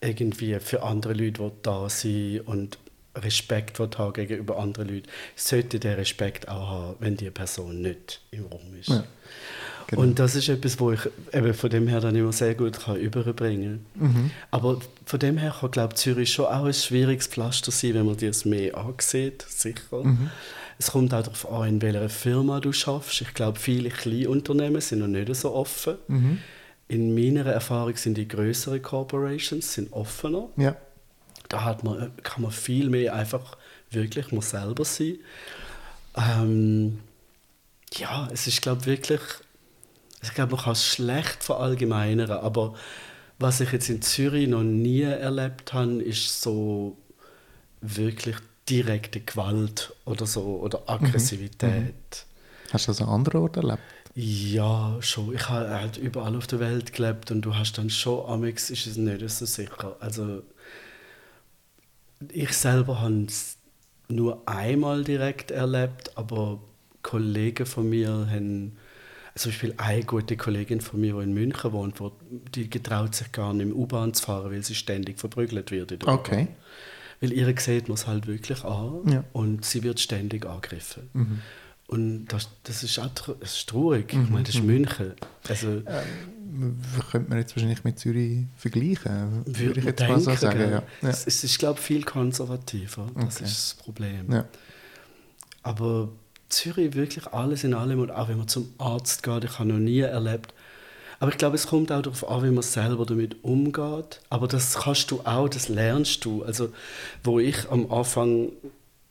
irgendwie 0.06 0.60
für 0.60 0.84
andere 0.84 1.14
Leute 1.14 1.40
will 1.40 1.52
da 1.62 1.90
sein 1.90 2.42
und 2.46 2.78
Respekt 3.18 3.80
haben 3.80 4.14
gegenüber 4.14 4.60
anderen 4.60 4.90
Leuten, 4.90 5.08
sollte 5.36 5.80
der 5.80 5.98
Respekt 5.98 6.50
auch 6.50 6.70
haben, 6.70 6.96
wenn 7.00 7.18
die 7.18 7.30
Person 7.30 7.82
nicht 7.82 8.22
im 8.32 8.46
Raum 8.46 8.76
ist. 8.80 8.90
Ja, 8.90 9.04
genau. 9.88 10.02
Und 10.02 10.20
das 10.20 10.36
ist 10.36 10.50
etwas, 10.50 10.80
wo 10.80 10.92
ich 10.92 11.00
eben 11.32 11.54
von 11.54 11.70
dem 11.70 11.88
her 11.88 12.02
dann 12.02 12.16
immer 12.16 12.34
sehr 12.34 12.56
gut 12.56 12.80
kann 12.80 12.98
überbringen 12.98 13.86
kann. 13.98 14.08
Mhm. 14.08 14.32
Aber 14.52 14.80
von 15.06 15.20
dem 15.20 15.38
her 15.38 15.56
kann, 15.60 15.72
glaube 15.72 15.94
ich, 15.94 16.00
Zürich 16.00 16.34
schon 16.34 16.46
auch 16.46 16.66
ein 16.66 16.74
schwieriges 16.74 17.28
Pflaster 17.28 17.72
sein, 17.72 17.94
wenn 17.94 18.06
man 18.06 18.18
dir 18.18 18.32
es 18.32 18.46
mehr 18.46 18.78
ansieht, 18.78 19.46
sicher. 19.48 20.04
Mhm. 20.04 20.30
Es 20.78 20.92
kommt 20.92 21.14
auch 21.14 21.24
darauf 21.24 21.50
an, 21.50 21.70
in 21.70 21.82
welcher 21.82 22.10
Firma 22.10 22.60
du 22.60 22.74
schaffst. 22.74 23.22
Ich 23.22 23.34
glaube, 23.34 23.60
viele 23.60 23.90
Kleinunternehmen 23.90 24.82
sind 24.82 25.00
noch 25.00 25.08
nicht 25.08 25.34
so 25.36 25.54
offen. 25.54 25.96
Mhm. 26.10 26.40
In 26.88 27.16
meiner 27.16 27.46
Erfahrung 27.46 27.96
sind 27.96 28.16
die 28.16 28.28
größeren 28.28 28.82
Corporations 28.82 29.74
sind 29.74 29.92
offener. 29.92 30.50
Ja. 30.58 30.76
Da 31.50 31.64
hat 31.64 31.84
man, 31.84 32.12
kann 32.24 32.44
man 32.44 32.52
viel 32.52 32.90
mehr 32.90 33.16
einfach 33.16 33.58
wirklich 33.90 34.32
man 34.32 34.42
selber 34.42 34.86
sein. 34.86 35.18
Ähm, 36.16 37.00
ja, 37.94 38.28
es 38.32 38.48
ist 38.48 38.62
glaube 38.62 38.86
wirklich, 38.86 39.22
ich 40.22 40.34
glaube 40.34 40.56
man 40.56 40.64
kann 40.64 40.74
es 40.74 40.86
schlecht 40.86 41.44
verallgemeinern, 41.44 42.32
aber 42.32 42.76
was 43.40 43.60
ich 43.60 43.72
jetzt 43.72 43.90
in 43.90 44.02
Zürich 44.02 44.48
noch 44.48 44.64
nie 44.64 45.02
erlebt 45.02 45.74
habe, 45.74 46.02
ist 46.02 46.42
so 46.42 46.98
wirklich 47.82 48.38
direkte 48.70 49.20
Gewalt 49.20 49.94
oder 50.06 50.26
so 50.26 50.60
oder 50.62 50.84
Aggressivität. 50.88 52.26
Hast 52.72 52.88
du 52.88 52.92
das 52.92 53.02
an 53.02 53.10
anderen 53.10 53.42
Orten 53.42 53.60
erlebt? 53.60 53.84
Ja, 54.18 54.96
schon. 55.02 55.36
Ich 55.36 55.50
habe 55.50 55.70
halt 55.70 55.98
überall 55.98 56.36
auf 56.38 56.48
der 56.48 56.62
Welt 56.62 56.94
gelebt 56.94 57.32
und 57.32 57.42
du 57.42 57.54
hast 57.56 57.78
dann 57.78 57.90
schon, 57.90 58.26
amix 58.30 58.70
ist 58.70 58.88
es 58.88 58.96
nicht 58.96 59.30
so 59.30 59.46
sicher. 59.46 59.98
Also 60.00 60.42
ich 62.32 62.54
selber 62.54 63.02
habe 63.02 63.26
es 63.28 63.58
nur 64.08 64.42
einmal 64.48 65.04
direkt 65.04 65.52
erlebt, 65.52 66.18
aber 66.18 66.60
Kollegen 67.02 67.66
von 67.66 67.90
mir 67.90 68.28
haben, 68.30 68.78
zum 69.36 69.52
Beispiel 69.52 69.74
eine 69.78 70.04
gute 70.04 70.38
Kollegin 70.38 70.80
von 70.80 71.02
mir, 71.02 71.16
die 71.16 71.24
in 71.24 71.34
München 71.34 71.74
wohnt, 71.74 72.00
wo, 72.00 72.14
die 72.54 72.70
getraut 72.70 73.14
sich 73.16 73.34
gar 73.34 73.54
nicht 73.54 73.68
im 73.68 73.74
U-Bahn 73.74 74.14
zu 74.14 74.24
fahren, 74.24 74.50
weil 74.50 74.64
sie 74.64 74.76
ständig 74.76 75.20
verprügelt 75.20 75.72
wird. 75.72 76.08
Okay. 76.08 76.48
Weil 77.20 77.34
ihr 77.34 77.54
sieht 77.60 77.90
man 77.90 77.96
es 77.96 78.08
halt 78.08 78.28
wirklich 78.28 78.64
an 78.64 79.02
Ja. 79.12 79.24
und 79.34 79.66
sie 79.66 79.84
wird 79.84 80.00
ständig 80.00 80.46
angegriffen. 80.46 81.10
Mhm. 81.14 81.42
Und 81.88 82.26
das, 82.28 82.50
das 82.64 82.82
ist 82.84 82.98
auch 83.00 83.10
das 83.40 83.54
ist 83.58 83.70
traurig. 83.70 84.12
Ich 84.12 84.30
meine, 84.30 84.44
das 84.44 84.56
ist 84.56 84.64
München. 84.64 85.14
Also, 85.48 85.68
Ähm, 85.68 86.78
könnte 87.12 87.30
man 87.30 87.38
jetzt 87.40 87.56
wahrscheinlich 87.56 87.84
mit 87.84 88.00
Zürich 88.00 88.46
vergleichen, 88.56 89.46
würde 89.46 89.60
würde 89.60 89.80
ich 89.82 89.86
jetzt 89.86 90.00
mal 90.02 90.20
so 90.20 90.32
denken, 90.32 90.42
sagen. 90.42 90.72
Ja. 90.72 90.84
Es, 91.10 91.28
es 91.28 91.44
ist, 91.44 91.60
glaube 91.60 91.80
ich, 91.80 91.86
viel 91.86 92.04
konservativer. 92.04 93.08
Das 93.16 93.36
Okay. 93.36 93.44
ist 93.46 93.58
das 93.58 93.74
Problem. 93.84 94.32
Ja. 94.32 94.46
Aber 95.64 96.10
Zürich 96.50 96.94
wirklich 96.96 97.28
alles 97.28 97.64
in 97.64 97.74
allem 97.74 98.00
und 98.00 98.12
auch 98.12 98.30
wenn 98.30 98.38
man 98.38 98.48
zum 98.48 98.74
Arzt 98.78 99.24
geht, 99.24 99.44
ich 99.44 99.60
habe 99.60 99.70
noch 99.70 99.80
nie 99.80 100.00
erlebt. 100.00 100.54
Aber 101.20 101.32
ich 101.32 101.38
glaube, 101.38 101.56
es 101.56 101.68
kommt 101.68 101.92
auch 101.92 102.02
darauf 102.02 102.28
an, 102.30 102.44
wie 102.44 102.52
man 102.52 102.62
selber 102.64 103.06
damit 103.06 103.44
umgeht. 103.44 104.22
Aber 104.30 104.48
das 104.48 104.76
kannst 104.76 105.12
du 105.12 105.22
auch, 105.22 105.48
das 105.50 105.70
lernst 105.70 106.24
du. 106.26 106.44
Also, 106.44 106.74
wo 107.24 107.40
ich 107.40 107.70
am 107.70 107.92
Anfang 107.92 108.50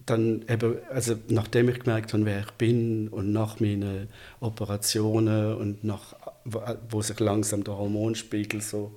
dann 0.07 0.45
eben, 0.49 0.77
also 0.91 1.17
nachdem 1.29 1.69
ich 1.69 1.81
gemerkt 1.81 2.13
habe, 2.13 2.25
wer 2.27 2.41
ich 2.41 2.51
bin 2.53 3.09
und 3.09 3.33
nach 3.33 3.61
meinen 3.61 4.09
Operationen 4.41 5.55
und 5.57 5.85
nach, 5.85 6.15
wo- 6.45 7.03
sich 7.03 7.19
langsam 7.21 7.65
der 7.65 7.77
Hormonspiegel 7.77 8.61
so 8.61 8.97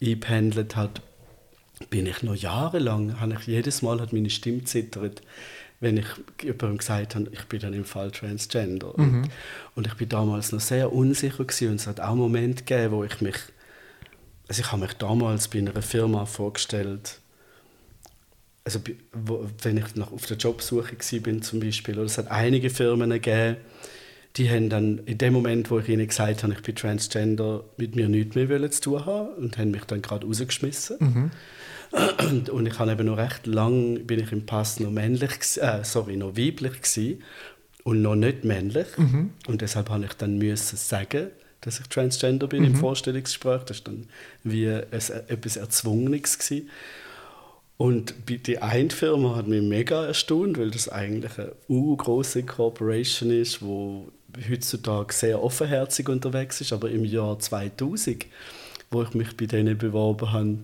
eingependelt 0.00 0.76
hat, 0.76 1.02
bin 1.90 2.06
ich 2.06 2.22
noch 2.22 2.36
jahrelang, 2.36 3.20
habe 3.20 3.34
ich 3.34 3.46
jedes 3.46 3.82
Mal 3.82 4.00
hat 4.00 4.12
meine 4.12 4.30
Stimme 4.30 4.64
zittert, 4.64 5.22
wenn 5.80 5.96
ich 5.96 6.06
jemandem 6.40 6.78
gesagt 6.78 7.16
habe, 7.16 7.28
ich 7.32 7.44
bin 7.46 7.58
dann 7.58 7.74
im 7.74 7.84
Fall 7.84 8.12
Transgender. 8.12 8.94
Mhm. 8.96 9.22
Und, 9.24 9.30
und 9.74 9.86
ich 9.88 9.94
bin 9.94 10.08
damals 10.08 10.52
noch 10.52 10.60
sehr 10.60 10.92
unsicher 10.92 11.44
gewesen, 11.44 11.70
und 11.70 11.74
es 11.76 11.86
hat 11.88 11.98
auch 12.00 12.14
Momente 12.14 12.62
gegeben, 12.62 12.94
wo 12.94 13.04
ich 13.04 13.20
mich 13.20 13.36
also 14.48 14.60
ich 14.60 14.72
habe 14.72 14.82
mich 14.82 14.92
damals 14.94 15.48
bei 15.48 15.60
einer 15.60 15.80
Firma 15.80 16.26
vorgestellt, 16.26 17.20
also 18.64 18.80
wo, 19.12 19.46
wenn 19.62 19.76
ich 19.76 19.94
noch 19.96 20.12
auf 20.12 20.26
der 20.26 20.36
Jobsuche 20.36 20.96
bin 21.20 21.42
zum 21.42 21.60
Beispiel, 21.60 21.96
oder 21.96 22.06
es 22.06 22.18
hat 22.18 22.30
einige 22.30 22.70
Firmen 22.70 23.10
gegeben, 23.10 23.56
die 24.36 24.48
haben 24.48 24.70
dann 24.70 24.98
in 25.04 25.18
dem 25.18 25.34
Moment, 25.34 25.70
wo 25.70 25.78
ich 25.78 25.88
ihnen 25.88 26.06
gesagt 26.06 26.42
habe, 26.42 26.54
ich 26.54 26.62
bin 26.62 26.74
Transgender, 26.74 27.64
mit 27.76 27.96
mir 27.96 28.08
nichts 28.08 28.34
mehr 28.34 28.70
zu 28.70 28.80
tun 28.80 29.06
haben 29.06 29.28
und 29.34 29.58
haben 29.58 29.72
mich 29.72 29.84
dann 29.84 30.00
gerade 30.00 30.26
rausgeschmissen. 30.26 30.96
Mhm. 31.00 31.30
Und, 32.30 32.48
und, 32.48 32.66
ich 32.66 32.78
habe 32.78 32.92
eben 32.92 33.06
noch 33.06 33.18
recht 33.18 33.46
lang 33.46 34.06
bin 34.06 34.18
ich 34.18 34.32
im 34.32 34.46
Pass 34.46 34.80
noch 34.80 34.90
männlich, 34.90 35.32
äh, 35.58 35.84
sorry, 35.84 36.16
noch 36.16 36.38
weiblich 36.38 36.80
gewesen 36.80 37.22
und 37.84 38.00
noch 38.00 38.14
nicht 38.14 38.44
männlich. 38.44 38.86
Mhm. 38.96 39.32
Und 39.46 39.60
deshalb 39.60 39.90
habe 39.90 40.06
ich 40.06 40.14
dann 40.14 40.38
müssen 40.38 40.78
sagen, 40.78 41.26
dass 41.60 41.80
ich 41.80 41.86
Transgender 41.88 42.46
bin 42.46 42.60
mhm. 42.60 42.68
im 42.68 42.76
Vorstellungsgespräch. 42.76 43.64
Das 43.64 43.84
war 43.84 43.92
dann 43.92 44.06
wie 44.42 44.68
ein, 44.68 44.86
etwas 44.90 45.56
Erzwungenes. 45.56 46.38
Gewesen. 46.38 46.70
Und 47.82 48.14
die 48.28 48.58
eine 48.62 48.90
Firma 48.90 49.34
hat 49.34 49.48
mich 49.48 49.60
mega 49.60 50.06
erstaunt, 50.06 50.56
weil 50.56 50.70
das 50.70 50.88
eigentlich 50.88 51.32
eine 51.36 51.96
große 51.96 52.44
Corporation 52.44 53.32
ist, 53.32 53.60
wo 53.60 54.06
heutzutage 54.48 55.12
sehr 55.12 55.42
offenherzig 55.42 56.08
unterwegs 56.08 56.60
ist. 56.60 56.72
Aber 56.72 56.88
im 56.92 57.04
Jahr 57.04 57.40
2000, 57.40 58.26
wo 58.92 59.02
ich 59.02 59.14
mich 59.14 59.36
bei 59.36 59.46
denen 59.46 59.76
beworben 59.78 60.30
habe, 60.30 60.58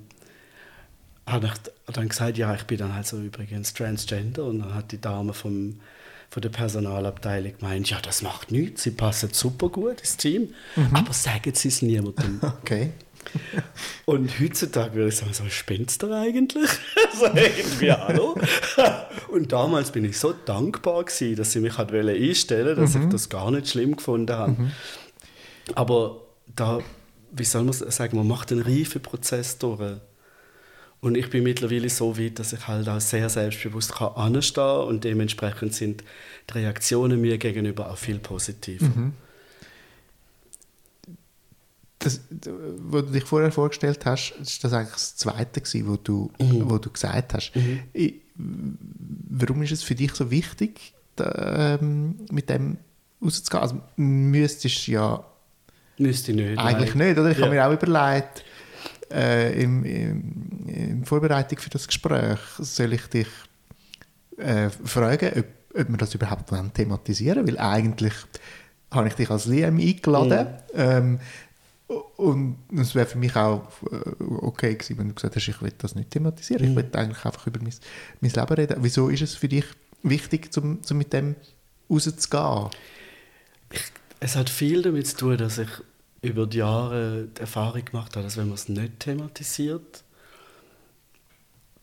habe 1.26 1.46
ich 1.48 1.92
dann 1.92 2.08
gesagt, 2.08 2.38
ja, 2.38 2.54
ich 2.54 2.62
bin 2.62 2.78
dann 2.78 2.94
halt 2.94 3.08
so 3.08 3.20
übrigens 3.20 3.74
Transgender. 3.74 4.44
Und 4.44 4.60
dann 4.60 4.74
hat 4.76 4.92
die 4.92 5.00
Dame 5.00 5.34
vom, 5.34 5.80
von 6.30 6.40
der 6.40 6.50
Personalabteilung 6.50 7.58
gemeint, 7.58 7.90
ja, 7.90 7.98
das 8.00 8.22
macht 8.22 8.52
nichts, 8.52 8.84
sie 8.84 8.92
passen 8.92 9.30
super 9.32 9.70
gut 9.70 10.02
ins 10.02 10.18
Team, 10.18 10.54
mhm. 10.76 10.94
aber 10.94 11.12
sagen 11.12 11.52
Sie 11.52 11.66
es 11.66 11.82
niemandem. 11.82 12.40
Okay. 12.62 12.92
Und 14.04 14.40
heutzutage 14.40 14.94
würde 14.94 15.08
ich 15.08 15.16
sagen, 15.16 15.32
so 15.32 15.44
spinnt's 15.48 15.98
da 15.98 16.20
eigentlich? 16.20 16.70
so 17.18 17.26
irgendwie, 17.26 17.92
hallo? 17.92 18.36
Und 19.28 19.52
damals 19.52 19.90
bin 19.90 20.04
ich 20.04 20.18
so 20.18 20.32
dankbar 20.32 21.04
gewesen, 21.04 21.36
dass 21.36 21.52
sie 21.52 21.60
mich 21.60 21.76
hat 21.76 21.92
einstellen 21.92 22.76
dass 22.76 22.94
mhm. 22.94 23.04
ich 23.04 23.08
das 23.10 23.28
gar 23.28 23.50
nicht 23.50 23.68
schlimm 23.68 23.96
gefunden 23.96 24.34
habe. 24.34 24.52
Mhm. 24.52 24.72
Aber 25.74 26.22
da, 26.56 26.80
wie 27.32 27.44
soll 27.44 27.64
man 27.64 27.74
sagen, 27.74 28.16
man 28.16 28.26
macht 28.26 28.52
einen 28.52 28.62
reifen 28.62 29.02
Prozess 29.02 29.58
durch. 29.58 29.98
Und 31.00 31.16
ich 31.16 31.30
bin 31.30 31.44
mittlerweile 31.44 31.88
so 31.88 32.18
weit, 32.18 32.38
dass 32.38 32.52
ich 32.52 32.66
halt 32.66 32.88
auch 32.88 33.00
sehr 33.00 33.28
selbstbewusst 33.28 33.94
kann 33.94 34.14
anstehen 34.14 34.80
und 34.88 35.04
dementsprechend 35.04 35.72
sind 35.74 36.02
die 36.50 36.54
Reaktionen 36.54 37.20
mir 37.20 37.38
gegenüber 37.38 37.90
auch 37.90 37.98
viel 37.98 38.18
positiver. 38.18 38.86
Mhm. 38.86 39.12
Das, 41.98 42.20
wo 42.78 43.00
du 43.00 43.10
dich 43.10 43.24
vorher 43.24 43.50
vorgestellt 43.50 44.06
hast, 44.06 44.32
ist 44.40 44.62
das 44.62 44.72
eigentlich 44.72 44.92
das 44.92 45.16
Zweite 45.16 45.60
gewesen, 45.60 45.88
wo 45.88 45.96
du, 45.96 46.30
mhm. 46.40 46.70
wo 46.70 46.78
du 46.78 46.90
gesagt 46.90 47.34
hast. 47.34 47.54
Mhm. 47.56 47.80
Ich, 47.92 48.14
warum 48.36 49.62
ist 49.62 49.72
es 49.72 49.82
für 49.82 49.96
dich 49.96 50.14
so 50.14 50.30
wichtig, 50.30 50.94
da, 51.16 51.76
ähm, 51.80 52.14
mit 52.30 52.48
dem 52.50 52.76
rauszugehen? 53.20 53.62
Also 53.62 53.80
müsstest 53.96 54.86
ja 54.86 55.24
Müsste 55.98 56.32
nicht. 56.32 56.58
Eigentlich 56.58 56.94
nein. 56.94 57.08
nicht, 57.08 57.18
oder? 57.18 57.30
Ich 57.30 57.38
ja. 57.38 57.44
habe 57.44 57.54
mir 57.54 57.66
auch 57.66 57.72
überlegt, 57.72 58.44
äh, 59.12 59.62
im, 59.62 59.84
im, 59.84 60.68
in 60.68 61.04
Vorbereitung 61.04 61.58
für 61.58 61.70
das 61.70 61.86
Gespräch 61.86 62.38
soll 62.58 62.92
ich 62.92 63.06
dich 63.06 63.26
äh, 64.36 64.70
fragen, 64.70 65.30
ob, 65.38 65.80
ob 65.80 65.88
wir 65.88 65.96
das 65.96 66.14
überhaupt 66.14 66.52
thematisieren 66.74 67.38
wollen, 67.38 67.48
weil 67.48 67.58
eigentlich 67.58 68.14
habe 68.90 69.08
ich 69.08 69.14
dich 69.14 69.30
als 69.30 69.46
Liam 69.46 69.78
eingeladen. 69.78 70.46
Mhm. 70.72 70.80
Ähm, 70.80 71.20
und 71.88 72.58
es 72.76 72.94
wäre 72.94 73.06
für 73.06 73.18
mich 73.18 73.34
auch 73.34 73.62
äh, 73.90 74.22
okay 74.40 74.74
gewesen, 74.74 74.98
wenn 74.98 75.08
du 75.08 75.14
gesagt 75.14 75.36
hast, 75.36 75.48
ich 75.48 75.62
will 75.62 75.72
das 75.78 75.94
nicht 75.94 76.10
thematisieren. 76.10 76.62
Mhm. 76.62 76.70
Ich 76.70 76.76
will 76.76 76.90
eigentlich 76.92 77.24
einfach 77.24 77.46
über 77.46 77.60
mein, 77.60 77.74
mein 78.20 78.30
Leben 78.30 78.54
reden. 78.54 78.76
Wieso 78.80 79.08
ist 79.08 79.22
es 79.22 79.34
für 79.34 79.48
dich 79.48 79.64
wichtig, 80.02 80.52
zum, 80.52 80.82
zum 80.82 80.98
mit 80.98 81.12
dem 81.12 81.36
rauszugehen? 81.90 82.70
es 84.20 84.36
hat 84.36 84.50
viel 84.50 84.82
damit 84.82 85.06
zu 85.06 85.16
tun, 85.16 85.36
dass 85.38 85.58
ich 85.58 85.68
über 86.22 86.46
die 86.46 86.58
Jahre 86.58 87.28
die 87.36 87.40
Erfahrung 87.40 87.84
gemacht 87.84 88.16
habe, 88.16 88.24
dass 88.24 88.36
wenn 88.36 88.46
man 88.46 88.54
es 88.54 88.68
nicht 88.68 89.00
thematisiert, 89.00 90.02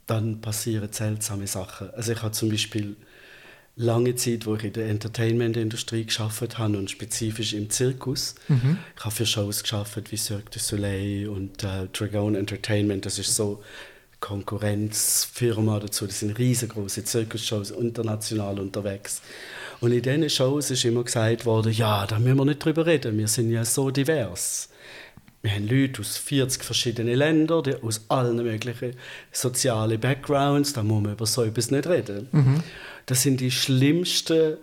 dann 0.07 0.41
passieren 0.41 0.91
seltsame 0.91 1.47
Sachen. 1.47 1.89
Also 1.91 2.11
ich 2.11 2.21
habe 2.21 2.31
zum 2.31 2.49
Beispiel 2.49 2.95
lange 3.75 4.15
Zeit, 4.15 4.45
wo 4.45 4.55
ich 4.55 4.63
in 4.63 4.73
der 4.73 4.88
Entertainment-Industrie 4.88 6.05
geschafft 6.05 6.57
habe 6.57 6.77
und 6.77 6.89
spezifisch 6.89 7.53
im 7.53 7.69
Zirkus. 7.69 8.35
Mhm. 8.47 8.77
Ich 8.97 9.03
habe 9.03 9.13
für 9.13 9.25
Shows 9.25 9.63
geschafft 9.63 10.11
wie 10.11 10.17
Cirque 10.17 10.49
du 10.51 10.59
Soleil 10.59 11.27
und 11.27 11.63
äh, 11.63 11.88
Dragon 11.91 12.35
Entertainment. 12.35 13.05
Das 13.05 13.19
ist 13.19 13.35
so 13.35 13.61
Konkurrenzfirma 14.21 15.79
dazu. 15.79 16.07
Das 16.07 16.21
sind 16.21 16.38
riesengroße 16.39 17.03
Zirkusshows, 17.03 17.71
international 17.71 18.59
unterwegs. 18.59 19.21
Und 19.81 19.91
in 19.91 20.01
diesen 20.01 20.29
Shows 20.29 20.71
ist 20.71 20.85
immer 20.85 21.03
gesagt 21.03 21.45
worden, 21.45 21.73
ja, 21.73 22.07
da 22.07 22.17
müssen 22.17 22.38
wir 22.38 22.45
nicht 22.45 22.63
drüber 22.63 22.85
reden, 22.85 23.17
wir 23.17 23.27
sind 23.27 23.51
ja 23.51 23.65
so 23.65 23.91
divers. 23.91 24.69
Wir 25.45 25.51
haben 25.51 25.67
Leute 25.67 26.01
aus 26.01 26.17
40 26.17 26.63
verschiedenen 26.63 27.13
Ländern, 27.13 27.62
die 27.62 27.75
aus 27.75 28.05
allen 28.10 28.38
möglichen 28.38 28.95
sozialen 29.31 29.99
Backgrounds, 29.99 30.73
da 30.73 30.81
muss 30.81 31.03
man 31.03 31.12
über 31.12 31.27
so 31.27 31.43
etwas 31.43 31.69
nicht 31.69 31.86
reden. 31.86 32.27
Mhm. 32.31 32.63
Das 33.05 33.21
sind 33.21 33.39
die 33.39 33.51
schlimmsten 33.51 34.58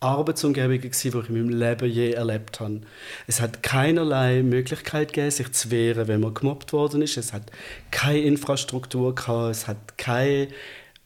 Arbeitsumgebungen, 0.00 0.80
die 0.80 0.88
ich 0.88 1.04
in 1.04 1.34
meinem 1.34 1.50
Leben 1.50 1.90
je 1.90 2.12
erlebt 2.12 2.60
habe. 2.60 2.80
Es 3.26 3.42
hat 3.42 3.62
keinerlei 3.62 4.42
Möglichkeit 4.42 5.12
gegeben, 5.12 5.30
sich 5.30 5.52
zu 5.52 5.70
wehren, 5.70 6.08
wenn 6.08 6.20
man 6.22 6.32
gemobbt 6.32 6.72
worden 6.72 7.02
ist. 7.02 7.18
Es 7.18 7.34
hat 7.34 7.52
keine 7.90 8.20
Infrastruktur 8.20 9.14
gehabt, 9.14 9.50
es 9.50 9.68
hat 9.68 9.98
keine 9.98 10.48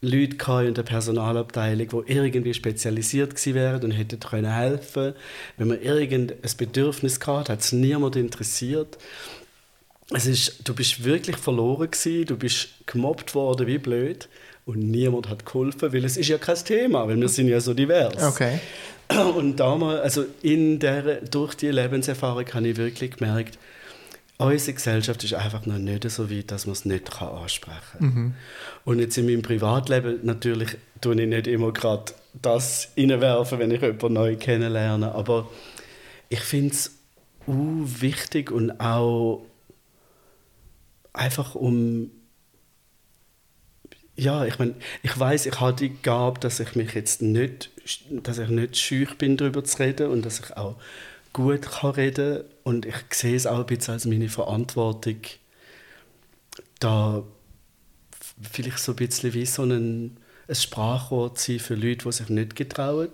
Leute 0.01 0.67
in 0.67 0.75
der 0.75 0.83
Personalabteilung, 0.83 1.89
die 1.89 2.13
irgendwie 2.13 2.55
spezialisiert 2.55 3.35
gewesen 3.35 3.55
wären 3.55 3.85
und 3.85 3.91
hätten 3.93 4.21
können 4.21 4.53
helfen. 4.53 5.15
Wenn 5.57 5.69
man 5.69 5.81
irgendein 5.81 6.37
Bedürfnis 6.59 7.19
hatte, 7.27 7.53
hat 7.53 7.61
es 7.61 7.73
niemand 7.73 8.17
interessiert. 8.17 8.99
Es 10.13 10.27
ist, 10.27 10.69
du 10.69 10.75
bist 10.75 11.05
wirklich 11.05 11.37
verloren 11.37 11.91
gewesen, 11.91 12.27
du 12.27 12.37
bist 12.37 12.69
gemobbt 12.87 13.35
worden 13.35 13.67
wie 13.67 13.79
blöd 13.79 14.29
und 14.67 14.79
niemand 14.79 15.29
hat 15.29 15.47
geholfen, 15.47 15.93
weil 15.93 16.05
es 16.05 16.17
ist 16.17 16.29
ja 16.29 16.39
kein 16.39 16.57
Thema, 16.57 17.09
weil 17.09 17.21
wir 17.21 17.29
sind 17.29 17.49
ja 17.49 17.61
so 17.61 17.75
divers. 17.75 18.23
Okay. 18.23 18.61
Und 19.37 19.57
damals, 19.57 20.01
also 20.01 20.25
in 20.43 20.79
der, 20.79 21.21
durch 21.23 21.55
die 21.55 21.69
Lebenserfahrung 21.69 22.45
habe 22.53 22.69
ich 22.69 22.77
wirklich 22.77 23.13
gemerkt, 23.13 23.59
unsere 24.39 24.75
Gesellschaft 24.75 25.25
ist 25.25 25.35
einfach 25.35 25.65
noch 25.67 25.79
nicht 25.79 26.09
so 26.11 26.31
weit, 26.31 26.51
dass 26.51 26.67
man 26.67 26.73
es 26.73 26.85
nicht 26.85 27.11
kann 27.11 27.29
ansprechen 27.29 27.99
kann. 27.99 28.07
Mhm. 28.07 28.35
Und 28.85 28.99
jetzt 28.99 29.17
in 29.17 29.27
meinem 29.27 29.43
Privatleben 29.43 30.21
natürlich 30.25 30.77
tue 31.01 31.21
ich 31.21 31.29
nicht 31.29 31.47
immer 31.47 31.73
gerade 31.73 32.13
das 32.43 32.93
reinwerfen, 32.97 33.59
wenn 33.59 33.71
ich 33.71 33.81
jemanden 33.81 34.13
neu 34.13 34.37
kennenlerne, 34.37 35.15
aber 35.15 35.49
ich 36.29 36.41
finde 36.41 36.75
es 36.75 36.99
wichtig 37.47 38.51
und 38.51 38.81
auch 38.81 39.47
einfach 41.13 41.55
um 41.55 42.11
ja, 44.19 44.47
ich 44.47 44.59
meine, 44.59 44.75
ich 45.03 45.19
weiß, 45.19 45.45
ich 45.45 45.61
habe 45.61 45.77
die 45.77 45.91
Gabe, 45.91 46.41
dass 46.41 46.59
ich 46.59 46.75
mich 46.75 46.95
jetzt 46.95 47.21
nicht, 47.21 47.71
dass 48.11 48.39
ich 48.39 48.49
nicht 48.49 48.79
schüch 48.79 49.19
bin, 49.19 49.37
darüber 49.37 49.63
zu 49.63 49.79
reden 49.79 50.11
und 50.11 50.25
dass 50.25 50.41
ich 50.41 50.57
auch 50.57 50.77
gut 51.35 51.63
kann 51.63 51.91
reden 51.91 52.45
und 52.67 52.85
ich 52.85 52.97
sehe 53.13 53.37
es 53.37 53.47
auch 53.47 53.61
ein 53.61 53.67
bisschen 53.67 53.95
als 53.95 54.07
meine 54.07 54.29
Verantwortung, 54.29 55.21
da 56.81 57.23
vielleicht 58.43 58.81
so 58.81 58.91
ein 58.91 58.97
bisschen 58.97 59.35
wie 59.35 59.47
so 59.47 59.63
ein, 59.63 60.17
ein 60.49 60.55
Sprachwort 60.57 61.39
sein 61.39 61.61
für 61.61 61.77
Leute, 61.77 62.07
die 62.07 62.13
sich 62.13 62.29
nicht 62.29 62.57
getrauen 62.57 63.13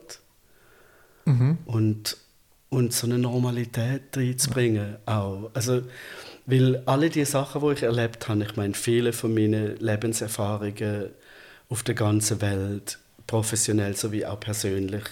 mhm. 1.26 1.58
und, 1.66 2.16
und 2.70 2.94
so 2.94 3.06
eine 3.06 3.18
Normalität 3.18 4.16
reinzubringen 4.16 4.96
auch. 5.04 5.50
Also, 5.52 5.82
weil 6.46 6.82
alle 6.86 7.10
die 7.10 7.26
Sachen, 7.26 7.60
die 7.60 7.74
ich 7.74 7.82
erlebt 7.82 8.26
habe, 8.30 8.44
ich 8.44 8.56
meine, 8.56 8.72
viele 8.72 9.12
von 9.12 9.34
meinen 9.34 9.76
Lebenserfahrungen 9.76 11.10
auf 11.68 11.82
der 11.82 11.94
ganzen 11.94 12.40
Welt, 12.40 12.98
professionell 13.26 13.96
sowie 13.96 14.24
auch 14.24 14.40
persönlich, 14.40 15.04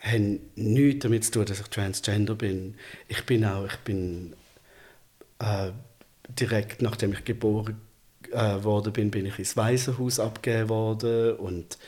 haben 0.00 0.40
nichts 0.54 1.02
damit 1.02 1.24
zu 1.24 1.32
tun, 1.32 1.44
dass 1.46 1.60
ich 1.60 1.68
Transgender 1.68 2.34
bin. 2.34 2.74
Ich 3.08 3.24
bin 3.24 3.44
auch, 3.44 3.66
ich 3.66 3.76
bin 3.78 4.34
äh, 5.38 5.70
direkt 6.28 6.82
nachdem 6.82 7.12
ich 7.12 7.24
geboren 7.24 7.80
äh, 8.32 8.62
worden 8.64 8.92
bin, 8.92 9.10
bin 9.10 9.26
ich 9.26 9.38
ins 9.38 9.56
Waisenhaus 9.56 10.18
abgegeben 10.18 10.68
worden 10.68 11.36
und 11.36 11.78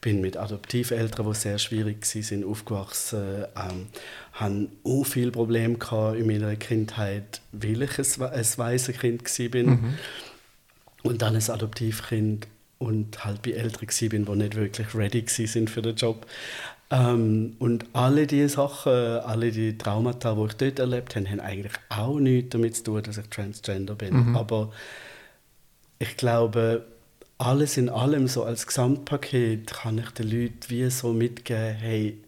bin 0.00 0.20
mit 0.20 0.36
Adoptiveltern, 0.36 1.26
die 1.26 1.34
sehr 1.34 1.58
schwierig 1.58 2.06
waren, 2.14 2.44
aufgewachsen. 2.44 3.44
Ähm, 3.56 3.86
hatte 4.32 4.68
auch 4.84 5.04
viele 5.04 5.32
Probleme 5.32 5.76
in 6.16 6.26
meiner 6.26 6.54
Kindheit, 6.56 7.40
weil 7.52 7.82
ich 7.82 7.98
ein, 7.98 8.22
ein 8.22 8.46
Waisenkind 8.56 9.54
war. 9.54 9.62
Mhm. 9.64 9.94
Und 11.02 11.22
dann 11.22 11.34
ein 11.34 11.50
Adoptivkind 11.50 12.46
und 12.78 13.24
halt 13.24 13.42
bei 13.42 13.52
Eltern 13.52 13.86
war, 13.88 14.34
die 14.34 14.36
nicht 14.36 14.54
wirklich 14.54 14.94
ready 14.94 15.22
waren 15.22 15.68
für 15.68 15.82
den 15.82 15.96
Job. 15.96 16.26
Ähm, 16.90 17.56
und 17.58 17.84
alle 17.92 18.26
diese 18.26 18.48
Sachen, 18.48 18.92
alle 18.92 19.50
die 19.50 19.76
Traumata, 19.76 20.34
die 20.34 20.46
ich 20.46 20.54
dort 20.54 20.78
erlebt 20.78 21.16
habe, 21.16 21.28
haben 21.28 21.40
eigentlich 21.40 21.72
auch 21.90 22.18
nichts 22.18 22.50
damit 22.50 22.76
zu 22.76 22.84
tun, 22.84 23.02
dass 23.02 23.18
ich 23.18 23.28
Transgender 23.28 23.94
bin. 23.94 24.30
Mhm. 24.30 24.36
Aber 24.36 24.72
ich 25.98 26.16
glaube, 26.16 26.86
alles 27.36 27.76
in 27.76 27.88
allem, 27.88 28.26
so 28.26 28.42
als 28.44 28.66
Gesamtpaket, 28.66 29.72
kann 29.72 29.98
ich 29.98 30.10
den 30.10 30.30
Leuten 30.30 30.60
wie 30.68 30.88
so 30.90 31.12
mitgeben, 31.12 31.74
hey, 31.74 32.18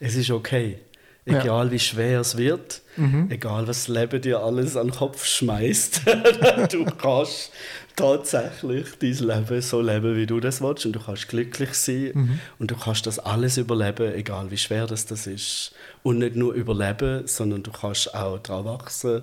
es 0.00 0.16
ist 0.16 0.30
okay. 0.30 0.78
Egal 1.24 1.66
ja. 1.66 1.72
wie 1.72 1.78
schwer 1.78 2.20
es 2.20 2.38
wird, 2.38 2.80
mhm. 2.96 3.30
egal 3.30 3.68
was 3.68 3.84
das 3.84 3.88
Leben 3.88 4.22
dir 4.22 4.40
alles 4.40 4.76
an 4.76 4.88
den 4.88 4.96
Kopf 4.96 5.26
schmeißt, 5.26 6.02
du 6.72 6.86
kannst 6.86 7.52
tatsächlich 7.98 8.86
dein 8.98 9.28
Leben 9.28 9.60
so 9.60 9.80
leben, 9.82 10.16
wie 10.16 10.26
du 10.26 10.40
das 10.40 10.62
willst 10.62 10.86
und 10.86 10.92
du 10.92 11.00
kannst 11.00 11.28
glücklich 11.28 11.74
sein 11.74 12.12
mhm. 12.14 12.40
und 12.58 12.70
du 12.70 12.76
kannst 12.76 13.06
das 13.06 13.18
alles 13.18 13.56
überleben, 13.56 14.14
egal 14.14 14.50
wie 14.50 14.56
schwer 14.56 14.86
das, 14.86 15.04
das 15.06 15.26
ist. 15.26 15.72
Und 16.02 16.18
nicht 16.18 16.36
nur 16.36 16.54
überleben, 16.54 17.26
sondern 17.26 17.62
du 17.62 17.72
kannst 17.72 18.14
auch 18.14 18.38
daran 18.38 18.64
wachsen 18.64 19.22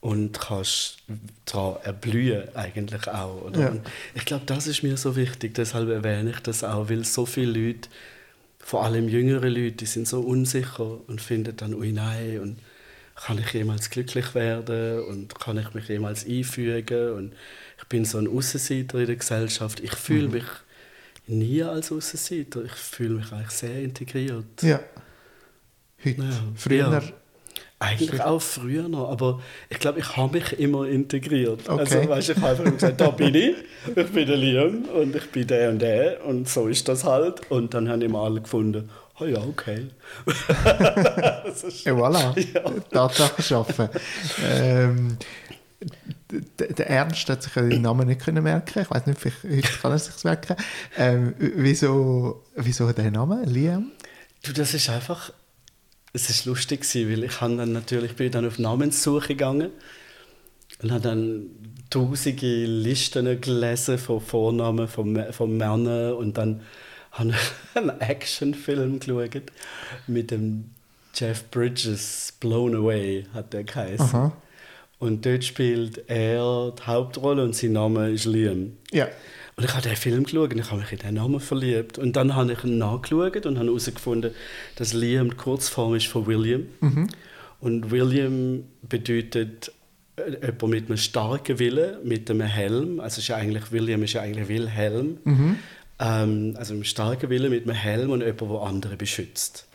und 0.00 0.38
kannst 0.38 0.98
daran 1.46 1.76
erblühen 1.84 2.54
eigentlich 2.54 3.08
auch. 3.08 3.50
Ja. 3.56 3.74
Ich 4.14 4.24
glaube, 4.24 4.44
das 4.46 4.66
ist 4.66 4.82
mir 4.82 4.96
so 4.96 5.16
wichtig, 5.16 5.54
deshalb 5.54 5.88
erwähne 5.88 6.30
ich 6.30 6.40
das 6.40 6.62
auch, 6.64 6.90
weil 6.90 7.04
so 7.04 7.24
viele 7.24 7.52
Leute, 7.58 7.88
vor 8.58 8.84
allem 8.84 9.08
jüngere 9.08 9.48
Leute, 9.48 9.72
die 9.72 9.86
sind 9.86 10.06
so 10.06 10.20
unsicher 10.20 10.98
und 11.06 11.20
finden 11.20 11.56
dann, 11.56 11.74
ui 11.74 11.92
nein, 11.92 12.40
und 12.40 12.58
kann 13.14 13.38
ich 13.38 13.52
jemals 13.52 13.90
glücklich 13.90 14.34
werden 14.34 15.04
und 15.04 15.38
kann 15.38 15.58
ich 15.58 15.74
mich 15.74 15.88
jemals 15.88 16.26
einfügen 16.26 17.12
und 17.12 17.32
bin 17.92 18.06
so 18.06 18.16
ein 18.16 18.26
Außenseiter 18.26 19.00
in 19.00 19.06
der 19.06 19.16
Gesellschaft. 19.16 19.80
Ich 19.80 19.94
fühle 19.94 20.28
mhm. 20.28 20.32
mich 20.32 20.44
nie 21.26 21.62
als 21.62 21.92
Außenseiter. 21.92 22.64
Ich 22.64 22.72
fühle 22.72 23.16
mich 23.16 23.30
eigentlich 23.30 23.50
sehr 23.50 23.82
integriert. 23.82 24.62
Ja. 24.62 24.80
Heute. 26.02 26.22
Ja. 26.22 26.30
Früher. 26.56 26.90
Ja. 26.90 27.02
Eigentlich 27.80 28.22
auch 28.22 28.40
früher 28.40 28.88
noch, 28.88 29.10
aber 29.10 29.42
ich 29.68 29.80
glaube, 29.80 29.98
ich 29.98 30.16
habe 30.16 30.38
mich 30.38 30.58
immer 30.58 30.86
integriert. 30.86 31.68
Okay. 31.68 31.80
Also, 31.80 32.08
weißt, 32.08 32.30
ich 32.30 32.36
habe 32.36 32.48
einfach 32.48 32.72
gesagt, 32.72 33.00
da 33.00 33.10
bin 33.10 33.34
ich, 33.34 33.56
ich 33.88 34.12
bin 34.12 34.26
der 34.26 34.36
Liam 34.36 34.84
und 34.84 35.16
ich 35.16 35.28
bin 35.30 35.48
der 35.48 35.70
und 35.70 35.80
der 35.80 36.24
und 36.24 36.48
so 36.48 36.68
ist 36.68 36.88
das 36.88 37.02
halt. 37.02 37.50
Und 37.50 37.74
dann 37.74 37.88
haben 37.88 38.00
immer 38.00 38.20
alle 38.20 38.40
gefunden, 38.40 38.88
oh 39.20 39.24
ja, 39.24 39.38
okay. 39.38 39.88
ist, 41.66 41.84
ja, 41.84 41.92
voilà, 41.92 42.38
ja. 42.54 42.62
Tatsache 42.90 43.42
schaffen. 43.42 43.88
ähm, 44.44 45.18
der 46.58 46.88
Ernst 46.88 47.28
hat 47.28 47.42
sich 47.42 47.52
den 47.52 47.82
Namen 47.82 48.08
nicht 48.08 48.20
können 48.20 48.42
merken. 48.42 48.80
Ich 48.80 48.90
weiß 48.90 49.06
nicht, 49.06 49.20
vielleicht 49.20 49.44
heute 49.44 49.78
kann 49.80 49.92
er 49.92 49.98
sich 49.98 50.24
merken. 50.24 50.56
Ähm, 50.96 51.34
wieso, 51.38 52.44
wieso 52.56 52.90
der 52.92 53.10
Name 53.10 53.44
Liam? 53.44 53.92
Du, 54.42 54.52
das 54.52 54.74
ist 54.74 54.88
einfach, 54.88 55.32
es 56.12 56.30
ist 56.30 56.46
lustig 56.46 56.82
gewesen, 56.82 57.10
weil 57.10 57.24
ich 57.24 57.36
dann 57.36 57.72
natürlich 57.72 58.16
bin 58.16 58.30
dann 58.30 58.46
auf 58.46 58.58
Namenssuche 58.58 59.28
gegangen 59.28 59.70
und 60.82 60.90
habe 60.90 61.02
dann 61.02 61.46
tausende 61.90 62.64
Listen 62.64 63.40
gelesen 63.40 63.98
von 63.98 64.20
Vornamen 64.20 64.88
von, 64.88 65.32
von 65.32 65.56
Männern 65.56 66.14
und 66.14 66.38
dann 66.38 66.62
habe 67.12 67.30
ich 67.30 67.36
einen 67.76 68.00
Actionfilm 68.00 68.98
geschaut 68.98 69.42
mit 70.06 70.30
dem 70.30 70.70
Jeff 71.14 71.44
Bridges 71.50 72.32
Blown 72.40 72.74
Away 72.74 73.26
hat 73.34 73.52
der 73.52 73.64
geheißen. 73.64 74.32
Und 75.02 75.26
dort 75.26 75.42
spielt 75.42 76.08
er 76.08 76.72
die 76.78 76.86
Hauptrolle 76.86 77.42
und 77.42 77.56
sein 77.56 77.72
Name 77.72 78.10
ist 78.10 78.24
Liam. 78.24 78.74
Ja. 78.92 79.08
Und 79.56 79.64
ich 79.64 79.72
habe 79.72 79.82
den 79.82 79.96
Film 79.96 80.22
geschaut 80.22 80.54
und 80.54 80.60
ich 80.60 80.70
habe 80.70 80.80
mich 80.80 80.92
in 80.92 80.98
den 80.98 81.14
Namen 81.14 81.40
verliebt. 81.40 81.98
Und 81.98 82.14
dann 82.14 82.36
habe 82.36 82.52
ich 82.52 82.62
ihn 82.62 82.78
nachgeschaut 82.78 83.44
und 83.44 83.58
habe 83.58 83.66
herausgefunden, 83.66 84.30
dass 84.76 84.92
Liam 84.92 85.30
die 85.30 85.36
Kurzform 85.36 85.96
ist 85.96 86.06
von 86.06 86.28
William. 86.28 86.68
Mhm. 86.78 87.08
Und 87.58 87.90
William 87.90 88.62
bedeutet 88.88 89.72
äh, 90.14 90.36
jemand 90.40 90.68
mit 90.68 90.86
einem 90.86 90.98
starken 90.98 91.58
Willen, 91.58 91.96
mit 92.04 92.30
einem 92.30 92.42
Helm. 92.42 93.00
Also 93.00 93.18
ist 93.18 93.26
ja 93.26 93.34
eigentlich, 93.34 93.72
William 93.72 94.04
ist 94.04 94.12
ja 94.12 94.20
eigentlich 94.20 94.46
Wilhelm. 94.46 95.18
Mhm. 95.24 95.58
Ähm, 95.98 96.54
also 96.56 96.74
einem 96.74 96.84
starken 96.84 97.28
Willen 97.28 97.50
mit 97.50 97.64
einem 97.64 97.74
Helm 97.74 98.10
und 98.12 98.20
jemand, 98.20 98.40
der 98.40 98.60
andere 98.60 98.96
beschützt. 98.96 99.66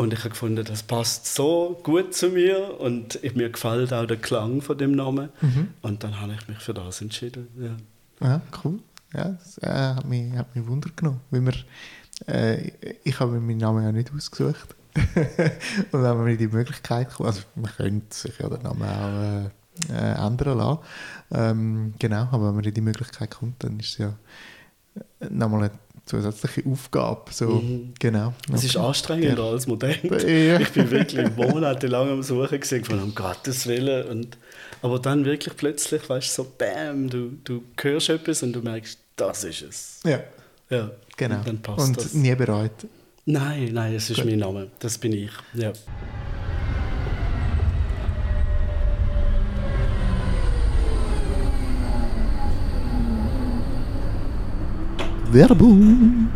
Und 0.00 0.14
ich 0.14 0.20
habe 0.20 0.30
gefunden, 0.30 0.64
das 0.64 0.82
passt 0.82 1.26
so 1.26 1.78
gut 1.82 2.14
zu 2.14 2.30
mir 2.30 2.80
und 2.80 3.22
mir 3.36 3.50
gefällt 3.50 3.92
auch 3.92 4.06
der 4.06 4.16
Klang 4.16 4.62
von 4.62 4.78
dem 4.78 4.92
Namen. 4.92 5.28
Mhm. 5.42 5.74
Und 5.82 6.02
dann 6.02 6.18
habe 6.18 6.32
ich 6.32 6.48
mich 6.48 6.56
für 6.56 6.72
das 6.72 7.02
entschieden. 7.02 7.48
Ja, 7.58 8.26
ja 8.26 8.40
cool. 8.64 8.78
Ja, 9.12 9.36
das 9.38 9.58
äh, 9.58 9.68
hat, 9.68 10.06
mich, 10.06 10.32
hat 10.34 10.56
mich 10.56 10.66
Wunder 10.66 10.88
genommen. 10.96 11.20
Weil 11.30 11.42
wir, 11.44 11.54
äh, 12.34 12.70
ich 13.04 13.20
habe 13.20 13.32
mir 13.32 13.40
meinen 13.40 13.58
Namen 13.58 13.84
ja 13.84 13.92
nicht 13.92 14.10
ausgesucht. 14.16 14.74
und 14.96 16.02
wenn 16.02 16.16
man 16.16 16.28
in 16.28 16.38
die 16.38 16.48
Möglichkeit 16.48 17.10
kommt, 17.10 17.26
also 17.28 17.42
man 17.54 17.70
könnte 17.70 18.16
sich 18.16 18.38
ja 18.38 18.48
den 18.48 18.62
Namen 18.62 18.82
auch 18.82 19.90
äh, 19.90 19.92
äh, 19.92 20.26
ändern 20.26 20.56
lassen. 20.56 20.78
Ähm, 21.30 21.94
genau, 21.98 22.22
aber 22.32 22.48
wenn 22.48 22.54
man 22.54 22.64
in 22.64 22.72
die 22.72 22.80
Möglichkeit 22.80 23.32
kommt, 23.32 23.62
dann 23.62 23.78
ist 23.78 23.90
es 23.90 23.98
ja 23.98 24.14
nochmal 25.28 25.64
eine 25.64 25.70
zusätzliche 26.10 26.68
Aufgabe. 26.68 27.30
So, 27.30 27.48
mhm. 27.48 27.94
genau. 27.98 28.34
Es 28.52 28.64
ist 28.64 28.76
anstrengender, 28.76 29.44
ja. 29.44 29.50
als 29.50 29.66
man 29.66 29.78
denkt. 29.78 30.22
Ja. 30.30 30.60
Ich 30.60 30.70
bin 30.70 30.90
wirklich 30.90 31.28
monatelang 31.36 32.10
am 32.10 32.22
Suchen 32.22 32.60
gesehen, 32.60 32.84
von 32.84 33.00
um 33.00 33.14
Gottes 33.14 33.66
Willen. 33.66 34.06
Und, 34.08 34.38
aber 34.82 34.98
dann 34.98 35.24
wirklich 35.24 35.56
plötzlich, 35.56 36.08
weißt 36.08 36.38
du, 36.38 36.42
so 36.42 36.52
bam, 36.58 37.08
du, 37.08 37.32
du 37.44 37.62
hörst 37.80 38.08
etwas 38.08 38.42
und 38.42 38.52
du 38.52 38.60
merkst, 38.60 38.98
das 39.16 39.44
ist 39.44 39.62
es. 39.62 40.00
Ja. 40.04 40.20
Ja, 40.68 40.90
genau. 41.16 41.40
Und, 41.48 41.66
und 41.66 42.14
nie 42.14 42.34
bereit. 42.34 42.86
Nein, 43.26 43.70
nein, 43.72 43.94
es 43.94 44.08
ist 44.08 44.16
Gut. 44.16 44.26
mein 44.26 44.38
Name. 44.38 44.68
Das 44.78 44.98
bin 44.98 45.12
ich. 45.12 45.32
Ja. 45.54 45.72
Werbung! 55.32 56.28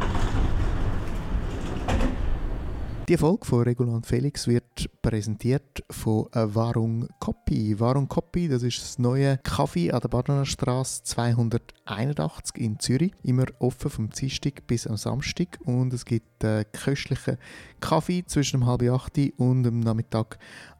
Die 3.09 3.17
Folge 3.17 3.45
von 3.45 3.63
Regulant 3.65 4.07
Felix 4.07 4.47
wird 4.47 4.89
präsentiert 5.03 5.85
von 5.91 6.29
Warung 6.33 7.09
Copy. 7.19 7.79
Warung 7.81 8.09
Copy, 8.09 8.49
das 8.49 8.63
ist 8.63 8.81
das 8.81 8.99
neue 9.01 9.39
Kaffee 9.39 9.91
an 9.91 10.01
der 10.01 10.09
Badener 10.09 10.47
Straße 10.47 11.03
281 11.03 12.57
in 12.57 12.79
Zürich. 12.79 13.13
Immer 13.25 13.47
offen 13.59 13.91
vom 13.91 14.11
Dienstag 14.11 14.65
bis 14.69 14.87
am 14.87 14.97
Samstag 14.97 15.59
und 15.65 15.93
es 15.93 16.05
gibt 16.05 16.45
äh, 16.45 16.65
köstlichen 16.65 17.37
Kaffee 17.81 18.25
zwischen 18.25 18.65
halb 18.65 18.83
acht 18.85 19.19
und 19.39 19.65
dem 19.65 19.81
Nachmittag 19.81 20.39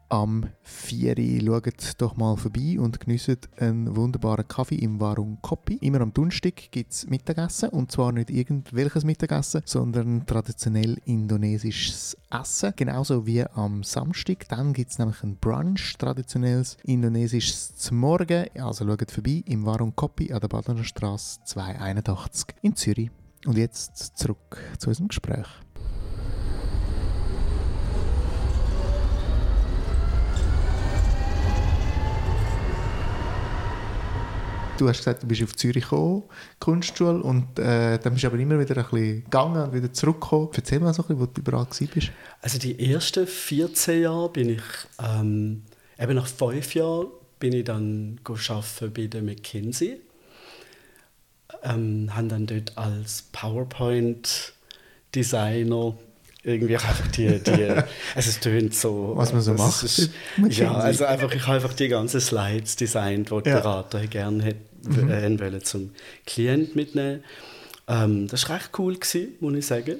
am 0.09 0.49
4 0.63 1.15
Schaut 1.45 2.01
doch 2.01 2.15
mal 2.17 2.37
vorbei 2.37 2.79
und 2.79 2.99
genießt 2.99 3.49
einen 3.57 3.95
wunderbaren 3.95 4.47
Kaffee 4.47 4.75
im 4.75 4.99
Warung 4.99 5.37
Kopi. 5.41 5.75
Immer 5.75 6.01
am 6.01 6.13
Donnerstag 6.13 6.71
gibt 6.71 6.91
es 6.91 7.07
Mittagessen 7.07 7.69
und 7.69 7.91
zwar 7.91 8.11
nicht 8.11 8.29
irgendwelches 8.29 9.03
Mittagessen, 9.03 9.61
sondern 9.65 10.25
traditionell 10.25 10.97
indonesisches 11.05 12.17
Essen. 12.29 12.73
Genauso 12.75 13.25
wie 13.25 13.43
am 13.43 13.83
Samstag. 13.83 14.47
Dann 14.49 14.73
gibt 14.73 14.91
es 14.91 14.99
nämlich 14.99 15.21
ein 15.23 15.37
Brunch, 15.37 15.95
traditionelles 15.97 16.77
indonesisches 16.83 17.75
zum 17.75 17.97
Morgen. 17.97 18.45
Also 18.57 18.85
schaut 18.85 19.11
vorbei 19.11 19.43
im 19.45 19.65
Warung 19.65 19.95
Kopi 19.95 20.31
an 20.31 20.39
der 20.39 20.47
Badener 20.47 20.83
Straße 20.83 21.39
281 21.45 22.47
in 22.61 22.75
Zürich. 22.75 23.11
Und 23.45 23.57
jetzt 23.57 24.17
zurück 24.17 24.57
zu 24.79 24.89
unserem 24.89 25.07
Gespräch. 25.07 25.47
Du 34.77 34.89
hast 34.89 34.97
gesagt, 34.97 35.23
du 35.23 35.27
bist 35.27 35.41
auf 35.41 35.55
Zürich 35.55 35.85
gekommen, 35.85 36.23
Kunstschule, 36.59 37.23
und 37.23 37.57
äh, 37.59 37.97
dann 37.97 38.11
bist 38.11 38.25
du 38.25 38.27
aber 38.27 38.37
immer 38.37 38.59
wieder 38.59 38.75
ein 38.75 38.83
bisschen 38.83 39.23
gegangen 39.23 39.63
und 39.63 39.73
wieder 39.73 39.93
zurückgekommen. 39.93 40.49
Erzähl 40.53 40.81
mal 40.81 40.93
so 40.93 41.03
ein 41.03 41.07
bisschen, 41.07 41.21
wo 41.21 41.27
du 41.27 41.39
überall 41.39 41.65
bist. 41.65 42.11
Also 42.41 42.59
die 42.59 42.91
ersten 42.91 43.25
14 43.25 44.01
Jahre 44.01 44.27
bin 44.29 44.49
ich, 44.49 44.61
ähm, 45.01 45.63
eben 45.97 46.15
nach 46.15 46.27
fünf 46.27 46.75
Jahren 46.75 47.07
bin 47.39 47.53
ich 47.53 47.63
dann 47.63 48.19
bei 48.23 48.35
der 49.07 49.21
McKinsey. 49.21 50.01
Ähm, 51.63 52.13
habe 52.13 52.27
dann 52.27 52.45
dort 52.45 52.77
als 52.77 53.21
PowerPoint-Designer 53.31 55.97
irgendwie 56.45 56.75
einfach 56.75 57.07
die, 57.07 57.39
die 57.39 57.51
also 57.51 57.85
es 58.15 58.39
tönt 58.39 58.75
so. 58.75 59.13
Was 59.15 59.33
man 59.33 59.41
so 59.41 59.53
macht. 59.53 59.83
Ist, 59.83 60.11
ja, 60.49 60.73
also 60.73 61.05
einfach, 61.05 61.33
ich 61.33 61.41
habe 61.43 61.55
einfach 61.55 61.73
die 61.73 61.87
ganzen 61.87 62.21
Slides 62.21 62.75
designt, 62.75 63.31
die 63.31 63.49
ja. 63.49 63.59
Berater 63.59 64.05
gerne 64.07 64.43
hätten 64.43 64.75
mhm. 65.05 65.11
äh, 65.11 65.39
wollen 65.39 65.63
zum 65.63 65.91
Klient 66.25 66.75
mitnehmen. 66.75 67.23
Ähm, 67.87 68.27
das 68.27 68.47
war 68.47 68.57
recht 68.57 68.71
cool, 68.77 68.95
gewesen, 68.95 69.33
muss 69.39 69.55
ich 69.55 69.65
sagen. 69.65 69.97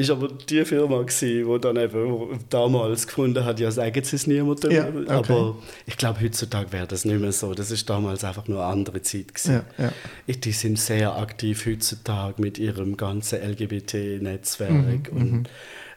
Ist 0.00 0.10
aber 0.10 0.28
die 0.28 0.64
Firma 0.64 1.02
gewesen, 1.02 1.46
wo 1.46 1.58
dann 1.58 1.76
eben 1.76 2.38
damals 2.48 3.06
gefunden 3.06 3.44
hat, 3.44 3.60
ja 3.60 3.70
sagen 3.70 4.02
sie 4.02 4.16
es 4.16 4.26
niemandem. 4.26 4.70
Ja, 4.70 4.88
okay. 4.88 5.06
Aber 5.08 5.56
ich 5.86 5.96
glaube 5.96 6.20
heutzutage 6.20 6.72
wäre 6.72 6.86
das 6.86 7.04
nicht 7.04 7.20
mehr 7.20 7.32
so. 7.32 7.54
Das 7.54 7.70
ist 7.70 7.88
damals 7.88 8.24
einfach 8.24 8.48
nur 8.48 8.64
eine 8.64 8.72
andere 8.72 9.02
Zeit 9.02 9.34
gewesen. 9.34 9.62
Ja, 9.78 9.84
ja. 10.26 10.34
Die 10.34 10.52
sind 10.52 10.78
sehr 10.78 11.16
aktiv 11.16 11.66
heutzutage 11.66 12.40
mit 12.40 12.58
ihrem 12.58 12.96
ganzen 12.96 13.40
LGBT-Netzwerk 13.40 14.70
Mhm, 14.70 15.16
und 15.16 15.50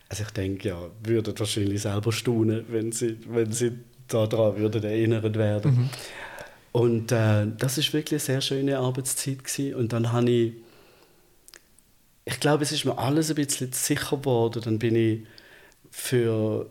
also 0.09 0.23
ich 0.23 0.31
denke, 0.31 0.69
ja, 0.69 0.77
würden 1.03 1.33
wahrscheinlich 1.37 1.81
selber 1.81 2.11
staunen, 2.11 2.65
wenn 2.69 2.91
sie, 2.91 3.17
wenn 3.29 3.51
sie 3.51 3.71
daran 4.07 4.57
würden 4.57 4.83
erinnert 4.83 5.35
werden. 5.37 5.71
Mhm. 5.71 5.89
Und 6.71 7.11
äh, 7.11 7.47
das 7.57 7.77
ist 7.77 7.93
wirklich 7.93 8.13
eine 8.13 8.19
sehr 8.19 8.41
schöne 8.41 8.77
Arbeitszeit 8.79 9.43
gewesen. 9.43 9.75
Und 9.75 9.93
dann 9.93 10.11
habe 10.11 10.29
ich, 10.29 10.53
ich 12.25 12.39
glaube, 12.39 12.63
es 12.63 12.71
ist 12.71 12.85
mir 12.85 12.97
alles 12.97 13.29
ein 13.29 13.35
bisschen 13.35 13.71
sicher 13.73 14.17
geworden. 14.17 14.61
Dann 14.63 14.79
bin 14.79 14.95
ich 14.95 15.27
für 15.91 16.69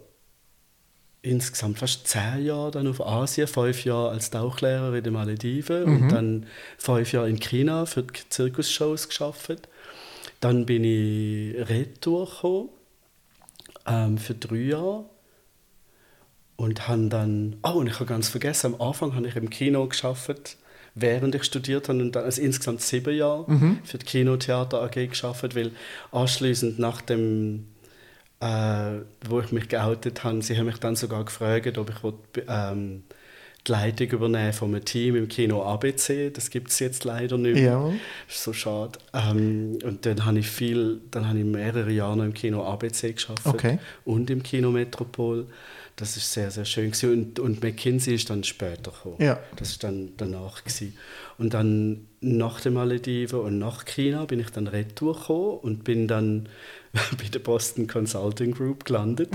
insgesamt 1.23 1.79
fast 1.79 2.09
zehn 2.09 2.45
Jahre 2.45 2.73
dann 2.73 2.89
auf 2.89 3.01
Asien, 3.01 3.47
fünf 3.47 3.85
Jahre 3.85 4.11
als 4.11 4.31
Tauchlehrer 4.31 4.93
in 4.95 5.05
den 5.05 5.13
Malediven 5.13 5.85
und 5.85 6.09
dann 6.09 6.47
fünf 6.79 7.13
Jahre 7.13 7.31
in 7.31 7.39
China 7.39 7.87
für 7.87 8.03
die 8.03 8.29
Zirkusshows 8.29 9.09
geschafft. 9.09 9.69
Dann 10.41 10.67
bin 10.67 10.83
ich 10.83 11.57
retour 11.69 12.27
gekommen, 12.27 12.69
ähm, 13.87 14.19
für 14.19 14.35
drei 14.35 14.57
Jahre 14.57 15.05
und 16.57 16.89
habe 16.89 17.09
dann, 17.09 17.57
oh 17.63 17.79
und 17.79 17.87
ich 17.87 17.95
habe 17.95 18.07
ganz 18.07 18.29
vergessen, 18.29 18.75
am 18.75 18.81
Anfang 18.81 19.15
habe 19.15 19.29
ich 19.29 19.37
im 19.37 19.51
Kino 19.51 19.87
geschafft, 19.87 20.57
während 20.95 21.35
ich 21.35 21.45
studiert 21.45 21.89
habe 21.89 21.99
und 22.01 22.13
dann 22.13 22.25
also 22.25 22.41
insgesamt 22.43 22.81
sieben 22.83 23.15
Jahre 23.17 23.47
für 23.85 23.99
die 23.99 24.05
Kinotheater 24.07 24.83
AG 24.83 25.09
geschafft, 25.09 25.55
weil 25.57 25.71
anschließend 26.11 26.79
nach 26.79 27.01
dem 27.01 27.67
äh, 28.41 29.01
wo 29.29 29.39
ich 29.41 29.53
mich 29.53 29.69
geoutet 29.69 30.25
habe, 30.25 30.43
sie 30.43 30.59
haben 30.59 30.67
mich 30.67 30.79
dann 30.79 30.97
sogar 30.97 31.25
gefragt, 31.25 31.79
ob 31.79 31.91
ich 31.91 32.03
will, 32.03 32.15
ähm, 32.49 33.05
die 33.65 33.71
Leitung 33.71 34.09
übernehmen 34.09 34.53
von 34.53 34.75
einem 34.75 34.85
Team 34.85 35.15
im 35.15 35.29
Kino 35.29 35.63
ABC. 35.63 36.31
Das 36.31 36.51
gibt 36.51 36.71
es 36.73 36.81
jetzt 36.81 37.05
leider 37.05 37.39
nicht 37.39 37.55
mehr. 37.55 37.63
Ja. 37.63 37.93
ist 38.29 38.43
so 38.43 38.53
schade. 38.53 38.99
Ähm, 39.15 39.79
und 39.85 40.05
dann 40.05 40.25
habe 40.27 40.41
ich 40.41 40.49
viel, 40.51 41.01
dann 41.13 41.29
habe 41.29 41.39
ich 41.39 41.45
mehrere 41.45 41.93
Jahre 41.93 42.25
im 42.25 42.35
Kino 42.35 42.65
ABC 42.65 43.13
geschafft 43.13 43.47
Okay. 43.47 43.79
und 44.05 44.29
im 44.31 44.43
Kino 44.43 44.73
Metropol. 44.73 45.47
Das 45.97 46.17
ist 46.17 46.33
sehr, 46.33 46.51
sehr 46.51 46.65
schön 46.65 46.91
gewesen. 46.91 47.13
Und, 47.13 47.39
und 47.39 47.63
McKinsey 47.63 48.15
ist 48.15 48.31
dann 48.31 48.45
später 48.45 48.91
gekommen. 48.91 49.17
Ja. 49.21 49.39
Das 49.57 49.71
ist 49.71 49.85
dann 49.85 50.11
danach 50.17 50.65
gewesen. 50.65 50.97
Und 51.39 51.55
dann 51.55 52.07
nach 52.21 52.61
den 52.61 52.75
Malediven 52.75 53.41
und 53.41 53.59
nach 53.59 53.85
China 53.85 54.25
bin 54.25 54.41
ich 54.41 54.51
dann 54.51 54.67
retour 54.67 55.15
gekommen 55.19 55.59
und 55.59 55.85
bin 55.85 56.09
dann 56.09 56.49
bei 56.93 57.29
der 57.33 57.41
Boston 57.41 57.87
Consulting 57.87 58.53
Group 58.53 58.85
gelandet. 58.85 59.31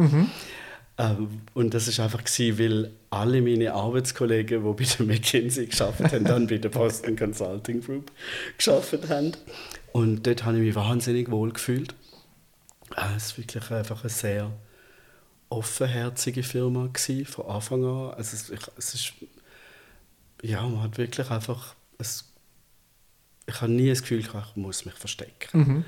Ähm, 0.99 1.41
und 1.53 1.73
das 1.75 1.87
ist 1.87 1.99
einfach 1.99 2.23
gewesen, 2.23 2.57
weil 2.59 2.91
alle 3.11 3.41
meine 3.41 3.73
Arbeitskollegen, 3.73 4.63
die 4.63 4.83
bei 4.83 4.89
der 4.97 5.05
McKinsey 5.05 5.67
geschafft 5.67 5.99
haben, 6.11 6.23
dann 6.25 6.47
bei 6.47 6.57
der 6.57 6.69
Boston 6.69 7.15
Consulting 7.15 7.81
Group 7.81 8.11
geschafft 8.57 8.97
haben. 9.09 9.33
Und 9.91 10.25
dort 10.25 10.43
habe 10.43 10.57
ich 10.57 10.63
mich 10.63 10.75
wahnsinnig 10.75 11.29
wohl 11.29 11.51
gefühlt. 11.51 11.93
Äh, 12.95 13.15
Es 13.15 13.27
ist 13.27 13.37
wirklich 13.37 13.69
einfach 13.69 14.01
eine 14.01 14.09
sehr 14.09 14.51
offenherzige 15.49 16.43
Firma 16.43 16.87
gewesen, 16.87 17.25
von 17.25 17.45
Anfang 17.47 17.83
an. 17.83 18.13
Also 18.15 18.35
es, 18.35 18.49
ich, 18.49 18.59
es 18.77 18.93
ist, 18.93 19.13
ja, 20.41 20.61
man 20.63 20.83
hat 20.83 20.97
wirklich 20.97 21.29
einfach, 21.29 21.75
es, 21.97 22.25
ich 23.45 23.61
habe 23.61 23.71
nie 23.71 23.89
das 23.89 24.01
Gefühl, 24.01 24.21
gehabt, 24.21 24.51
ich 24.51 24.55
muss 24.57 24.85
mich 24.85 24.95
verstecken. 24.95 25.59
Mhm. 25.59 25.85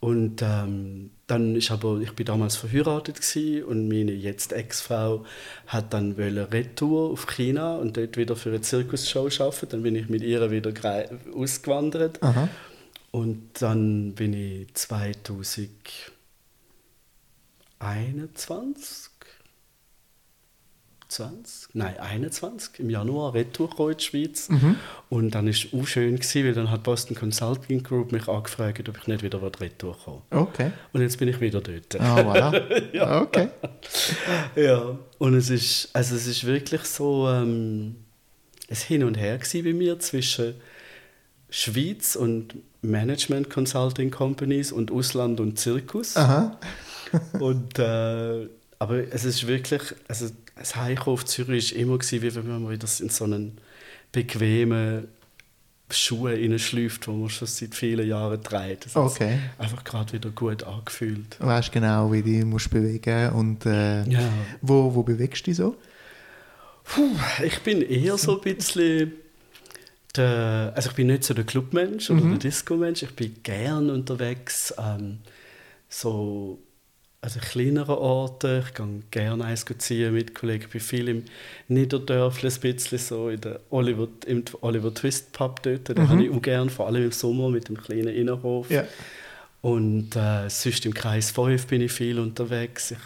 Und 0.00 0.40
ähm, 0.40 1.10
dann 1.26 1.54
ist 1.56 1.70
aber, 1.70 2.00
ich 2.00 2.12
bin 2.12 2.24
damals 2.24 2.56
verheiratet 2.56 3.20
und 3.66 3.86
meine 3.86 4.12
jetzt 4.12 4.50
Ex-Frau 4.52 5.26
hat 5.66 5.92
dann 5.92 6.16
wollte 6.16 6.50
Retour 6.50 7.10
auf 7.10 7.26
China 7.26 7.76
und 7.76 7.98
dort 7.98 8.16
wieder 8.16 8.34
für 8.34 8.48
eine 8.48 8.62
Zirkusshow 8.62 9.28
arbeiten. 9.38 9.68
Dann 9.68 9.82
bin 9.82 9.96
ich 9.96 10.08
mit 10.08 10.22
ihr 10.22 10.50
wieder 10.50 10.72
ausgewandert. 11.34 12.22
Aha. 12.22 12.48
Und 13.10 13.60
dann 13.60 14.14
bin 14.14 14.32
ich 14.32 14.72
2021, 17.80 19.10
20, 21.08 21.74
nein 21.74 21.98
21 21.98 22.78
im 22.78 22.90
Januar 22.90 23.34
retour 23.34 23.90
in 23.90 23.96
die 23.96 24.04
Schweiz 24.04 24.48
und 25.08 25.30
dann 25.34 25.48
ist 25.48 25.64
es 25.64 25.74
auch 25.74 25.86
schön 25.86 26.16
gewesen, 26.16 26.44
weil 26.44 26.54
dann 26.54 26.70
hat 26.70 26.82
Boston 26.82 27.16
Consulting 27.16 27.82
Group 27.82 28.12
mich 28.12 28.28
angefragt, 28.28 28.86
ob 28.88 28.98
ich 28.98 29.06
nicht 29.06 29.22
wieder 29.22 29.42
retour 29.42 29.96
komme. 30.04 30.22
Okay. 30.30 30.72
Und 30.92 31.00
jetzt 31.00 31.18
bin 31.18 31.28
ich 31.28 31.40
wieder 31.40 31.60
dort. 31.60 32.00
Ah, 32.00 32.20
voilà. 32.20 33.22
Okay. 33.22 33.48
Ja, 34.54 34.98
und 35.18 35.34
es 35.34 35.50
ist, 35.50 35.88
also 35.94 36.14
es 36.14 36.26
ist 36.26 36.46
wirklich 36.46 36.82
so 36.82 37.28
ähm, 37.28 37.96
ein 38.68 38.76
Hin 38.76 39.04
und 39.04 39.16
Her 39.16 39.40
bei 39.52 39.72
mir 39.72 39.98
zwischen 39.98 40.54
Schweiz 41.48 42.14
und 42.14 42.54
Management 42.82 43.50
Consulting 43.50 44.10
Companies 44.10 44.72
und 44.72 44.90
Ausland 44.90 45.40
und 45.40 45.58
Zirkus. 45.58 46.16
Aha. 46.16 46.58
Und, 47.40 47.76
äh, 47.80 48.46
aber 48.78 49.12
es 49.12 49.24
ist 49.24 49.46
wirklich, 49.48 49.82
also 50.06 50.28
das 50.56 50.76
Heimkommen 50.76 51.14
auf 51.14 51.24
Zürich 51.24 51.74
war 51.74 51.80
immer, 51.80 51.98
gewesen, 51.98 52.22
wie 52.22 52.34
wenn 52.36 52.46
man 52.46 52.70
wieder 52.70 52.86
in 53.00 53.08
so 53.08 53.24
einen 53.24 53.58
bequemen 54.12 55.08
Schuhe 55.90 56.34
hineinschläuft, 56.36 57.06
die 57.06 57.10
man 57.10 57.28
schon 57.28 57.48
seit 57.48 57.74
vielen 57.74 58.06
Jahren 58.08 58.40
trägt. 58.44 58.86
Das 58.86 58.94
hat 58.94 59.10
sich 59.10 59.20
Okay. 59.22 59.38
einfach 59.58 59.82
gerade 59.82 60.12
wieder 60.12 60.30
gut 60.30 60.62
angefühlt. 60.62 61.36
Du 61.40 61.46
weißt 61.46 61.72
genau, 61.72 62.12
wie 62.12 62.22
du 62.22 62.30
dich 62.30 62.44
musst 62.44 62.70
bewegen 62.70 63.30
und 63.32 63.66
äh, 63.66 64.04
Ja. 64.08 64.20
wo, 64.62 64.94
wo 64.94 65.02
bewegst 65.02 65.44
du 65.46 65.50
dich 65.50 65.56
so? 65.56 65.76
Puh, 66.84 67.10
ich 67.44 67.58
bin 67.62 67.82
eher 67.82 68.16
so 68.18 68.40
ein 68.40 68.54
bisschen 68.54 69.12
der, 70.16 70.72
also 70.74 70.90
ich 70.90 70.96
bin 70.96 71.08
nicht 71.08 71.24
so 71.24 71.34
der 71.34 71.44
Clubmensch 71.44 72.10
oder 72.10 72.20
der 72.20 72.38
Disco-Mensch. 72.38 73.02
Ich 73.02 73.14
bin 73.14 73.36
gern 73.42 73.90
unterwegs, 73.90 74.74
ähm, 74.78 75.18
so 75.88 76.58
also 77.22 77.38
kleinere 77.40 77.98
Orte. 77.98 78.64
Ich 78.66 78.74
gehe 78.74 79.02
gerne 79.10 79.44
eins 79.44 79.64
ziehen 79.78 80.14
mit 80.14 80.34
Kollegen. 80.34 80.64
Ich 80.64 80.70
bin 80.70 80.80
viel 80.80 81.08
im 81.08 81.24
Niederdörfli, 81.68 82.48
ein 82.48 82.60
bisschen 82.60 82.98
so 82.98 83.28
in 83.28 83.40
der 83.40 83.60
Oliver, 83.70 84.08
im 84.26 84.44
Oliver 84.62 84.92
Twist 84.94 85.32
Pub 85.32 85.62
dort. 85.62 85.88
Den 85.88 86.08
habe 86.08 86.24
ich 86.24 86.30
auch 86.30 86.42
gern, 86.42 86.70
vor 86.70 86.86
allem 86.86 87.04
im 87.04 87.12
Sommer 87.12 87.50
mit 87.50 87.68
dem 87.68 87.76
kleinen 87.76 88.08
Innenhof. 88.08 88.70
Ja. 88.70 88.84
Und 89.60 90.16
äh, 90.16 90.48
sonst 90.48 90.86
im 90.86 90.94
Kreis 90.94 91.30
5 91.32 91.66
bin 91.66 91.82
ich 91.82 91.92
viel 91.92 92.18
unterwegs. 92.18 92.92
Ich 92.92 92.98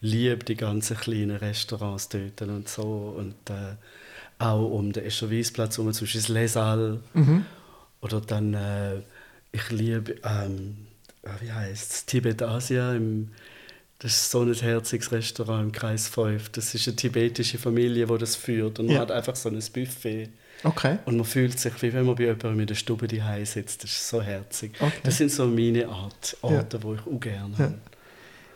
liebe 0.00 0.42
die 0.44 0.56
ganzen 0.56 0.96
kleinen 0.96 1.36
Restaurants 1.36 2.08
dort 2.08 2.40
und 2.40 2.68
so. 2.68 3.14
Und 3.18 3.34
äh, 3.50 3.76
auch 4.40 4.70
um 4.70 4.92
den 4.92 5.04
Escherweisplatz 5.04 5.76
herum, 5.78 5.92
zum 5.92 6.06
Beispiel 6.06 6.20
das 6.20 6.28
Les 6.28 6.56
Halles. 6.56 6.98
Oder 8.00 8.20
dann, 8.22 8.54
äh, 8.54 9.00
ich 9.52 9.70
liebe, 9.70 10.16
ähm, 10.24 10.86
äh, 11.22 11.28
wie 11.40 11.52
heißt 11.52 11.92
es, 11.92 12.06
Tibet 12.06 12.42
Asia. 12.42 12.94
Im, 12.94 13.28
das 13.98 14.12
ist 14.12 14.30
so 14.30 14.40
ein 14.42 14.54
herziges 14.54 15.12
Restaurant 15.12 15.64
im 15.64 15.72
Kreis 15.72 16.08
5. 16.08 16.48
Das 16.50 16.74
ist 16.74 16.86
eine 16.88 16.96
tibetische 16.96 17.58
Familie, 17.58 18.06
die 18.06 18.18
das 18.18 18.36
führt. 18.36 18.78
Und 18.78 18.86
man 18.86 18.94
Ja. 18.96 19.00
hat 19.02 19.10
einfach 19.10 19.36
so 19.36 19.50
ein 19.50 19.56
Buffet. 19.74 20.30
Okay. 20.64 20.98
Und 21.04 21.16
man 21.16 21.26
fühlt 21.26 21.58
sich, 21.58 21.82
wie 21.82 21.92
wenn 21.92 22.06
man 22.06 22.14
bei 22.14 22.24
jemandem 22.24 22.60
in 22.60 22.66
der 22.66 22.74
Stube 22.74 23.06
die 23.08 23.22
sitzt. 23.44 23.82
Das 23.84 23.90
ist 23.90 24.08
so 24.08 24.22
herzig. 24.22 24.72
Okay. 24.80 24.92
Das 25.02 25.18
sind 25.18 25.30
so 25.30 25.46
meine 25.46 25.88
Art, 25.88 26.36
Orte, 26.42 26.82
wo 26.82 26.94
ich 26.94 27.00
auch 27.00 27.20
gerne 27.20 27.52
Ja. 27.58 27.64
habe. 27.64 27.78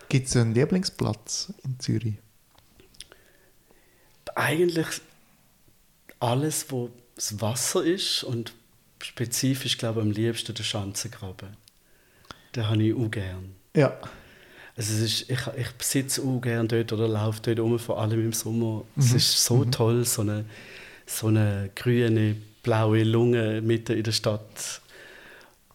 Gibt 0.08 0.28
es 0.28 0.36
einen 0.36 0.54
Lieblingsplatz 0.54 1.52
in 1.64 1.78
Zürich? 1.80 2.14
Eigentlich 4.34 4.86
alles, 6.24 6.66
wo 6.70 6.90
das 7.14 7.40
Wasser 7.40 7.84
ist 7.84 8.24
und 8.24 8.52
spezifisch, 9.02 9.78
glaube 9.78 10.00
ich, 10.00 10.06
am 10.06 10.12
liebsten 10.12 10.54
der 10.54 10.62
Schanzengraben. 10.62 11.56
Den 12.54 12.68
habe 12.68 12.82
ich 12.82 12.94
auch 12.94 13.10
gern. 13.10 13.54
Ja. 13.74 13.96
Also 14.76 14.94
es 14.94 15.00
ist, 15.00 15.30
ich, 15.30 15.40
ich 15.56 15.68
sitze 15.86 16.22
auch 16.22 16.40
gern 16.40 16.66
dort 16.66 16.92
oder 16.92 17.06
laufe 17.06 17.40
dort 17.42 17.60
um, 17.60 17.78
vor 17.78 18.00
allem 18.00 18.24
im 18.24 18.32
Sommer. 18.32 18.84
Es 18.96 19.12
ist 19.12 19.44
so 19.44 19.64
toll, 19.64 20.04
so 20.04 20.22
eine, 20.22 20.44
so 21.06 21.28
eine 21.28 21.70
grüne, 21.76 22.36
blaue 22.62 23.04
Lunge 23.04 23.60
mitten 23.60 23.96
in 23.96 24.02
der 24.02 24.12
Stadt, 24.12 24.80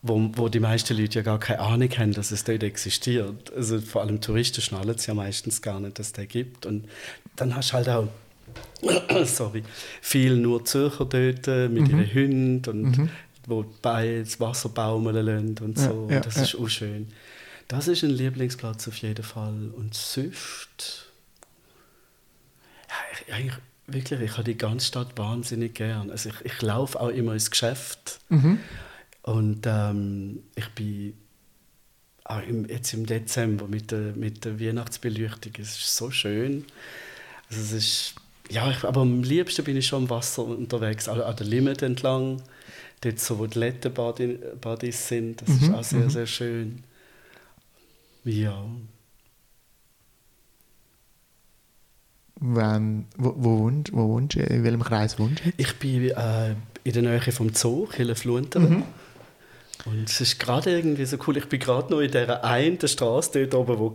wo, 0.01 0.29
wo 0.33 0.49
die 0.49 0.59
meisten 0.59 0.97
Leute 0.97 1.19
ja 1.19 1.21
gar 1.23 1.39
keine 1.39 1.59
Ahnung 1.59 1.89
haben, 1.97 2.13
dass 2.13 2.31
es 2.31 2.43
dort 2.43 2.63
existiert. 2.63 3.53
Also 3.53 3.79
vor 3.79 4.01
allem 4.01 4.19
Touristen 4.19 4.61
schnallen 4.61 4.95
es 4.95 5.05
ja 5.05 5.13
meistens 5.13 5.61
gar 5.61 5.79
nicht, 5.79 5.97
dass 5.99 6.07
es 6.07 6.13
den 6.13 6.27
gibt. 6.27 6.65
Und 6.65 6.89
dann 7.37 7.55
hast 7.55 7.69
du 7.69 7.73
halt 7.75 7.87
auch 7.87 8.07
sorry, 9.25 9.63
viel 10.01 10.37
nur 10.37 10.65
Zürcher 10.65 11.05
dort 11.05 11.47
äh, 11.47 11.67
mit 11.67 11.89
ihren 11.89 12.13
Hunden 12.13 12.69
und 12.69 13.09
wo 13.47 13.65
bei 13.81 14.19
das 14.19 14.39
Wasser 14.39 14.69
baumeln 14.69 15.25
lassen 15.25 15.55
und 15.63 15.77
Ja, 15.77 15.83
so. 15.85 16.07
ja, 16.09 16.19
das 16.19 16.35
ja. 16.35 16.43
ist 16.43 16.55
auch 16.55 16.69
schön. 16.69 17.07
Das 17.67 17.87
ist 17.87 18.03
ein 18.03 18.11
Lieblingsplatz 18.11 18.87
auf 18.87 18.97
jeden 18.97 19.23
Fall. 19.23 19.69
Und 19.75 19.93
sonst... 19.93 21.05
Ja, 22.87 22.95
ich, 23.13 23.33
eigentlich, 23.33 23.57
wirklich, 23.87 24.21
ich 24.21 24.31
habe 24.33 24.43
die 24.43 24.57
ganze 24.57 24.87
Stadt 24.87 25.17
wahnsinnig 25.17 25.75
gern. 25.75 26.09
Also 26.09 26.29
ich, 26.29 26.45
ich 26.45 26.61
laufe 26.61 26.99
auch 26.99 27.09
immer 27.09 27.33
ins 27.33 27.51
Geschäft. 27.51 28.19
Mhm. 28.29 28.59
Und 29.21 29.65
ähm, 29.67 30.43
ich 30.55 30.67
bin 30.69 31.13
auch 32.23 32.41
im, 32.41 32.67
jetzt 32.67 32.93
im 32.93 33.05
Dezember 33.05 33.67
mit 33.67 33.91
der, 33.91 34.13
mit 34.15 34.45
der 34.45 34.59
Weihnachtsbeleuchtung. 34.59 35.53
Es 35.59 35.77
ist 35.77 35.95
so 35.95 36.09
schön. 36.09 36.65
Also 37.49 37.61
es 37.61 37.71
ist, 37.71 38.15
ja, 38.49 38.69
ich, 38.69 38.83
aber 38.83 39.01
am 39.01 39.23
liebsten 39.23 39.63
bin 39.63 39.77
ich 39.77 39.87
schon 39.87 40.03
am 40.03 40.09
Wasser 40.09 40.43
unterwegs, 40.43 41.07
an, 41.07 41.21
an 41.21 41.35
der 41.35 41.45
Limit 41.45 41.81
entlang, 41.81 42.41
dort 43.01 43.19
so, 43.19 43.39
wo 43.39 43.47
die 43.47 43.59
Lettenbadis 43.59 45.07
sind. 45.07 45.41
Das 45.41 45.49
mhm, 45.49 45.55
ist 45.63 45.73
auch 45.73 45.83
sehr, 45.83 45.99
mhm. 45.99 46.09
sehr 46.09 46.27
schön. 46.27 46.83
Ja. 48.23 48.65
Wenn, 52.41 53.05
wo, 53.17 53.33
wo, 53.37 53.59
wohnst, 53.59 53.93
wo 53.93 54.07
wohnst 54.07 54.35
du? 54.35 54.39
In 54.41 54.63
welchem 54.63 54.83
Kreis 54.83 55.19
wohnst 55.19 55.45
du? 55.45 55.51
Ich 55.57 55.75
bin 55.77 56.09
äh, 56.09 56.55
in 56.83 56.93
der 56.93 57.01
Nähe 57.01 57.31
vom 57.31 57.53
Zoo, 57.53 57.89
Hillenflunteren. 57.91 58.77
Mhm. 58.77 58.83
Und 59.85 60.09
es 60.09 60.19
ist 60.19 60.39
gerade 60.39 60.71
irgendwie 60.71 61.05
so 61.05 61.17
cool. 61.25 61.37
Ich 61.37 61.45
bin 61.45 61.59
gerade 61.59 61.91
noch 61.91 62.01
in 62.01 62.11
dieser 62.11 62.43
einen 62.43 62.85
Straße 62.85 63.47
dort 63.47 63.55
oben, 63.55 63.79
wo 63.79 63.93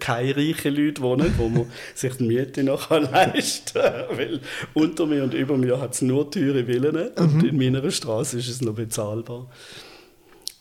keine 0.00 0.36
reichen 0.36 0.74
Leute 0.74 1.02
wohnen, 1.02 1.32
wo 1.36 1.48
man 1.48 1.66
sich 1.94 2.14
die 2.14 2.24
Miete 2.24 2.64
noch 2.64 2.90
leisten 2.90 3.80
kann. 3.80 4.04
Weil 4.16 4.40
unter 4.74 5.06
mir 5.06 5.22
und 5.22 5.34
über 5.34 5.56
mir 5.56 5.80
hat 5.80 5.94
es 5.94 6.02
nur 6.02 6.30
teure 6.30 6.64
Villen 6.64 7.10
mhm. 7.16 7.24
und 7.24 7.44
in 7.44 7.56
meiner 7.56 7.88
Straße 7.90 8.38
ist 8.38 8.48
es 8.48 8.60
noch 8.60 8.74
bezahlbar. 8.74 9.48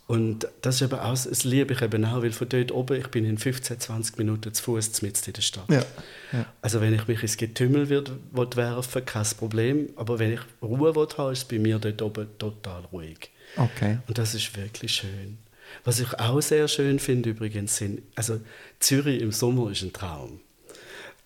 Und 0.06 0.48
das 0.62 0.76
ist 0.76 0.82
eben 0.82 1.00
auch, 1.00 1.12
das 1.12 1.44
liebe 1.44 1.74
ich 1.74 1.84
eben 1.84 2.04
auch, 2.04 2.24
weil 2.24 2.32
von 2.32 2.50
dort 2.50 2.72
oben, 2.72 2.98
ich 2.98 3.08
bin 3.10 3.26
in 3.26 3.38
15, 3.38 3.80
20 3.80 4.18
Minuten 4.18 4.52
zu 4.52 4.64
Fuß 4.64 5.04
mitten 5.04 5.22
in 5.28 5.34
der 5.34 5.42
Stadt. 5.44 5.70
Ja, 5.70 5.84
ja. 6.32 6.46
Also 6.64 6.82
wenn 6.82 6.96
ich 6.96 7.08
mich 7.08 7.22
ins 7.22 7.38
Getümmel 7.38 7.90
wird, 7.90 8.12
will 8.32 8.48
werfen 8.56 9.06
kein 9.06 9.26
Problem. 9.38 9.90
Aber 9.98 10.18
wenn 10.18 10.34
ich 10.34 10.40
Ruhe 10.64 10.96
will 10.96 11.08
haben, 11.16 11.32
ist 11.32 11.40
es 11.40 11.46
bei 11.46 11.60
mir 11.60 11.78
dort 11.78 12.02
oben 12.02 12.28
total 12.40 12.86
ruhig. 12.92 13.30
Okay. 13.56 13.98
Und 14.08 14.18
das 14.18 14.34
ist 14.34 14.56
wirklich 14.56 14.92
schön. 14.92 15.38
Was 15.84 16.00
ich 16.00 16.20
auch 16.20 16.42
sehr 16.42 16.68
schön 16.68 17.00
finde 17.00 17.30
übrigens 17.32 17.78
sind, 17.78 18.02
also 18.16 18.40
Zürich 18.80 19.22
im 19.22 19.32
Sommer 19.32 19.72
ist 19.72 19.84
ein 19.84 19.94
Traum. 19.94 20.40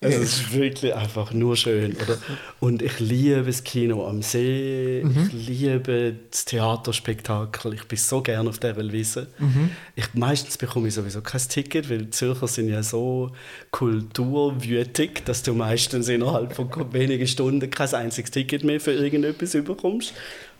Also 0.04 0.18
es 0.18 0.40
ist 0.40 0.52
wirklich 0.52 0.94
einfach 0.94 1.32
nur 1.32 1.56
schön. 1.56 1.96
Oder? 1.96 2.18
Und 2.60 2.82
ich 2.82 3.00
liebe 3.00 3.42
das 3.42 3.64
Kino 3.64 4.06
am 4.06 4.20
See, 4.22 5.02
mhm. 5.02 5.30
ich 5.32 5.48
liebe 5.48 6.14
das 6.30 6.44
Theaterspektakel, 6.44 7.74
ich 7.74 7.84
bin 7.84 7.98
so 7.98 8.20
gerne 8.20 8.50
auf 8.50 8.58
der 8.58 8.76
Wiese. 8.76 9.28
Mhm. 9.38 9.70
Ich, 9.96 10.12
meistens 10.12 10.58
bekomme 10.58 10.88
ich 10.88 10.94
sowieso 10.94 11.22
kein 11.22 11.40
Ticket, 11.40 11.88
weil 11.88 12.10
Zürcher 12.10 12.48
sind 12.48 12.68
ja 12.68 12.82
so 12.82 13.32
kulturwütig, 13.70 15.22
dass 15.24 15.42
du 15.42 15.54
meistens 15.54 16.08
innerhalb 16.08 16.54
von 16.54 16.68
wenigen 16.92 17.26
Stunden 17.26 17.70
kein 17.70 17.94
einziges 17.94 18.30
Ticket 18.30 18.62
mehr 18.62 18.80
für 18.80 18.92
irgendetwas 18.92 19.52
bekommst. 19.52 20.12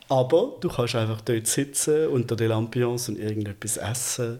Aber 0.07 0.57
du 0.61 0.69
kannst 0.69 0.95
einfach 0.95 1.21
dort 1.21 1.47
sitzen, 1.47 2.07
unter 2.07 2.35
der 2.35 2.49
Lampions 2.49 3.09
und 3.09 3.17
irgendetwas 3.17 3.77
essen. 3.77 4.39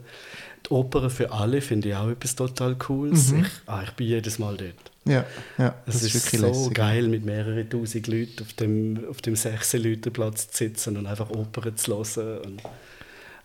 Die 0.64 0.70
Oper 0.70 1.10
für 1.10 1.32
alle 1.32 1.60
finde 1.60 1.88
ich 1.90 1.94
auch 1.94 2.08
etwas 2.08 2.34
total 2.34 2.76
Cooles. 2.76 3.32
Mhm. 3.32 3.40
Ich, 3.40 3.50
ah, 3.66 3.82
ich 3.82 3.90
bin 3.92 4.06
jedes 4.06 4.38
Mal 4.38 4.56
dort. 4.56 4.90
Ja, 5.04 5.24
ja 5.58 5.74
das, 5.86 6.00
das 6.00 6.02
ist, 6.02 6.14
ist 6.14 6.30
so 6.30 6.46
lässig. 6.46 6.74
geil, 6.74 7.08
mit 7.08 7.24
mehreren 7.24 7.68
tausend 7.68 8.06
Leuten 8.08 8.42
auf 8.42 8.52
dem, 8.54 9.04
auf 9.08 9.22
dem 9.22 9.36
16 9.36 10.00
Platz 10.00 10.50
zu 10.50 10.56
sitzen 10.64 10.96
und 10.96 11.06
einfach 11.06 11.30
Opern 11.30 11.76
zu 11.76 11.96
hören. 11.96 12.60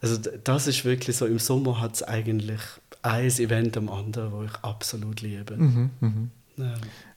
Also 0.02 0.18
das 0.44 0.68
ist 0.68 0.84
wirklich 0.84 1.16
so, 1.16 1.28
im 1.28 1.38
Sommer 1.38 1.80
hat 1.80 1.96
es 1.96 2.04
eigentlich 2.04 2.62
ein 3.04 3.28
Event 3.28 3.78
am 3.78 3.90
anderen, 3.90 4.32
das 4.32 4.52
ich 4.52 4.64
absolut 4.64 5.22
liebe. 5.22 5.56
Mhm, 5.56 5.90
mhm. 6.00 6.32
Ja. 6.58 6.74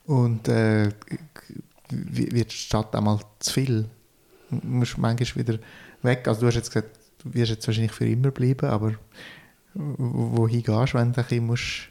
Und 0.07 0.49
äh, 0.49 0.91
wird 1.91 2.53
die 2.53 2.57
Stadt 2.57 2.95
einmal 2.95 3.21
zu 3.39 3.53
viel? 3.53 3.87
Du 4.61 4.67
musst 4.67 4.99
manchmal 4.99 5.47
wieder 5.47 5.59
weg. 6.03 6.27
Also 6.29 6.43
du 6.43 6.47
hast 6.47 6.57
jetzt 6.57 6.73
gesagt, 6.73 6.99
du 7.23 7.35
wirst 7.35 7.51
jetzt 7.51 7.67
wahrscheinlich 7.67 7.93
für 7.93 8.07
immer 8.07 8.31
bleiben, 8.31 8.69
aber 8.69 8.95
wohin 9.75 10.63
gehst 10.63 10.93
du, 10.93 10.99
wenn 10.99 11.13
du 11.13 11.21
ein 11.21 11.27
bisschen 11.27 11.47
musst 11.47 11.89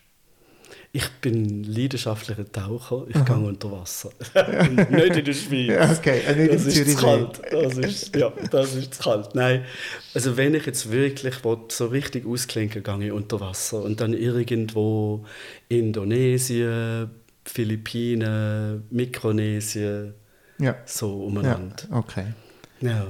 ich 0.95 1.09
bin 1.22 1.64
leidenschaftlicher 1.64 2.51
Taucher, 2.51 3.05
ich 3.07 3.26
gehe 3.26 3.36
unter 3.36 3.72
Wasser. 3.72 4.11
nicht 4.91 5.16
in 5.18 5.26
der 5.26 5.34
Schweiz. 5.34 5.97
Okay. 5.97 6.20
Äh, 6.20 6.36
nicht 6.36 6.53
das 6.53 6.66
ist 6.68 6.91
zu 6.91 7.03
kalt. 7.03 7.41
Das 7.51 7.78
ist, 7.80 8.16
ja, 8.16 8.32
das 8.51 8.76
ist 8.76 8.93
zu 8.93 9.01
kalt. 9.01 9.34
Nein, 9.34 9.66
also 10.14 10.38
wenn 10.38 10.53
ich 10.53 10.68
jetzt 10.68 10.91
wirklich 10.91 11.34
so 11.70 11.88
richtig 11.88 12.28
ausklinken 12.28 12.84
gehe 12.84 13.07
ich 13.07 13.11
unter 13.11 13.39
Wasser 13.39 13.82
und 13.82 14.01
dann 14.01 14.14
irgendwo 14.14 15.26
Indonesien, 15.68 17.09
Philippinen, 17.43 18.84
Mikronesien, 18.91 20.14
ja. 20.59 20.76
so 20.86 21.26
umeinander. 21.26 21.88
Ja, 21.89 21.97
okay. 21.97 22.26
Ja, 22.84 23.08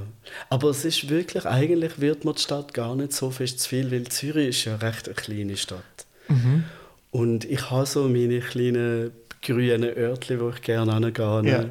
aber 0.50 0.70
es 0.70 0.84
ist 0.84 1.08
wirklich, 1.08 1.46
eigentlich 1.46 2.00
wird 2.00 2.24
man 2.24 2.34
die 2.34 2.40
Stadt 2.40 2.72
gar 2.72 2.94
nicht 2.94 3.12
so 3.12 3.30
fest 3.30 3.58
zu 3.58 3.68
viel, 3.68 3.90
weil 3.90 4.04
Zürich 4.04 4.50
ist 4.50 4.64
ja 4.66 4.76
recht 4.76 5.08
eine 5.08 5.16
kleine 5.16 5.56
Stadt. 5.56 6.06
Mhm. 6.28 6.64
Und 7.10 7.44
ich 7.44 7.70
habe 7.70 7.84
so 7.84 8.08
meine 8.08 8.38
kleinen 8.38 9.10
grünen 9.42 9.96
Örtchen, 9.96 10.40
wo 10.40 10.50
ich 10.50 10.62
gerne 10.62 10.94
hingehe. 10.94 11.50
Ja. 11.50 11.70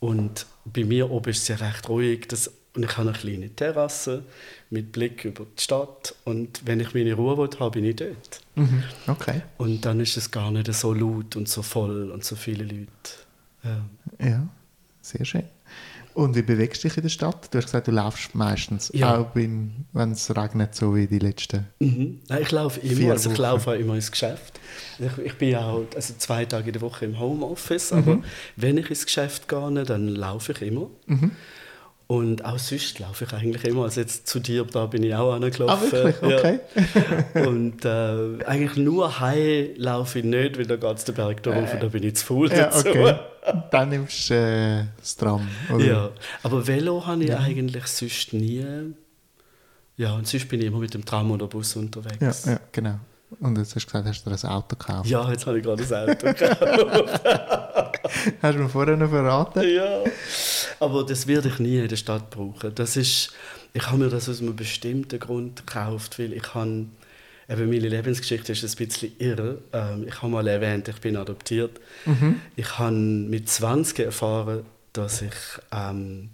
Und 0.00 0.46
bei 0.66 0.84
mir 0.84 1.10
oben 1.10 1.30
ist 1.30 1.42
es 1.42 1.48
ja 1.48 1.56
recht 1.56 1.88
ruhig. 1.88 2.28
Das, 2.28 2.50
und 2.74 2.84
ich 2.84 2.96
habe 2.98 3.08
eine 3.08 3.18
kleine 3.18 3.48
Terrasse 3.48 4.22
mit 4.68 4.92
Blick 4.92 5.24
über 5.24 5.46
die 5.56 5.62
Stadt. 5.62 6.14
Und 6.24 6.60
wenn 6.66 6.78
ich 6.80 6.92
meine 6.92 7.14
Ruhe 7.14 7.38
will, 7.38 7.58
habe, 7.58 7.70
bin 7.70 7.86
ich 7.86 7.96
dort. 7.96 8.40
Mhm. 8.54 8.82
Okay. 9.06 9.40
Und 9.56 9.86
dann 9.86 10.00
ist 10.00 10.18
es 10.18 10.30
gar 10.30 10.50
nicht 10.50 10.72
so 10.74 10.92
laut 10.92 11.36
und 11.36 11.48
so 11.48 11.62
voll 11.62 12.10
und 12.10 12.22
so 12.22 12.36
viele 12.36 12.64
Leute. 12.64 12.88
Ja, 13.64 13.84
ja 14.18 14.48
sehr 15.00 15.24
schön. 15.24 15.44
Und 16.14 16.34
wie 16.34 16.42
bewegst 16.42 16.82
du 16.82 16.88
dich 16.88 16.96
in 16.96 17.02
der 17.04 17.08
Stadt? 17.08 17.52
Du 17.52 17.58
hast 17.58 17.66
gesagt, 17.66 17.86
du 17.86 17.92
laufst 17.92 18.34
meistens, 18.34 18.90
ja. 18.92 19.18
auch 19.18 19.34
wenn 19.34 19.86
es 19.94 20.34
regnet, 20.36 20.74
so 20.74 20.94
wie 20.94 21.06
die 21.06 21.18
letzten 21.18 21.66
mhm. 21.78 22.20
Nein, 22.28 22.42
ich 22.42 22.50
laufe 22.50 22.80
immer. 22.80 23.12
Also 23.12 23.30
ich 23.30 23.38
laufe 23.38 23.70
auch 23.70 23.74
immer 23.74 23.94
ins 23.94 24.10
Geschäft. 24.10 24.58
Ich, 24.98 25.24
ich, 25.24 25.34
bin 25.34 25.54
auch 25.56 25.84
also 25.94 26.14
zwei 26.18 26.44
Tage 26.44 26.68
in 26.68 26.72
der 26.72 26.82
Woche 26.82 27.04
im 27.04 27.18
Homeoffice, 27.18 27.92
aber 27.92 28.16
mhm. 28.16 28.24
wenn 28.56 28.78
ich 28.78 28.90
ins 28.90 29.06
Geschäft 29.06 29.48
gehe, 29.48 29.84
dann 29.84 30.08
laufe 30.08 30.52
ich 30.52 30.62
immer. 30.62 30.88
Mhm. 31.06 31.30
Und 32.10 32.44
auch 32.44 32.58
sonst 32.58 32.98
laufe 32.98 33.24
ich 33.24 33.32
eigentlich 33.32 33.62
immer. 33.62 33.84
Also 33.84 34.00
jetzt 34.00 34.26
zu 34.26 34.40
dir, 34.40 34.64
da 34.64 34.86
bin 34.86 35.04
ich 35.04 35.14
auch 35.14 35.32
angelaufen. 35.32 35.90
Ah, 35.92 35.92
wirklich? 35.92 36.20
Okay. 36.20 36.58
Ja. 37.36 37.40
Und 37.46 37.84
äh, 37.84 38.44
eigentlich 38.46 38.76
nur 38.76 39.20
heim 39.20 39.68
laufe 39.76 40.18
ich 40.18 40.24
nicht, 40.24 40.58
weil 40.58 40.66
da 40.66 40.74
geht 40.74 40.96
es 40.96 41.04
den 41.04 41.14
Berg 41.14 41.40
drauf 41.44 41.54
äh. 41.54 41.74
und 41.74 41.80
da 41.80 41.86
bin 41.86 42.02
ich 42.02 42.16
zu 42.16 42.26
faul 42.26 42.50
ja, 42.50 42.64
dazu. 42.64 42.88
Okay. 42.88 43.14
Dann 43.70 43.90
nimmst 43.90 44.28
du 44.28 44.34
äh, 44.34 44.86
das 44.98 45.14
Tram. 45.14 45.46
Oder? 45.72 45.84
Ja, 45.84 46.10
aber 46.42 46.66
Velo 46.66 47.06
habe 47.06 47.22
ich 47.22 47.28
ja. 47.28 47.38
eigentlich 47.38 47.86
sonst 47.86 48.32
nie. 48.32 48.66
Ja, 49.96 50.14
und 50.14 50.26
sonst 50.26 50.48
bin 50.48 50.60
ich 50.60 50.66
immer 50.66 50.78
mit 50.78 50.92
dem 50.92 51.04
Tram 51.04 51.30
oder 51.30 51.46
Bus 51.46 51.76
unterwegs. 51.76 52.44
Ja, 52.44 52.54
ja 52.54 52.60
genau. 52.72 52.98
Und 53.38 53.56
jetzt 53.58 53.76
hast 53.76 53.84
du 53.84 53.86
gesagt, 53.86 54.08
hast 54.08 54.26
du 54.26 54.30
dir 54.30 54.36
ein 54.36 54.50
Auto 54.50 54.76
gekauft? 54.76 55.08
Ja, 55.08 55.30
jetzt 55.30 55.46
habe 55.46 55.58
ich 55.58 55.64
gerade 55.64 55.82
ein 55.82 56.10
Auto 56.10 56.26
gekauft. 56.26 58.00
hast 58.42 58.54
du 58.54 58.62
mir 58.62 58.68
vorher 58.68 58.96
noch 58.96 59.10
verraten? 59.10 59.62
Ja. 59.68 60.02
Aber 60.80 61.04
das 61.04 61.26
werde 61.26 61.48
ich 61.48 61.58
nie 61.58 61.78
in 61.78 61.88
der 61.88 61.96
Stadt 61.96 62.30
brauchen. 62.30 62.74
Das 62.74 62.96
ist, 62.96 63.32
ich 63.72 63.86
habe 63.86 63.98
mir 63.98 64.08
das 64.08 64.28
aus 64.28 64.40
einem 64.40 64.56
bestimmten 64.56 65.18
Grund 65.20 65.64
gekauft, 65.66 66.18
weil 66.18 66.32
ich 66.32 66.54
habe, 66.54 66.86
eben 67.48 67.70
meine 67.70 67.88
Lebensgeschichte 67.88 68.52
ist 68.52 68.64
ein 68.64 68.86
bisschen 68.86 69.12
irre. 69.18 69.58
Ähm, 69.72 70.06
ich 70.08 70.20
habe 70.20 70.32
mal 70.32 70.46
erwähnt, 70.48 70.88
ich 70.88 71.00
bin 71.00 71.16
adoptiert. 71.16 71.80
Mhm. 72.06 72.40
Ich 72.56 72.78
habe 72.78 72.96
mit 72.96 73.48
20 73.48 74.00
erfahren, 74.00 74.64
dass 74.92 75.22
ich, 75.22 75.34
ähm, 75.72 76.30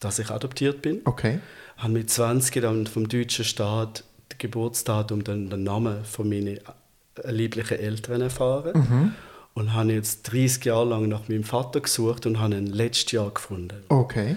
dass 0.00 0.18
ich 0.18 0.30
adoptiert 0.30 0.82
bin. 0.82 1.00
Okay. 1.04 1.40
Ich 1.76 1.82
habe 1.82 1.94
mit 1.94 2.10
20 2.10 2.60
dann 2.60 2.86
vom 2.86 3.08
deutschen 3.08 3.44
Staat 3.44 4.04
Geburtsdatum 4.40 5.24
dann 5.24 5.48
den 5.48 5.62
Namen 5.62 6.04
von 6.04 6.28
meinen 6.28 6.58
äh, 6.58 7.30
lieblichen 7.30 7.78
Eltern 7.78 8.22
erfahren. 8.22 8.72
Mhm. 8.74 9.14
Und 9.54 9.72
habe 9.72 9.92
jetzt 9.92 10.32
30 10.32 10.64
Jahre 10.64 10.88
lang 10.88 11.08
nach 11.08 11.28
meinem 11.28 11.44
Vater 11.44 11.80
gesucht 11.80 12.24
und 12.26 12.38
habe 12.40 12.54
ihn 12.54 12.66
letztes 12.66 13.12
Jahr 13.12 13.30
gefunden. 13.30 13.82
Okay. 13.88 14.36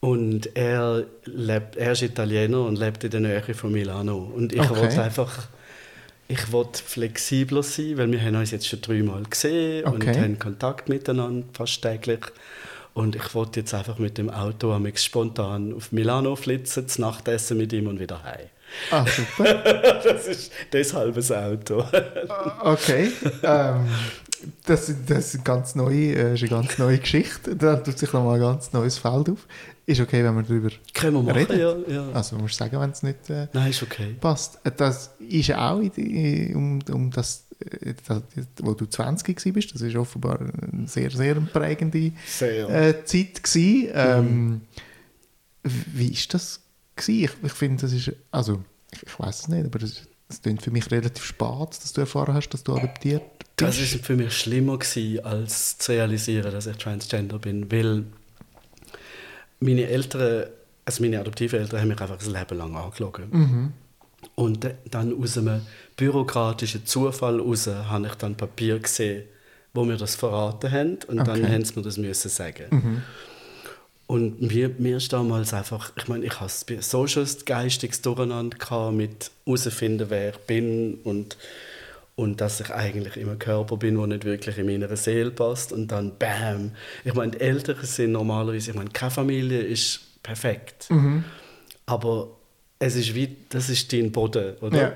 Und 0.00 0.56
er, 0.56 1.04
lebt, 1.24 1.76
er 1.76 1.92
ist 1.92 2.02
Italiener 2.02 2.64
und 2.64 2.78
lebt 2.78 3.04
in 3.04 3.10
der 3.10 3.20
Nähe 3.20 3.54
von 3.54 3.72
Milano. 3.72 4.18
Und 4.18 4.52
ich 4.52 4.60
okay. 4.60 4.80
wollte 4.80 5.02
einfach 5.02 5.48
ich 6.32 6.50
wollte 6.50 6.82
flexibler 6.82 7.62
sein, 7.62 7.98
weil 7.98 8.10
wir 8.10 8.20
haben 8.20 8.36
uns 8.36 8.52
jetzt 8.52 8.66
schon 8.66 8.80
dreimal 8.80 9.22
gesehen 9.24 9.86
okay. 9.86 10.08
und 10.08 10.18
haben 10.18 10.38
Kontakt 10.38 10.88
miteinander 10.88 11.46
fast 11.52 11.82
täglich. 11.82 12.20
Und 12.94 13.16
ich 13.16 13.34
wollte 13.34 13.60
jetzt 13.60 13.74
einfach 13.74 13.98
mit 13.98 14.18
dem 14.18 14.30
Auto 14.30 14.78
spontan 14.94 15.74
auf 15.74 15.92
Milano 15.92 16.36
flitzen, 16.36 16.84
das 16.86 16.98
Nachtessen 16.98 17.58
mit 17.58 17.72
ihm 17.72 17.86
und 17.86 18.00
wieder 18.00 18.22
heim. 18.22 18.48
Ah, 18.90 19.04
super. 19.06 19.54
das 20.04 20.26
ist 20.26 20.52
deshalb 20.72 21.16
ein 21.16 21.44
Auto. 21.44 21.84
Ah, 22.28 22.72
okay. 22.72 23.10
Ähm, 23.42 23.86
das, 24.66 24.92
das, 25.06 25.34
ist, 25.34 25.44
ganz 25.44 25.74
neue, 25.74 26.14
äh, 26.14 26.34
ist 26.34 26.42
eine 26.42 26.50
ganz 26.50 26.78
neue 26.78 26.98
Geschichte. 26.98 27.56
Da 27.56 27.76
tut 27.76 27.98
sich 27.98 28.12
nochmal 28.12 28.36
ein 28.36 28.40
ganz 28.40 28.72
neues 28.72 28.98
Feld 28.98 29.28
auf. 29.28 29.46
Ist 29.84 30.00
okay, 30.00 30.22
wenn 30.24 30.34
wir 30.34 30.42
darüber 30.42 30.70
Können 30.94 31.14
wir 31.14 31.22
machen, 31.22 31.46
reden? 31.46 31.58
Ja, 31.88 31.94
ja. 31.94 32.08
Also 32.12 32.36
musst 32.36 32.54
du 32.54 32.64
sagen, 32.64 32.80
wenn 32.80 32.90
es 32.90 33.02
nicht 33.02 33.30
äh, 33.30 33.48
Nein, 33.52 33.70
ist 33.70 33.82
okay. 33.82 34.16
passt. 34.20 34.58
Äh, 34.64 34.70
das 34.76 35.10
ist 35.18 35.48
ja 35.48 35.70
auch 35.70 35.78
um, 35.78 36.78
um 36.90 37.10
das, 37.10 37.46
äh, 37.60 37.94
das, 38.06 38.22
wo 38.60 38.74
du 38.74 38.86
20 38.86 39.54
warst, 39.54 39.74
das 39.74 39.82
ist 39.82 39.96
offenbar 39.96 40.40
eine 40.40 40.86
sehr, 40.86 41.10
sehr 41.10 41.34
prägende 41.34 42.12
sehr. 42.26 42.68
Äh, 42.68 43.04
Zeit 43.04 43.42
gewesen. 43.42 43.90
Ähm, 43.92 44.48
mhm. 44.48 44.60
Wie 45.64 46.08
ist 46.08 46.32
das 46.34 46.61
gewesen? 47.06 47.24
Ich, 47.24 47.46
ich 47.46 47.52
finde, 47.52 47.82
das 47.82 47.92
ist, 47.92 48.12
also 48.30 48.62
ich, 48.92 49.02
ich 49.02 49.18
weiß 49.18 49.40
es 49.40 49.48
nicht, 49.48 49.66
aber 49.66 49.78
das, 49.78 50.02
es 50.28 50.40
klingt 50.40 50.62
für 50.62 50.70
mich 50.70 50.90
relativ 50.90 51.24
spät, 51.24 51.68
dass 51.70 51.92
du 51.92 52.00
erfahren 52.00 52.34
hast, 52.34 52.48
dass 52.50 52.62
du 52.62 52.74
adoptiert 52.74 53.22
bist. 53.38 53.50
Das 53.56 53.78
ist 53.78 54.04
für 54.04 54.16
mich 54.16 54.32
schlimmer 54.32 54.78
gewesen, 54.78 55.24
als 55.24 55.78
zu 55.78 55.92
realisieren, 55.92 56.50
dass 56.52 56.66
ich 56.66 56.76
Transgender 56.76 57.38
bin, 57.38 57.70
weil 57.70 58.04
meine 59.60 59.86
Eltern, 59.86 60.46
also 60.84 61.02
meine 61.02 61.20
Adoptiveltern 61.20 61.80
haben 61.80 61.88
mich 61.88 62.00
einfach 62.00 62.16
das 62.18 62.26
Leben 62.28 62.56
lang 62.58 62.74
angelogen. 62.74 63.24
Mhm. 63.30 63.72
Und 64.34 64.68
dann 64.90 65.20
aus 65.20 65.36
einem 65.36 65.62
bürokratischen 65.96 66.86
Zufall 66.86 67.38
heraus 67.38 67.66
habe 67.66 68.06
ich 68.06 68.14
dann 68.14 68.36
Papier 68.36 68.78
gesehen, 68.78 69.24
wo 69.74 69.84
mir 69.84 69.96
das 69.96 70.14
verraten 70.14 70.70
haben 70.70 70.98
und 71.08 71.20
Okay. 71.20 71.40
dann 71.42 71.52
haben 71.52 71.64
sie 71.64 71.74
mir 71.76 71.82
das 71.82 71.96
müssen 71.96 72.28
sagen. 72.30 72.64
Mhm. 72.70 73.02
Und 74.12 74.42
mir, 74.42 74.68
mir 74.76 74.98
ist 74.98 75.10
damals 75.14 75.54
einfach, 75.54 75.90
ich 75.96 76.06
meine, 76.06 76.26
ich 76.26 76.38
hatte 76.38 76.82
so 76.82 77.06
schon 77.06 77.26
geistiges 77.46 78.02
Durcheinander 78.02 78.58
gehabt 78.58 78.94
mit 78.94 79.30
herausfinden, 79.46 80.10
wer 80.10 80.28
ich 80.34 80.36
bin 80.40 80.98
und, 81.02 81.38
und 82.14 82.42
dass 82.42 82.60
ich 82.60 82.68
eigentlich 82.68 83.16
im 83.16 83.38
Körper 83.38 83.78
bin, 83.78 83.96
der 83.96 84.06
nicht 84.08 84.26
wirklich 84.26 84.58
in 84.58 84.66
meiner 84.66 84.94
Seele 84.96 85.30
passt. 85.30 85.72
Und 85.72 85.88
dann 85.88 86.18
BAM! 86.18 86.72
Ich 87.06 87.14
meine, 87.14 87.30
die 87.32 87.40
Eltern 87.40 87.76
sind 87.80 88.12
normalerweise, 88.12 88.72
ich 88.72 88.76
meine, 88.76 88.90
keine 88.90 89.12
Familie 89.12 89.62
ist 89.62 90.00
perfekt. 90.22 90.90
Mhm. 90.90 91.24
Aber 91.86 92.36
es 92.80 92.96
ist 92.96 93.14
wie, 93.14 93.34
das 93.48 93.70
ist 93.70 93.90
dein 93.94 94.12
Boden, 94.12 94.56
oder? 94.60 94.78
Ja. 94.78 94.92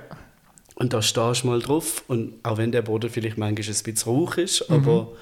Und 0.74 0.92
da 0.92 1.00
stehst 1.00 1.42
du 1.42 1.46
mal 1.46 1.60
drauf 1.60 2.04
und 2.06 2.34
auch 2.42 2.58
wenn 2.58 2.70
der 2.70 2.82
Boden 2.82 3.08
vielleicht 3.08 3.38
manchmal 3.38 3.66
ein 3.66 3.82
bisschen 3.82 4.12
rauch 4.12 4.36
ist, 4.36 4.68
Mhm. 4.68 4.76
aber 4.76 5.12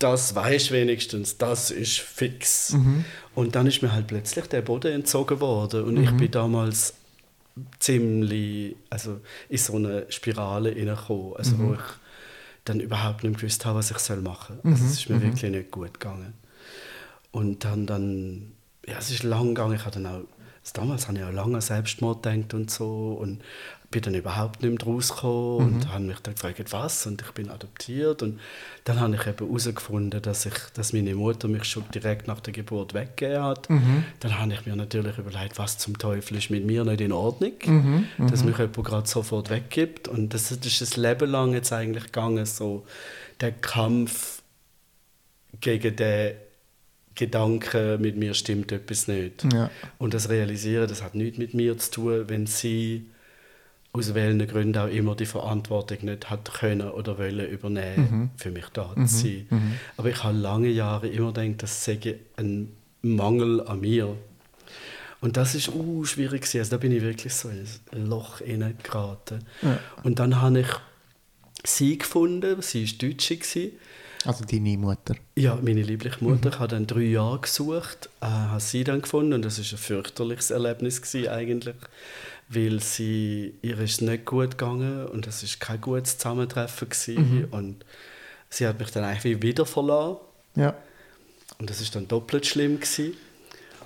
das 0.00 0.34
weisst 0.34 0.72
wenigstens, 0.72 1.38
das 1.38 1.70
ist 1.70 1.98
fix. 2.00 2.72
Mhm. 2.72 3.04
Und 3.36 3.54
dann 3.54 3.66
ist 3.68 3.82
mir 3.82 3.92
halt 3.92 4.08
plötzlich 4.08 4.46
der 4.46 4.62
Boden 4.62 4.92
entzogen 4.92 5.38
worden 5.40 5.84
und 5.84 5.94
Mhm. 5.94 6.02
ich 6.04 6.10
bin 6.16 6.30
damals 6.32 6.94
ziemlich 7.78 8.76
also 8.88 9.20
in 9.48 9.58
so 9.58 9.76
eine 9.76 10.06
Spirale 10.10 10.70
hineingekommen, 10.70 11.36
also 11.36 11.56
Mhm. 11.56 11.68
wo 11.68 11.74
ich 11.74 11.80
dann 12.64 12.80
überhaupt 12.80 13.24
nicht 13.24 13.38
gewusst 13.38 13.64
habe, 13.64 13.78
was 13.78 13.90
ich 13.90 13.98
soll 13.98 14.20
machen 14.20 14.58
soll. 14.62 14.72
Also 14.72 14.84
Mhm. 14.84 14.90
es 14.90 14.98
ist 14.98 15.08
mir 15.08 15.16
Mhm. 15.16 15.22
wirklich 15.22 15.50
nicht 15.50 15.70
gut 15.70 15.94
gegangen. 15.94 16.32
Und 17.32 17.64
dann, 17.64 17.86
dann 17.86 18.52
ja, 18.86 18.96
es 18.98 19.10
ist 19.10 19.22
lang 19.22 19.48
gegangen. 19.54 19.74
Ich 19.76 19.84
hatte 19.84 20.00
dann 20.02 20.12
auch, 20.12 20.18
also 20.62 20.72
damals 20.74 21.06
habe 21.08 21.18
ich 21.18 21.24
auch 21.24 21.32
lange 21.32 21.56
an 21.56 21.60
Selbstmord 21.60 22.22
gedacht 22.22 22.54
und 22.54 22.70
so 22.70 23.12
und 23.20 23.40
bin 23.90 24.02
dann 24.02 24.14
überhaupt 24.14 24.62
nicht 24.62 24.70
mehr 24.84 24.94
rausgekommen 24.94 25.66
Mhm. 25.68 25.74
und 25.74 25.92
habe 25.92 26.04
mich 26.04 26.20
dann 26.20 26.34
gefragt, 26.34 26.72
was? 26.72 27.06
Und 27.06 27.22
ich 27.22 27.30
bin 27.32 27.50
adoptiert 27.50 28.22
und 28.22 28.38
dann 28.84 29.00
habe 29.00 29.16
ich 29.16 29.26
eben 29.26 29.44
herausgefunden, 29.46 30.22
dass, 30.22 30.46
ich, 30.46 30.54
dass 30.74 30.92
meine 30.92 31.14
Mutter 31.16 31.48
mich 31.48 31.64
schon 31.64 31.82
direkt 31.92 32.28
nach 32.28 32.38
der 32.38 32.52
Geburt 32.52 32.94
weggegeben 32.94 33.42
hat. 33.42 33.68
Mhm. 33.68 34.04
Dann 34.20 34.38
habe 34.38 34.52
ich 34.52 34.64
mir 34.64 34.76
natürlich 34.76 35.18
überlegt, 35.18 35.58
was 35.58 35.76
zum 35.78 35.98
Teufel 35.98 36.36
ist 36.38 36.50
mit 36.50 36.64
mir 36.64 36.84
nicht 36.84 37.00
in 37.00 37.10
Ordnung, 37.10 37.52
Mhm. 37.66 38.06
dass 38.30 38.44
mich 38.44 38.58
jemand 38.58 38.84
gerade 38.84 39.08
sofort 39.08 39.50
weggibt. 39.50 40.06
Und 40.06 40.34
das 40.34 40.52
ist 40.52 40.80
das 40.80 40.96
Leben 40.96 41.28
lang 41.28 41.52
jetzt 41.52 41.72
eigentlich 41.72 42.04
gegangen, 42.04 42.46
so 42.46 42.86
der 43.40 43.50
Kampf 43.50 44.40
gegen 45.60 45.96
den 45.96 46.34
Gedanken, 47.16 48.00
mit 48.00 48.16
mir 48.16 48.34
stimmt 48.34 48.70
etwas 48.70 49.08
nicht. 49.08 49.44
Ja. 49.52 49.68
Und 49.98 50.14
das 50.14 50.28
Realisieren, 50.28 50.86
das 50.88 51.02
hat 51.02 51.16
nichts 51.16 51.38
mit 51.38 51.54
mir 51.54 51.76
zu 51.76 51.90
tun, 51.90 52.24
wenn 52.28 52.46
sie 52.46 53.10
aus 53.92 54.14
welchen 54.14 54.46
Gründen 54.46 54.78
auch 54.78 54.88
immer 54.88 55.16
die 55.16 55.26
Verantwortung 55.26 55.98
nicht 56.02 56.30
hat 56.30 56.52
können 56.54 56.90
oder 56.90 57.18
wollen 57.18 57.48
übernehmen, 57.48 58.08
Mhm. 58.10 58.30
für 58.36 58.50
mich 58.50 58.66
da 58.72 58.92
Mhm. 58.94 59.06
zu 59.06 59.16
sein. 59.16 59.46
Mhm. 59.50 59.72
Aber 59.96 60.08
ich 60.10 60.22
habe 60.22 60.36
lange 60.38 60.68
Jahre 60.68 61.08
immer 61.08 61.32
gedacht, 61.32 61.62
das 61.62 61.84
sei 61.84 61.98
ein 62.36 62.72
Mangel 63.02 63.60
an 63.66 63.80
mir. 63.80 64.16
Und 65.20 65.36
das 65.36 65.54
ist 65.54 65.68
uh, 65.68 66.04
schwierig 66.04 66.42
gewesen. 66.42 66.58
Also 66.60 66.70
da 66.72 66.76
bin 66.78 66.92
ich 66.92 67.02
wirklich 67.02 67.34
so 67.34 67.48
in 67.50 67.66
ein 67.92 68.06
Loch 68.06 68.38
hineingeraten. 68.38 69.44
Ja. 69.60 69.78
Und 70.02 70.18
dann 70.18 70.40
habe 70.40 70.60
ich 70.60 70.68
sie 71.64 71.98
gefunden, 71.98 72.62
sie 72.62 72.86
war 72.86 73.08
Deutsche. 73.08 73.36
Gewesen. 73.36 73.72
Also 74.24 74.44
deine 74.44 74.76
Mutter. 74.78 75.14
Ja, 75.34 75.58
meine 75.62 75.82
liebliche 75.82 76.22
Mutter. 76.22 76.50
Ich 76.50 76.58
habe 76.58 76.68
dann 76.68 76.86
drei 76.86 77.00
Jahre 77.02 77.40
gesucht, 77.40 78.08
äh, 78.20 78.26
habe 78.26 78.60
sie 78.60 78.84
dann 78.84 79.02
gefunden 79.02 79.32
und 79.32 79.44
das 79.44 79.58
ist 79.58 79.72
ein 79.72 79.78
fürchterliches 79.78 80.50
Erlebnis 80.50 81.00
gewesen, 81.02 81.28
eigentlich, 81.30 81.76
weil 82.52 82.80
sie, 82.80 83.54
ihr 83.62 83.78
ist 83.78 84.02
nicht 84.02 84.24
gut 84.26 84.58
gegangen 84.58 85.06
und 85.06 85.26
es 85.28 85.42
ist 85.44 85.60
kein 85.60 85.80
gutes 85.80 86.18
Zusammentreffen 86.18 86.88
gewesen. 86.88 87.44
und 87.52 87.84
sie 88.48 88.66
hat 88.66 88.78
mich 88.80 88.90
dann 88.90 89.04
eigentlich 89.04 89.40
wieder 89.40 89.64
verlassen 89.64 90.16
Ja. 90.56 90.74
und 91.58 91.70
das 91.70 91.80
ist 91.80 91.94
dann 91.94 92.08
doppelt 92.08 92.44
schlimm 92.46 92.80
gewesen. 92.80 93.14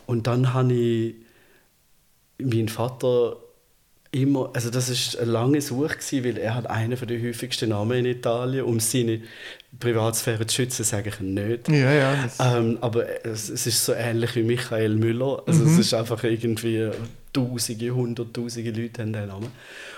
Und 0.06 0.26
dann 0.26 0.52
habe 0.54 0.72
ich 0.72 1.14
meinen 2.38 2.68
Vater 2.68 3.36
immer, 4.12 4.50
also 4.54 4.70
das 4.70 4.88
ist 4.88 5.18
eine 5.18 5.30
lange 5.30 5.60
Suche 5.60 5.96
gewesen, 5.96 6.24
weil 6.24 6.38
er 6.38 6.54
hat 6.54 6.66
einen 6.68 6.96
von 6.96 7.08
den 7.08 7.22
häufigsten 7.22 7.70
Namen 7.70 7.98
in 7.98 8.06
Italien, 8.06 8.64
um 8.64 8.80
seine 8.80 9.20
Privatsphäre 9.80 10.46
zu 10.46 10.54
schützen, 10.56 10.84
sage 10.84 11.10
ich 11.10 11.20
nicht. 11.20 11.68
Ja, 11.68 11.92
ja. 11.92 12.28
Ähm, 12.38 12.78
aber 12.80 13.24
es, 13.26 13.48
es 13.50 13.66
ist 13.66 13.84
so 13.84 13.92
ähnlich 13.92 14.34
wie 14.36 14.42
Michael 14.44 14.94
Müller. 14.96 15.42
Also 15.46 15.64
es 15.64 15.78
ist 15.78 15.92
einfach 15.94 16.22
irgendwie 16.22 16.90
Tausende, 17.34 17.90
Hunderttausende 17.90 18.70
Leute 18.70 19.02
haben 19.02 19.12
den 19.12 19.26
Namen. 19.28 19.48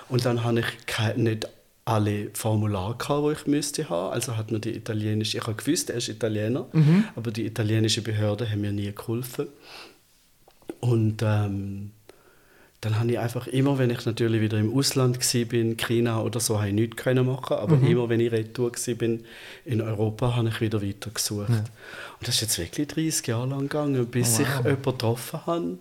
Und 0.09 0.25
dann 0.25 0.43
habe 0.43 0.61
ich 0.61 1.17
nicht 1.17 1.49
alle 1.85 2.31
Formulare 2.33 2.97
gehabt, 2.97 3.27
die 3.29 3.33
ich 3.33 3.47
müsste 3.47 3.89
haben. 3.89 4.13
Also 4.13 4.37
hat 4.37 4.51
mir 4.51 4.59
die 4.59 4.75
italienische, 4.75 5.39
ich 5.39 5.47
habe 5.47 5.55
gewusst, 5.55 5.91
er 5.91 5.99
ist 5.99 6.09
Italiener, 6.09 6.67
aber 7.15 7.31
die 7.31 7.47
italienische 7.47 8.03
Behörde 8.03 8.51
haben 8.51 8.61
mir 8.63 8.73
nie 8.73 8.91
geholfen. 8.93 9.47
Und 10.81 11.23
ähm, 11.23 11.91
dann 12.81 12.99
habe 12.99 13.11
ich 13.11 13.19
einfach 13.19 13.47
immer, 13.47 13.79
wenn 13.79 13.91
ich 13.91 14.05
natürlich 14.05 14.41
wieder 14.41 14.59
im 14.59 14.77
Ausland 14.77 15.19
bin, 15.49 15.77
China 15.77 16.23
oder 16.23 16.41
so, 16.41 16.59
habe 16.59 16.69
ich 16.69 16.75
nichts 16.75 16.97
können 16.97 17.27
machen. 17.27 17.57
Aber 17.57 17.77
immer, 17.87 18.09
wenn 18.09 18.21
ich 18.21 18.33
retour 18.33 18.73
bin 18.99 19.25
in 19.65 19.81
Europa, 19.81 20.37
habe 20.37 20.49
ich 20.49 20.61
wieder 20.61 20.83
weiter 20.83 21.11
gesucht. 21.11 21.49
Und 21.49 21.63
das 22.23 22.37
ist 22.37 22.41
jetzt 22.43 22.59
wirklich 22.59 22.89
30 22.89 23.27
Jahre 23.29 23.49
lang 23.49 23.61
gegangen, 23.63 24.07
bis 24.07 24.39
Oh, 24.39 24.43
ich 24.43 24.49
wow. 24.49 24.65
jemanden 24.65 24.83
getroffen 24.85 25.47
habe, 25.47 25.79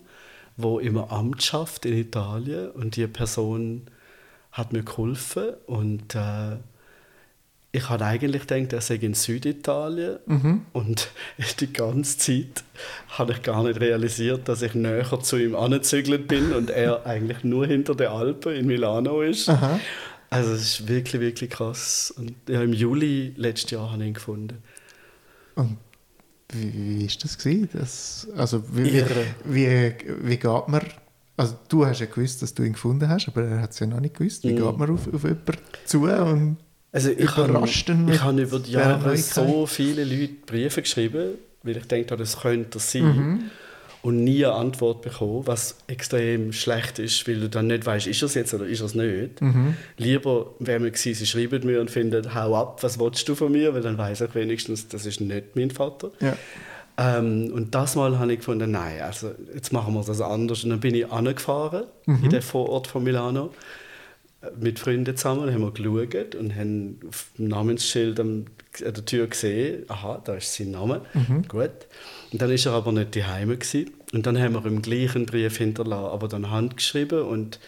wo 0.57 0.79
im 0.79 0.97
Amt 0.97 1.43
schafft 1.43 1.85
in 1.85 1.97
Italien 1.97 2.71
und 2.71 2.95
die 2.95 3.07
Person 3.07 3.83
hat 4.51 4.71
mir 4.73 4.83
geholfen 4.83 5.49
und 5.67 6.15
äh, 6.15 6.57
ich 7.73 7.89
hatte 7.89 8.05
eigentlich 8.05 8.47
gedacht, 8.47 8.71
er 8.71 8.79
sei 8.79 8.95
in 8.95 9.13
Süditalien 9.15 10.19
Mhm. 10.25 10.61
und 10.71 11.09
die 11.59 11.73
ganze 11.73 12.17
Zeit 12.17 12.63
habe 13.09 13.33
ich 13.33 13.41
gar 13.41 13.63
nicht 13.63 13.81
realisiert, 13.81 14.47
dass 14.47 14.61
ich 14.61 14.73
näher 14.75 15.19
zu 15.21 15.35
ihm 15.37 15.55
angezügelt 15.55 16.29
bin 16.29 16.53
und 16.53 16.69
er 16.69 17.05
eigentlich 17.05 17.43
nur 17.43 17.67
hinter 17.67 17.93
den 17.95 18.07
Alpen 18.07 18.55
in 18.55 18.65
Milano 18.65 19.21
ist. 19.21 19.49
Aha. 19.49 19.77
Also 20.29 20.53
es 20.53 20.61
ist 20.79 20.87
wirklich, 20.87 21.21
wirklich 21.21 21.49
krass. 21.49 22.13
Und 22.17 22.33
ja, 22.47 22.61
im 22.61 22.71
Juli 22.73 23.33
letztes 23.35 23.71
Jahr 23.71 23.91
habe 23.91 24.01
ich 24.03 24.07
ihn 24.07 24.13
gefunden. 24.13 24.57
Und 25.55 25.77
wie, 26.57 26.99
wie 26.99 27.05
ist 27.05 27.23
das 27.23 27.37
gewesen? 27.37 27.69
Das, 27.73 28.27
also 28.35 28.63
wie, 28.71 28.93
wie, 28.93 29.03
wie, 29.45 29.93
wie 30.21 30.37
geht 30.37 30.67
man... 30.67 30.81
Also 31.37 31.55
du 31.67 31.85
hast 31.85 31.99
ja 31.99 32.05
gewusst, 32.05 32.41
dass 32.41 32.53
du 32.53 32.63
ihn 32.63 32.73
gefunden 32.73 33.09
hast, 33.09 33.27
aber 33.27 33.43
er 33.43 33.61
hat 33.61 33.71
es 33.71 33.79
ja 33.79 33.87
noch 33.87 33.99
nicht 33.99 34.15
gewusst. 34.15 34.43
Wie 34.45 34.53
Mhm. 34.53 34.57
geht 34.57 34.77
man 34.77 34.89
auf, 34.89 35.13
auf 35.13 35.23
jemanden 35.23 35.51
zu 35.85 36.03
und 36.03 36.57
Also 36.93 37.09
ich 37.09 37.19
Überrascht 37.19 37.89
ihn 37.89 38.07
ich 38.07 38.21
habe 38.21 38.41
über 38.41 38.59
die 38.59 38.71
Jahre 38.71 39.17
so 39.17 39.65
viele 39.65 40.05
Leute 40.05 40.33
Briefe 40.45 40.81
geschrieben, 40.81 41.31
weil 41.63 41.75
ich 41.77 41.85
denke, 41.87 42.15
das 42.15 42.39
könnte 42.39 42.79
sein. 42.79 43.03
Mhm. 43.03 43.39
Und 44.05 44.23
nie 44.23 44.45
eine 44.45 44.53
Antwort 44.53 45.01
bekommen, 45.01 45.47
was 45.47 45.77
extrem 45.87 46.53
schlecht 46.53 46.99
ist, 46.99 47.27
weil 47.27 47.39
du 47.39 47.49
dann 47.49 47.67
nicht 47.67 47.85
weißt, 47.87 48.05
ist 48.05 48.21
es 48.21 48.35
jetzt 48.35 48.53
oder 48.53 48.65
ist 48.67 48.81
es 48.81 48.93
nicht. 48.93 49.41
Mhm. 49.41 49.75
Lieber 49.97 50.51
wäre 50.59 50.79
mir 50.79 50.91
gewesen, 50.91 51.15
sie 51.15 51.25
schreiben 51.25 51.65
mir 51.65 51.81
und 51.81 51.89
finden, 51.89 52.35
hau 52.35 52.55
ab, 52.55 52.83
was 52.83 52.99
willst 52.99 53.27
du 53.27 53.33
von 53.33 53.51
mir, 53.51 53.73
weil 53.73 53.81
dann 53.81 53.97
weiß 53.97 54.21
ich 54.21 54.35
wenigstens, 54.35 54.87
das 54.89 55.07
ist 55.07 55.21
nicht 55.21 55.55
mein 55.55 55.71
Vater. 55.71 56.11
ja. 56.21 56.37
Ähm, 56.97 57.51
und 57.53 57.75
das 57.75 57.95
Mal 57.95 58.17
habe 58.19 58.31
ich 58.31 58.39
gefunden, 58.39 58.71
nein, 58.71 59.01
also 59.01 59.31
jetzt 59.53 59.73
machen 59.73 59.93
wir 59.95 60.03
das 60.03 60.21
anders. 60.21 60.63
Und 60.63 60.69
dann 60.69 60.79
bin 60.79 60.95
ich 60.95 61.11
angefahren 61.11 61.83
Mhm. 62.05 62.23
in 62.23 62.29
den 62.29 62.41
Vorort 62.41 62.87
von 62.87 63.03
Milano 63.03 63.53
äh, 64.41 64.47
mit 64.59 64.79
Freunden 64.79 65.17
zusammen 65.17 65.51
haben 65.53 65.61
wir 65.61 65.71
geschaut 65.71 66.35
und 66.35 66.55
haben 66.55 66.99
auf 67.09 67.25
dem 67.37 67.47
Namensschild 67.49 68.19
am- 68.19 68.45
an 68.85 68.93
der 68.93 69.05
Tür 69.05 69.27
gesehen, 69.27 69.83
aha, 69.89 70.21
da 70.23 70.35
ist 70.35 70.53
sein 70.53 70.71
Name, 70.71 71.01
Mhm. 71.13 71.47
gut. 71.47 71.71
Und 72.31 72.41
dann 72.41 72.49
ist 72.51 72.65
er 72.65 72.73
aber 72.73 72.91
nicht 72.91 73.15
daheim 73.15 73.49
gewesen. 73.49 73.91
Und 74.13 74.25
dann 74.25 74.39
haben 74.39 74.53
wir 74.53 74.65
im 74.65 74.81
gleichen 74.81 75.25
Brief 75.25 75.57
hinterlassen, 75.57 76.11
aber 76.11 76.27
dann 76.27 76.49
handgeschrieben 76.49 77.21
und 77.21 77.59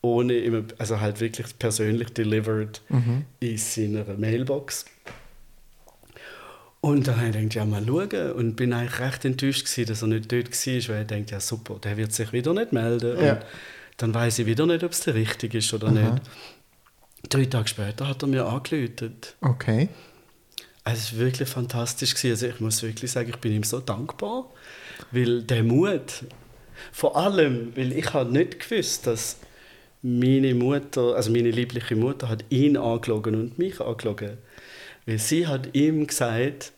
ohne, 0.00 0.34
immer, 0.34 0.64
also 0.78 1.00
halt 1.00 1.20
wirklich 1.20 1.46
persönlich 1.58 2.10
delivered 2.10 2.82
Mhm. 2.88 3.24
in 3.40 3.56
seiner 3.58 4.04
Mailbox. 4.16 4.84
Und 6.80 7.06
dann 7.06 7.16
habe 7.18 7.28
ich 7.28 7.32
gedacht, 7.34 7.54
ja, 7.54 7.64
mal 7.64 7.84
schauen. 7.86 8.32
Und 8.32 8.56
bin 8.56 8.72
eigentlich 8.72 8.98
recht 8.98 9.24
enttäuscht 9.24 9.64
gewesen, 9.66 9.86
dass 9.88 10.02
er 10.02 10.08
nicht 10.08 10.32
dort 10.32 10.50
war, 10.50 10.72
weil 10.94 11.02
ich 11.02 11.06
dachte, 11.06 11.24
ja 11.30 11.40
super, 11.40 11.78
der 11.82 11.96
wird 11.96 12.12
sich 12.12 12.32
wieder 12.32 12.52
nicht 12.54 12.72
melden. 12.72 13.24
Ja. 13.24 13.34
Und 13.34 13.42
dann 13.98 14.14
weiß 14.14 14.40
ich 14.40 14.46
wieder 14.46 14.66
nicht, 14.66 14.82
ob 14.82 14.90
es 14.90 15.00
der 15.00 15.14
richtige 15.14 15.58
ist 15.58 15.72
oder 15.72 15.88
Aha. 15.88 15.92
nicht. 15.94 16.22
Drei 17.28 17.44
Tage 17.44 17.68
später 17.68 18.08
hat 18.08 18.22
er 18.22 18.26
mir 18.28 18.44
angerufen. 18.46 19.16
Okay. 19.40 19.88
Es 20.84 21.12
war 21.12 21.20
wirklich 21.20 21.48
fantastisch. 21.48 22.14
Also 22.24 22.46
ich 22.46 22.60
muss 22.60 22.82
wirklich 22.82 23.10
sagen, 23.10 23.30
ich 23.30 23.36
bin 23.36 23.52
ihm 23.52 23.62
so 23.62 23.80
dankbar, 23.80 24.50
weil 25.10 25.42
der 25.42 25.62
Mut, 25.62 26.24
vor 26.92 27.16
allem, 27.16 27.72
weil 27.76 27.92
ich 27.92 28.12
habe 28.12 28.32
nicht 28.32 28.60
gewusst, 28.60 29.06
dass 29.06 29.36
meine 30.02 30.54
Mutter, 30.54 31.14
also 31.14 31.30
meine 31.30 31.50
liebliche 31.50 31.94
Mutter, 31.94 32.28
hat 32.28 32.44
ihn 32.48 32.76
angelogen 32.76 33.36
und 33.36 33.58
mich 33.58 33.80
angelogen. 33.80 34.38
Weil 35.06 35.18
sie 35.18 35.46
hat 35.46 35.74
ihm 35.74 36.06
gesagt, 36.06 36.72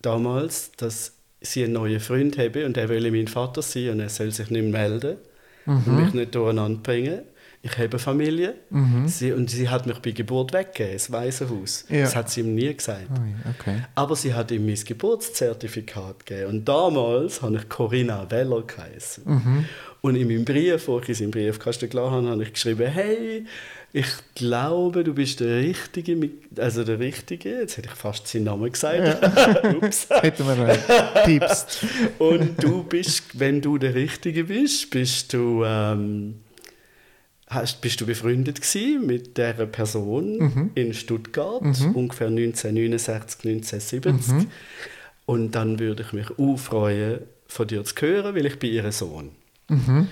damals, 0.00 0.72
dass 0.76 1.14
sie 1.40 1.64
einen 1.64 1.74
neuen 1.74 2.00
Freund 2.00 2.38
habe 2.38 2.66
und 2.66 2.76
er 2.76 2.88
will 2.88 3.10
mein 3.10 3.28
Vater 3.28 3.62
sein 3.62 3.90
und 3.90 4.00
er 4.00 4.08
soll 4.08 4.30
sich 4.30 4.50
nicht 4.50 4.64
melden 4.64 5.18
mhm. 5.66 5.82
und 5.86 5.96
mich 6.04 6.14
nicht 6.14 6.34
durcheinander 6.34 6.80
bringen. 6.80 7.22
Ich 7.60 7.76
habe 7.76 7.98
Familie 7.98 8.54
mhm. 8.70 9.08
sie, 9.08 9.32
und 9.32 9.50
sie 9.50 9.68
hat 9.68 9.86
mich 9.86 9.98
bei 9.98 10.12
Geburt 10.12 10.52
weggegeben, 10.52 10.92
das 10.92 11.10
Waisenhaus. 11.10 11.84
Ja. 11.88 12.02
Das 12.02 12.14
hat 12.14 12.30
sie 12.30 12.40
ihm 12.40 12.54
nie 12.54 12.72
gesagt. 12.72 13.10
Okay. 13.58 13.82
Aber 13.96 14.14
sie 14.14 14.32
hat 14.32 14.50
ihm 14.52 14.64
mein 14.64 14.76
Geburtszertifikat 14.76 16.24
gegeben 16.24 16.50
und 16.50 16.68
damals 16.68 17.42
habe 17.42 17.56
ich 17.56 17.68
Corinna 17.68 18.30
Weller 18.30 18.62
geheißen. 18.62 19.24
Mhm. 19.26 19.64
Und 20.00 20.14
in 20.14 20.28
meinem 20.28 20.44
Brief, 20.44 20.86
wo 20.86 21.00
ich 21.00 21.08
in 21.08 21.14
seinem 21.14 21.30
Briefkasten 21.32 21.90
klar 21.90 22.12
habe, 22.12 22.28
habe 22.28 22.42
ich 22.44 22.52
geschrieben, 22.52 22.86
hey, 22.86 23.44
ich 23.92 24.06
glaube, 24.34 25.02
du 25.02 25.14
bist 25.14 25.40
der 25.40 25.60
Richtige, 25.60 26.30
also 26.58 26.84
der 26.84 26.98
Richtige, 26.98 27.60
jetzt 27.60 27.78
hätte 27.78 27.88
ich 27.88 27.94
fast 27.94 28.28
seinen 28.28 28.44
Namen 28.44 28.70
gesagt. 28.70 29.22
Ja. 29.22 29.70
Ups. 29.82 30.06
Hätten 30.10 30.46
wir 30.46 30.54
noch 30.54 31.24
Tipps. 31.24 31.84
Und 32.18 32.62
du 32.62 32.84
bist, 32.84 33.38
wenn 33.38 33.60
du 33.60 33.78
der 33.78 33.94
Richtige 33.94 34.44
bist, 34.44 34.90
bist 34.90 35.32
du, 35.32 35.64
ähm, 35.64 36.34
hast, 37.50 37.80
bist 37.80 38.00
du 38.00 38.06
befreundet 38.06 38.60
mit 39.04 39.36
dieser 39.36 39.66
Person 39.66 40.38
mhm. 40.38 40.70
in 40.74 40.94
Stuttgart, 40.94 41.62
mhm. 41.62 41.94
ungefähr 41.94 42.28
1969, 42.28 43.44
1970. 43.44 44.34
Mhm. 44.34 44.46
Und 45.26 45.52
dann 45.52 45.78
würde 45.78 46.02
ich 46.02 46.12
mich 46.12 46.30
auch 46.38 46.56
freuen, 46.56 47.20
von 47.46 47.66
dir 47.66 47.84
zu 47.84 47.94
hören, 48.00 48.34
weil 48.34 48.46
ich 48.46 48.58
bin 48.58 48.72
ihr 48.72 48.90
Sohn. 48.92 49.30
Mhm. 49.68 50.08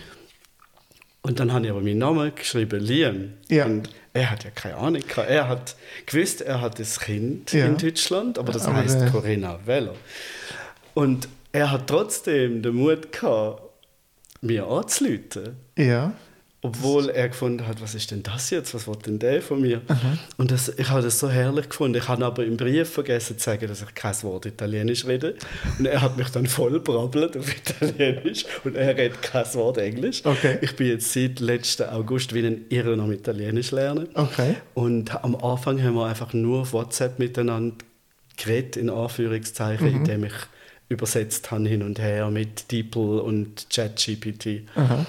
Und 1.22 1.40
dann 1.40 1.52
habe 1.52 1.64
ich 1.64 1.70
aber 1.70 1.80
meinen 1.80 1.98
Namen 1.98 2.32
geschrieben, 2.34 2.80
Liam. 2.80 3.32
Ja. 3.48 3.66
Und 3.66 3.90
er 4.12 4.30
hat 4.30 4.44
ja 4.44 4.50
keine 4.50 4.76
Ahnung. 4.76 5.02
Er 5.16 5.48
hat 5.48 5.76
gewusst, 6.06 6.40
er 6.40 6.60
hat 6.60 6.78
ein 6.78 6.86
Kind 7.00 7.52
ja. 7.52 7.66
in 7.66 7.76
Deutschland, 7.76 8.38
aber 8.38 8.52
das 8.52 8.66
aber 8.66 8.76
heißt 8.76 9.02
äh... 9.02 9.10
Corinna 9.10 9.58
Weller. 9.66 9.94
Und 10.94 11.28
er 11.52 11.70
hat 11.72 11.88
trotzdem 11.88 12.62
den 12.62 12.76
Mut 12.76 13.12
gehabt, 13.12 13.62
mir 14.40 14.66
anzuleiten. 14.66 15.56
Ja. 15.76 16.12
Obwohl 16.66 17.08
er 17.08 17.28
gefunden 17.28 17.66
hat, 17.66 17.80
was 17.80 17.94
ist 17.94 18.10
denn 18.10 18.22
das 18.22 18.50
jetzt? 18.50 18.74
Was 18.74 18.86
will 18.88 18.96
denn 19.04 19.18
der 19.18 19.40
von 19.40 19.60
mir? 19.60 19.80
Aha. 19.88 20.18
Und 20.36 20.50
das, 20.50 20.68
ich 20.68 20.88
habe 20.88 21.02
das 21.02 21.18
so 21.18 21.30
herrlich 21.30 21.68
gefunden. 21.68 21.98
Ich 21.98 22.08
habe 22.08 22.24
aber 22.24 22.44
im 22.44 22.56
Brief 22.56 22.90
vergessen 22.90 23.38
zu 23.38 23.44
sagen, 23.44 23.68
dass 23.68 23.82
ich 23.82 23.94
kein 23.94 24.20
Wort 24.22 24.46
Italienisch 24.46 25.06
rede. 25.06 25.36
Und 25.78 25.86
er 25.86 26.00
hat 26.00 26.16
mich 26.16 26.28
dann 26.30 26.46
voll 26.46 26.80
brabbelt 26.80 27.36
auf 27.36 27.46
Italienisch 27.56 28.46
und 28.64 28.76
er 28.76 28.96
redet 28.96 29.22
kein 29.22 29.54
Wort 29.54 29.78
Englisch. 29.78 30.24
Okay. 30.24 30.58
Ich 30.60 30.74
bin 30.76 30.88
jetzt 30.88 31.12
seit 31.12 31.40
letzten 31.40 31.84
August 31.84 32.34
wie 32.34 32.46
ein 32.46 32.64
Irrer 32.68 32.98
am 32.98 33.12
Italienisch 33.12 33.70
lernen. 33.70 34.08
Okay. 34.14 34.56
Und 34.74 35.14
am 35.24 35.36
Anfang 35.36 35.82
haben 35.82 35.94
wir 35.94 36.06
einfach 36.06 36.32
nur 36.32 36.62
auf 36.62 36.72
WhatsApp 36.72 37.18
miteinander 37.18 37.76
geredet, 38.36 38.76
in 38.76 38.90
Anführungszeichen, 38.90 39.88
mhm. 39.88 39.96
indem 39.96 40.24
ich 40.24 40.34
übersetzt 40.88 41.50
habe 41.50 41.68
hin 41.68 41.82
und 41.82 41.98
her 41.98 42.30
mit 42.30 42.70
DeepL 42.70 43.18
und 43.20 43.66
ChatGPT. 43.70 44.62
Aha. 44.74 45.04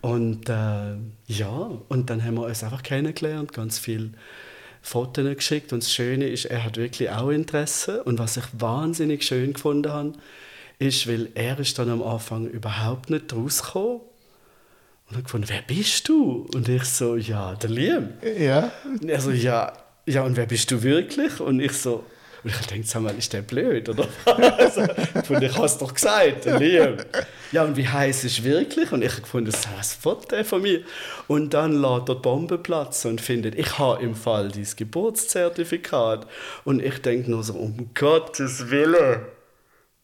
Und 0.00 0.48
äh, 0.48 0.96
ja, 1.26 1.70
und 1.88 2.10
dann 2.10 2.24
haben 2.24 2.34
wir 2.36 2.46
uns 2.46 2.62
einfach 2.62 2.82
kennengelernt, 2.82 3.52
ganz 3.52 3.78
viel 3.78 4.12
Fotos 4.82 5.24
geschickt. 5.34 5.72
Und 5.72 5.82
das 5.82 5.92
Schöne 5.92 6.28
ist, 6.28 6.44
er 6.44 6.64
hat 6.64 6.76
wirklich 6.76 7.10
auch 7.10 7.30
Interesse. 7.30 8.04
Und 8.04 8.18
was 8.18 8.36
ich 8.36 8.44
wahnsinnig 8.52 9.24
schön 9.24 9.52
gefunden 9.52 9.92
habe, 9.92 10.12
ist, 10.78 11.08
weil 11.08 11.30
er 11.34 11.58
ist 11.58 11.78
dann 11.78 11.90
am 11.90 12.02
Anfang 12.02 12.46
überhaupt 12.46 13.10
nicht 13.10 13.32
rausgekommen. 13.32 14.00
Und 15.10 15.16
er 15.16 15.22
gefunden, 15.22 15.48
wer 15.48 15.62
bist 15.62 16.08
du? 16.08 16.46
Und 16.54 16.68
ich 16.68 16.84
so, 16.84 17.16
ja, 17.16 17.54
der 17.54 17.70
Liam. 17.70 18.10
Ja. 18.38 18.70
Und 18.84 19.08
er 19.08 19.20
so, 19.20 19.30
ja, 19.30 19.72
ja, 20.06 20.22
und 20.22 20.36
wer 20.36 20.46
bist 20.46 20.70
du 20.70 20.82
wirklich? 20.82 21.40
Und 21.40 21.60
ich 21.60 21.72
so, 21.72 22.04
und 22.44 22.50
ich 22.50 22.66
denke, 22.66 22.86
sag 22.86 23.02
mal, 23.02 23.14
ist 23.16 23.32
der 23.32 23.42
blöd, 23.42 23.88
oder 23.88 24.06
also, 24.24 24.82
ich 24.82 25.30
ich 25.42 25.56
habe 25.56 25.66
es 25.66 25.78
doch 25.78 25.92
gesagt, 25.92 26.44
Liam. 26.44 26.96
Ja, 27.50 27.64
und 27.64 27.76
wie 27.76 27.88
heiß 27.88 28.24
ist 28.24 28.44
wirklich? 28.44 28.92
Und 28.92 29.02
ich 29.02 29.12
habe 29.12 29.22
gefunden, 29.22 29.50
das 29.50 29.60
ist 29.60 29.66
ein 29.68 30.00
Foto 30.02 30.44
von 30.44 30.62
mir. 30.62 30.82
Und 31.26 31.54
dann 31.54 31.72
lädt 31.72 32.08
er 32.08 32.14
die 32.14 32.20
Bombe 32.20 32.58
platzen 32.58 33.12
und 33.12 33.20
findet, 33.20 33.54
ich 33.54 33.78
habe 33.78 34.02
im 34.02 34.14
Fall 34.14 34.48
dieses 34.48 34.76
Geburtszertifikat. 34.76 36.26
Und 36.64 36.82
ich 36.82 36.98
denke 36.98 37.30
nur 37.30 37.42
so, 37.42 37.54
um 37.54 37.90
Gottes 37.94 38.70
Willen. 38.70 39.20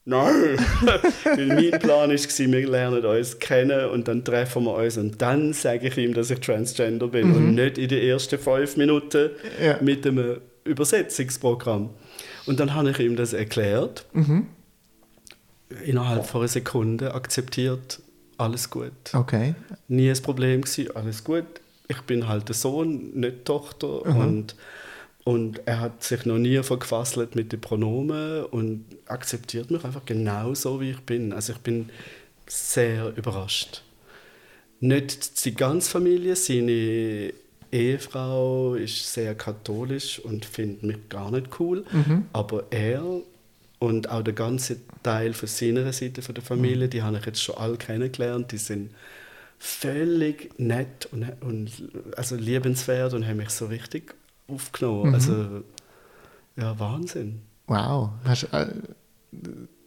Nein! 0.05 0.57
Weil 1.23 1.47
mein 1.47 1.79
Plan 1.79 2.11
war, 2.11 2.51
wir 2.51 2.69
lernen 2.69 3.05
uns 3.05 3.39
kennen 3.39 3.89
und 3.89 4.07
dann 4.07 4.23
treffen 4.23 4.63
wir 4.65 4.75
uns 4.75 4.97
und 4.97 5.19
dann 5.19 5.51
sage 5.53 5.87
ich 5.87 5.97
ihm, 5.97 6.13
dass 6.13 6.29
ich 6.29 6.39
Transgender 6.41 7.07
bin 7.07 7.29
mhm. 7.29 7.35
und 7.35 7.55
nicht 7.55 7.79
in 7.79 7.87
den 7.87 8.03
ersten 8.03 8.37
fünf 8.37 8.77
Minuten 8.77 9.31
ja. 9.59 9.79
mit 9.81 10.05
einem 10.05 10.41
Übersetzungsprogramm. 10.63 11.89
Und 12.45 12.59
dann 12.59 12.73
habe 12.73 12.91
ich 12.91 12.99
ihm 12.99 13.15
das 13.15 13.33
erklärt. 13.33 14.05
Mhm. 14.13 14.47
Innerhalb 15.83 16.25
von 16.25 16.41
einer 16.41 16.47
Sekunde 16.47 17.13
akzeptiert, 17.13 17.99
alles 18.37 18.69
gut. 18.69 18.91
Okay. 19.13 19.55
Nie 19.87 20.09
ein 20.09 20.21
Problem 20.21 20.61
gewesen, 20.61 20.95
alles 20.95 21.23
gut. 21.23 21.45
Ich 21.87 22.01
bin 22.01 22.27
halt 22.27 22.47
der 22.47 22.55
Sohn, 22.55 23.11
nicht 23.19 23.39
die 23.39 23.43
Tochter. 23.43 24.01
Mhm. 24.05 24.17
Und, 24.17 24.55
und 25.23 25.61
er 25.65 25.79
hat 25.79 26.03
sich 26.03 26.25
noch 26.25 26.37
nie 26.37 26.61
verquasselt 26.61 27.35
mit 27.35 27.51
den 27.51 27.61
Pronomen 27.61 28.45
und 28.45 28.85
akzeptiert 29.07 29.71
mich 29.71 29.83
einfach 29.83 30.05
genau 30.05 30.53
so, 30.53 30.81
wie 30.81 30.91
ich 30.91 30.99
bin. 31.01 31.33
Also 31.33 31.53
ich 31.53 31.59
bin 31.59 31.89
sehr 32.47 33.15
überrascht. 33.17 33.81
Nicht 34.79 35.45
die 35.45 35.55
ganze 35.55 35.89
Familie, 35.89 36.35
seine 36.35 37.33
Ehefrau 37.75 38.75
ist 38.75 39.11
sehr 39.11 39.35
katholisch 39.35 40.19
und 40.19 40.45
findet 40.45 40.83
mich 40.83 41.09
gar 41.09 41.29
nicht 41.31 41.59
cool. 41.59 41.85
Mhm. 41.91 42.25
Aber 42.31 42.63
er 42.69 43.03
und 43.79 44.09
auch 44.09 44.23
der 44.23 44.33
ganze 44.33 44.77
Teil 45.03 45.33
von 45.33 45.47
seiner 45.47 45.91
Seite 45.91 46.21
von 46.21 46.33
der 46.33 46.43
Familie, 46.43 46.87
mhm. 46.87 46.89
die 46.89 47.03
habe 47.03 47.17
ich 47.17 47.25
jetzt 47.25 47.43
schon 47.43 47.57
alle 47.57 47.75
kennengelernt. 47.77 48.51
Die 48.51 48.57
sind 48.57 48.91
völlig 49.59 50.57
nett 50.57 51.07
und, 51.11 51.25
und 51.41 51.71
also 52.15 52.35
liebenswert 52.35 53.13
und 53.13 53.27
haben 53.27 53.37
mich 53.37 53.49
so 53.49 53.65
richtig 53.65 54.15
aufgenommen. 54.47 55.09
Mhm. 55.09 55.13
Also 55.13 55.63
ja, 56.55 56.79
Wahnsinn. 56.79 57.41
Wow. 57.67 58.11
Hast, 58.23 58.43
äh, 58.53 58.67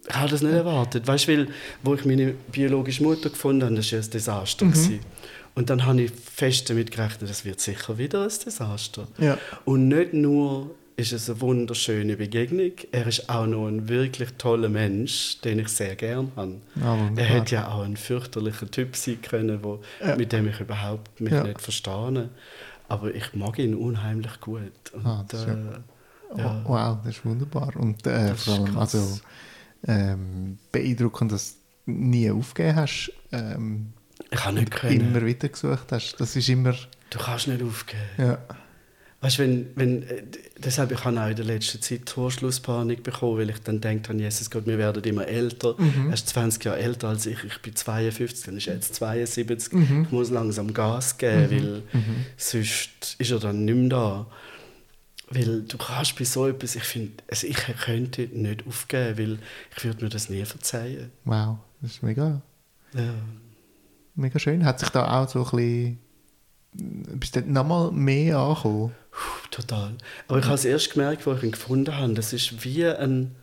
ich 0.07 0.15
habe 0.15 0.29
das 0.29 0.43
nicht 0.43 0.53
erwartet. 0.53 1.07
Weißt 1.07 1.29
du, 1.29 1.47
wo 1.83 1.95
ich 1.95 2.05
meine 2.05 2.35
biologische 2.53 3.03
Mutter 3.03 3.31
gefunden 3.31 3.65
habe, 3.65 3.75
das 3.75 3.93
war 3.93 4.01
ein 4.01 4.11
Desaster. 4.11 4.65
Mhm. 4.67 5.01
Und 5.55 5.71
dann 5.71 5.87
habe 5.87 6.03
ich 6.03 6.13
fest 6.13 6.71
damit 6.71 6.91
gerechnet, 6.91 7.31
das 7.31 7.45
wird 7.45 7.61
sicher 7.61 7.99
wieder 7.99 8.23
ein 8.23 8.33
Desaster. 8.45 9.09
Ja. 9.19 9.39
Und 9.65 9.89
nicht 9.89 10.15
nur 10.15 10.75
ist 10.99 11.13
es 11.13 11.31
eine 11.31 11.41
wunderschöne 11.41 12.17
Begegnung, 12.17 12.73
er 12.91 13.07
ist 13.07 13.31
auch 13.31 13.47
noch 13.47 13.69
ein 13.69 13.89
wirklich 13.89 14.31
toller 14.37 14.69
Mensch, 14.69 15.41
den 15.43 15.61
ich 15.61 15.69
sehr 15.69 15.95
gern 15.95 16.33
habe. 16.35 16.57
Ja, 16.75 17.11
er 17.15 17.25
hätte 17.25 17.55
ja 17.55 17.69
auch 17.69 17.83
ein 17.83 17.97
fürchterlicher 17.97 18.69
Typ 18.69 18.97
sein 18.97 19.23
können, 19.23 19.63
wo, 19.63 19.81
ja. 20.05 20.17
mit 20.17 20.33
dem 20.33 20.49
ich 20.49 20.59
überhaupt 20.59 21.21
mich 21.21 21.33
nicht 21.33 21.61
verstehe. 21.61 22.31
Aber 22.89 23.15
ich 23.15 23.33
mag 23.35 23.61
ihn 23.61 23.77
unheimlich 23.77 24.41
gut. 24.41 24.73
Und, 24.93 25.07
ah, 25.07 25.25
äh, 25.33 26.39
ja. 26.39 26.63
Wow, 26.65 26.99
das 27.05 27.17
ist 27.17 27.25
wunderbar. 27.25 27.77
Und 27.77 28.05
äh, 28.05 28.35
vor 28.35 28.55
allem 28.55 28.77
also, 28.77 29.21
ähm, 29.87 30.59
beeindruckend, 30.73 31.31
dass 31.31 31.59
du 31.87 31.93
nie 31.93 32.29
aufgegeben 32.29 32.77
hast. 32.77 33.13
Ähm, 33.31 33.93
ich 34.31 34.45
habe 34.45 34.55
nicht 34.55 34.71
können. 34.71 35.01
Immer 35.01 35.25
wieder 35.25 35.49
gesucht 35.49 35.91
hast. 35.91 36.17
Das 36.19 36.37
ist 36.37 36.49
immer... 36.49 36.75
Du 37.11 37.19
kannst 37.19 37.49
nicht 37.49 37.63
aufgeben. 37.63 38.03
Ja. 38.19 38.39
Weißt 39.21 39.39
du, 39.39 39.43
wenn, 39.43 39.67
wenn, 39.75 40.03
äh, 40.05 40.23
deshalb 40.59 40.93
ich 40.93 41.05
habe 41.05 41.21
auch 41.21 41.29
in 41.29 41.35
der 41.35 41.45
letzten 41.45 41.83
Zeit 41.83 42.07
Torschlusspanik 42.07 43.03
bekommen, 43.03 43.39
weil 43.39 43.51
ich 43.51 43.59
dann 43.59 43.81
denke, 43.81 44.13
Jesus 44.13 44.49
Gott, 44.49 44.67
wir 44.67 44.79
werden 44.79 45.03
immer 45.03 45.27
älter. 45.27 45.75
Mhm. 45.77 46.09
Er 46.09 46.15
ist 46.15 46.29
20 46.29 46.65
Jahre 46.65 46.79
älter 46.79 47.09
als 47.09 47.27
ich. 47.27 47.43
Ich 47.43 47.59
bin 47.59 47.75
52, 47.75 48.45
dann 48.47 48.57
ist 48.59 48.69
er 48.69 48.75
jetzt 48.75 48.95
72. 48.95 49.73
Mhm. 49.73 50.03
Ich 50.05 50.13
muss 50.13 50.31
langsam 50.31 50.73
Gas 50.73 51.19
geben, 51.19 51.51
mhm. 51.51 51.51
weil 51.51 51.83
mhm. 51.95 52.27
sonst 52.37 53.17
ist 53.19 53.31
er 53.31 53.41
dann 53.41 53.65
nicht 53.65 53.75
mehr 53.75 53.89
da. 53.89 54.27
Weil 55.31 55.63
du 55.63 55.77
kannst 55.79 56.17
bei 56.17 56.25
so 56.25 56.47
etwas, 56.47 56.77
ich 56.77 56.85
finde, 56.85 57.23
also 57.29 57.47
ich 57.49 57.57
könnte 57.57 58.29
nicht 58.33 58.67
aufgeben, 58.69 59.19
weil 59.19 59.39
ich 59.77 59.85
würde 59.85 60.05
mir 60.05 60.11
das 60.11 60.31
nie 60.31 60.45
verzeihen. 60.45 61.11
Wow, 61.25 61.59
das 61.83 61.93
ist 61.93 62.03
mega. 62.05 62.41
Ja 62.95 63.15
mega 64.19 64.39
schön. 64.39 64.65
Hat 64.65 64.81
sich 64.81 64.91
da 64.91 65.21
auch 65.23 65.29
so 65.29 65.39
ein 65.39 65.45
bisschen 65.45 65.99
bist 66.73 67.37
du 67.37 67.41
nochmal 67.41 67.91
mehr 67.93 68.39
angekommen? 68.39 68.93
Total. 69.51 69.95
Aber 70.29 70.39
ich 70.39 70.45
habe 70.45 70.55
es 70.55 70.65
erst 70.65 70.93
gemerkt, 70.93 71.27
als 71.27 71.39
ich 71.39 71.45
ihn 71.45 71.53
gefunden 71.53 71.97
habe. 71.97 72.15
Das 72.15 72.33
ist 72.33 72.65
wie 72.65 72.87
ein, 72.87 73.35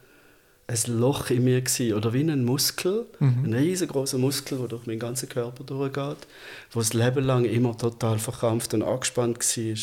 ein 0.67 0.77
Loch 0.87 1.29
in 1.29 1.43
mir 1.43 1.61
gewesen, 1.61 1.93
oder 1.93 2.13
wie 2.13 2.21
ein 2.21 2.45
Muskel, 2.45 3.05
mhm. 3.19 3.45
ein 3.45 3.53
riesengroßer 3.53 4.17
Muskel, 4.17 4.59
der 4.59 4.67
durch 4.67 4.85
meinen 4.85 4.99
ganzen 4.99 5.27
Körper 5.27 5.63
durchgeht, 5.63 6.27
wo 6.71 6.79
das 6.79 6.93
Leben 6.93 7.25
lang 7.25 7.45
immer 7.45 7.77
total 7.77 8.19
verkrampft 8.19 8.73
und 8.73 8.83
angespannt 8.83 9.39
war. 9.39 9.75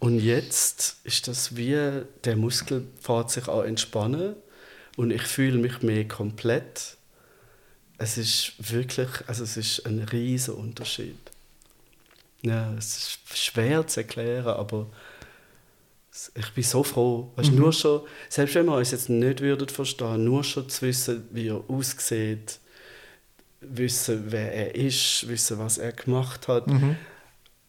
Und 0.00 0.18
jetzt 0.20 0.98
ist 1.04 1.28
das 1.28 1.56
wie, 1.56 2.02
der 2.24 2.36
Muskel 2.36 2.86
fährt 3.00 3.30
sich 3.30 3.48
an 3.48 3.66
entspannen 3.66 4.34
und 4.96 5.10
ich 5.10 5.22
fühle 5.22 5.58
mich 5.58 5.82
mehr 5.82 6.06
komplett 6.06 6.96
es 7.98 8.18
ist 8.18 8.54
wirklich, 8.58 9.08
also 9.26 9.44
es 9.44 9.56
ist 9.56 9.86
ein 9.86 10.00
riesiger 10.00 10.56
Unterschied. 10.56 11.18
Ja, 12.42 12.74
es 12.74 12.96
ist 12.96 13.38
schwer 13.38 13.86
zu 13.86 14.00
erklären, 14.00 14.46
aber 14.46 14.86
ich 16.34 16.52
bin 16.52 16.64
so 16.64 16.82
froh. 16.82 17.30
Weißt, 17.36 17.50
mhm. 17.50 17.58
nur 17.58 17.72
schon, 17.72 18.02
selbst 18.28 18.54
wenn 18.54 18.66
wir 18.66 18.76
uns 18.76 18.90
jetzt 18.90 19.08
nicht 19.08 19.40
würden 19.40 19.68
verstehen, 19.68 20.24
nur 20.24 20.44
schon 20.44 20.68
zu 20.68 20.82
wissen, 20.82 21.26
wie 21.30 21.48
er 21.48 21.62
aussieht, 21.68 22.58
wissen, 23.60 24.24
wer 24.28 24.52
er 24.52 24.74
ist, 24.74 25.26
wissen, 25.28 25.58
was 25.58 25.78
er 25.78 25.92
gemacht 25.92 26.48
hat. 26.48 26.66
Mhm. 26.66 26.96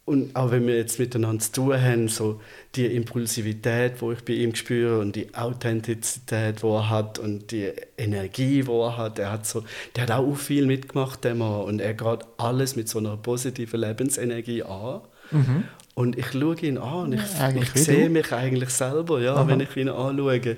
Und 0.05 0.35
auch 0.35 0.51
wenn 0.51 0.67
wir 0.67 0.75
jetzt 0.75 0.99
miteinander 0.99 1.43
zu 1.43 1.51
tun 1.51 1.81
haben, 1.81 2.07
so 2.09 2.39
die 2.75 2.85
Impulsivität, 2.85 4.01
wo 4.01 4.11
ich 4.11 4.23
bei 4.23 4.33
ihm 4.33 4.53
spüre 4.53 4.99
und 4.99 5.15
die 5.15 5.33
Authentizität, 5.33 6.61
wo 6.61 6.77
er 6.77 6.91
hat 6.91 7.17
und 7.17 7.49
die 7.49 7.71
Energie, 7.97 8.67
wo 8.67 8.85
er 8.85 8.97
hat, 8.97 9.17
er 9.17 9.31
hat 9.31 9.47
so, 9.47 9.63
der 9.95 10.03
hat 10.03 10.11
auch 10.11 10.35
viel 10.35 10.67
mitgemacht, 10.67 11.23
der 11.23 11.33
Mann, 11.33 11.63
und 11.63 11.79
er 11.79 11.95
geht 11.95 12.19
alles 12.37 12.75
mit 12.75 12.87
so 12.87 12.99
einer 12.99 13.17
positiven 13.17 13.79
Lebensenergie 13.79 14.61
an. 14.61 15.01
Mhm. 15.31 15.63
Und 15.95 16.17
ich 16.17 16.33
schaue 16.33 16.57
ihn 16.57 16.77
an 16.77 17.05
und 17.05 17.13
ich, 17.13 17.39
ja, 17.39 17.49
ich 17.55 17.71
sehe 17.71 18.09
mich 18.09 18.33
eigentlich 18.33 18.69
selber, 18.69 19.21
ja, 19.21 19.47
wenn 19.47 19.61
ich 19.61 19.75
ihn 19.77 19.87
anschaue. 19.87 20.57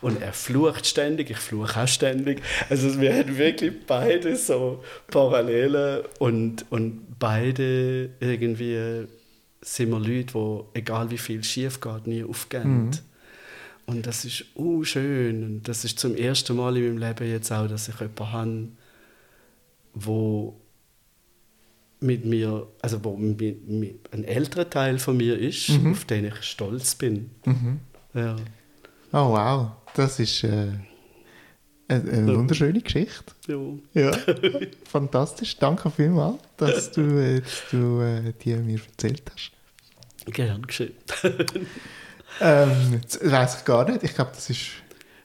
Und 0.00 0.22
er 0.22 0.32
flucht 0.32 0.86
ständig, 0.86 1.28
ich 1.30 1.36
fluche 1.36 1.82
auch 1.82 1.86
ständig. 1.86 2.40
Also 2.70 2.98
wir 2.98 3.14
haben 3.14 3.36
wirklich 3.36 3.74
beide 3.86 4.34
so 4.34 4.82
Parallelen 5.08 6.04
und, 6.18 6.64
und 6.70 7.18
beide 7.18 8.10
irgendwie 8.18 9.06
sind 9.60 9.90
wir 9.90 9.98
Leute, 9.98 10.32
die, 10.32 10.78
egal 10.78 11.10
wie 11.10 11.18
viel 11.18 11.44
schief 11.44 11.80
geht, 11.80 12.06
nie 12.06 12.24
aufgehen. 12.24 12.86
Mhm. 12.86 12.90
Und 13.84 14.06
das 14.06 14.24
ist 14.24 14.44
uh, 14.56 14.84
schön. 14.84 15.44
Und 15.44 15.68
das 15.68 15.84
ist 15.84 15.98
zum 15.98 16.14
ersten 16.14 16.56
Mal 16.56 16.76
in 16.78 16.84
meinem 16.84 16.98
Leben 16.98 17.30
jetzt 17.30 17.50
auch, 17.52 17.66
dass 17.66 17.88
ich 17.88 18.00
jemanden 18.00 18.26
habe, 18.32 18.68
wo 19.94 20.60
mit 22.00 22.24
mir, 22.24 22.66
also 22.80 23.04
wo 23.04 23.16
mit, 23.16 23.68
mit 23.68 24.12
ein 24.12 24.24
älterer 24.24 24.68
Teil 24.68 24.98
von 24.98 25.16
mir 25.16 25.38
ist, 25.38 25.68
mhm. 25.70 25.92
auf 25.92 26.04
den 26.04 26.26
ich 26.26 26.42
stolz 26.42 26.94
bin. 26.94 27.30
Mhm. 27.44 27.80
Ja. 28.14 28.36
Oh 29.12 29.32
wow, 29.32 29.70
das 29.94 30.20
ist 30.20 30.44
äh, 30.44 30.68
eine, 31.88 32.10
eine 32.12 32.36
wunderschöne 32.36 32.80
Geschichte. 32.80 33.32
Ja. 33.46 34.02
ja. 34.02 34.12
Fantastisch. 34.84 35.56
Danke 35.56 35.90
vielmals, 35.90 36.38
dass 36.56 36.92
du, 36.92 37.00
äh, 37.00 37.40
dass 37.40 37.62
du 37.70 38.00
äh, 38.00 38.32
die 38.44 38.54
mir 38.54 38.78
erzählt 38.78 39.22
hast. 39.32 39.52
Gern 40.26 40.62
geschehen. 40.66 40.94
ähm, 42.40 43.00
das 43.02 43.30
weiß 43.30 43.58
ich 43.58 43.64
gar 43.64 43.90
nicht. 43.90 44.02
Ich 44.02 44.14
glaube, 44.14 44.32
das 44.34 44.50
ist. 44.50 44.68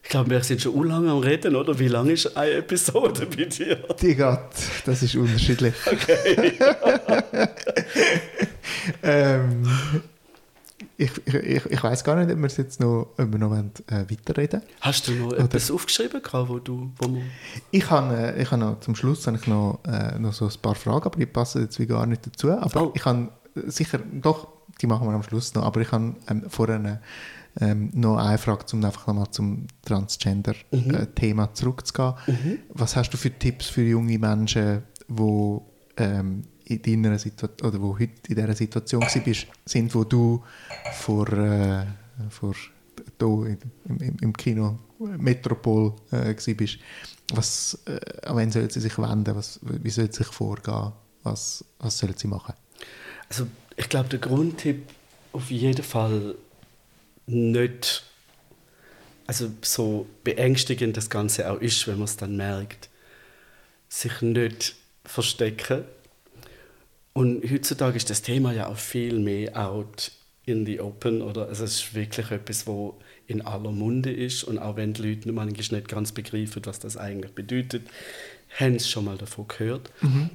Ich 0.04 0.10
glaube, 0.10 0.30
wir 0.30 0.44
sind 0.44 0.62
schon 0.62 0.84
lange 0.88 1.10
am 1.10 1.20
Reden, 1.20 1.56
oder? 1.56 1.80
Wie 1.80 1.88
lange 1.88 2.12
ist 2.12 2.36
eine 2.38 2.52
Episode 2.56 3.26
bei 3.26 3.46
dir? 3.46 3.78
Die 4.02 4.16
geht, 4.16 4.40
das 4.86 5.02
ist 5.02 5.16
unterschiedlich. 5.16 5.74
Okay. 5.86 6.54
ähm, 9.04 9.64
ich, 10.98 11.12
ich, 11.26 11.66
ich 11.66 11.84
weiß 11.84 12.04
gar 12.04 12.16
nicht, 12.18 12.32
ob 12.32 12.40
wir 12.40 12.50
jetzt 12.50 12.80
noch, 12.80 13.08
ob 13.18 13.32
wir 13.32 13.40
noch 13.40 13.50
wollen, 13.50 13.72
äh, 13.88 14.06
weiterreden 14.10 14.62
Hast 14.82 15.08
du 15.08 15.14
noch 15.14 15.28
Oder? 15.28 15.40
etwas 15.40 15.72
aufgeschrieben, 15.72 16.22
wo 16.32 16.60
du, 16.60 16.92
wo 16.98 17.08
man... 17.08 17.24
Ich 17.72 17.90
habe, 17.90 18.16
äh, 18.16 18.42
ich 18.42 18.52
habe 18.52 18.62
noch, 18.62 18.80
zum 18.82 18.96
Schluss 18.96 19.26
habe 19.26 19.38
ich 19.38 19.48
noch, 19.48 19.80
äh, 19.88 20.20
noch 20.20 20.34
so 20.34 20.46
ein 20.46 20.62
paar 20.62 20.76
Fragen, 20.76 21.06
aber 21.06 21.18
die 21.18 21.26
passen 21.26 21.64
jetzt 21.64 21.80
wie 21.80 21.88
gar 21.88 22.06
nicht 22.06 22.28
dazu. 22.28 22.52
Aber 22.52 22.88
oh. 22.88 22.92
ich 22.94 23.06
habe 23.06 23.30
sicher, 23.56 24.00
doch, 24.12 24.50
die 24.82 24.88
machen 24.88 25.08
wir 25.08 25.14
am 25.14 25.24
Schluss 25.24 25.54
noch, 25.56 25.64
aber 25.64 25.82
ich 25.82 25.92
habe 25.92 26.16
ähm, 26.30 26.44
vorhin 26.50 27.00
ähm, 27.60 27.92
noch 27.94 28.18
eine 28.18 28.38
Frage, 28.38 28.66
um 28.74 28.84
einfach 28.84 29.08
nochmal 29.08 29.30
zum 29.32 29.68
Transgender-Thema 29.86 31.44
mhm. 31.44 31.50
äh, 31.50 31.54
zurückzugehen. 31.54 32.14
Mhm. 32.28 32.60
Was 32.70 32.96
hast 32.96 33.12
du 33.12 33.18
für 33.18 33.32
Tipps 33.32 33.68
für 33.68 33.84
junge 33.84 34.18
Menschen, 34.18 34.84
die 35.08 35.58
ähm, 35.98 36.44
in 36.66 37.04
deiner 37.04 37.20
Situation 37.20 37.70
oder 37.70 37.82
wo 37.82 37.94
heute 37.94 38.14
in 38.30 38.36
dieser 38.36 38.54
Situation 38.54 39.06
bist, 39.24 39.48
sind, 39.66 39.94
wo 39.94 40.04
du 40.04 40.42
vor, 40.94 41.28
äh, 41.34 41.86
vor 42.30 42.56
hier 43.20 43.58
im, 43.88 43.98
im, 44.00 44.18
im 44.22 44.34
Kino 44.34 44.80
Metropol 45.00 45.94
äh, 46.12 46.34
bist. 46.54 46.80
Was, 47.34 47.80
äh, 47.86 48.28
an 48.28 48.38
wen 48.38 48.52
soll 48.52 48.70
sie 48.70 48.80
sich 48.80 48.98
wenden? 48.98 49.36
Was, 49.36 49.60
wie 49.62 49.90
soll 49.90 50.12
sie 50.12 50.24
sich 50.24 50.28
vorgehen? 50.28 50.92
Was, 51.24 51.64
was 51.80 51.98
soll 51.98 52.18
sie 52.18 52.28
machen? 52.28 52.54
Also 53.30 53.48
ich 53.76 53.90
glaube, 53.90 54.10
der 54.10 54.20
Grundtipp 54.20 54.88
auf 55.32 55.50
jeden 55.50 55.84
Fall 55.84 56.36
nicht, 57.26 58.04
also 59.28 59.52
so 59.62 60.08
beängstigend 60.24 60.98
das 60.98 61.10
Ganze 61.10 61.52
auch 61.52 61.60
ist, 61.60 61.88
wenn 61.88 61.96
man 61.96 62.06
es 62.06 62.18
dann 62.18 62.36
merkt, 62.36 62.90
sich 63.90 64.22
nicht 64.22 64.76
verstecken, 65.06 65.86
und 67.14 67.44
heutzutage 67.50 67.96
ist 67.96 68.10
das 68.10 68.24
Thema 68.24 68.52
ja 68.54 68.68
auch 68.68 68.78
viel 68.78 69.20
mehr 69.20 69.56
out 69.56 70.12
in 70.46 70.66
the 70.66 70.82
open. 70.82 71.22
Oder? 71.22 71.48
Also 71.48 71.64
es 71.64 71.76
ist 71.76 71.94
wirklich 71.94 72.32
etwas, 72.32 72.68
wo 72.68 73.00
in 73.28 73.42
aller 73.44 73.72
Munde 73.72 74.12
ist. 74.12 74.44
Und 74.44 74.58
auch 74.58 74.76
wenn 74.76 74.94
die 74.94 75.10
Leute 75.10 75.32
manchmal 75.32 75.80
nicht 75.80 75.88
ganz 75.88 76.12
begreifen, 76.12 76.66
was 76.66 76.80
das 76.80 76.98
eigentlich 76.98 77.34
bedeutet, 77.34 77.88
haben 78.60 78.80
sie 78.80 78.90
schon 78.90 79.06
mal 79.06 79.18
davon 79.18 79.48
gehört. 79.48 79.92
Mhm. 80.02 80.32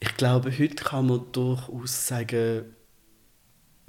Ich 0.00 0.16
glaube, 0.16 0.56
heute 0.56 0.84
kann 0.84 1.06
man 1.06 1.22
durchaus 1.32 2.06
sagen, 2.06 2.66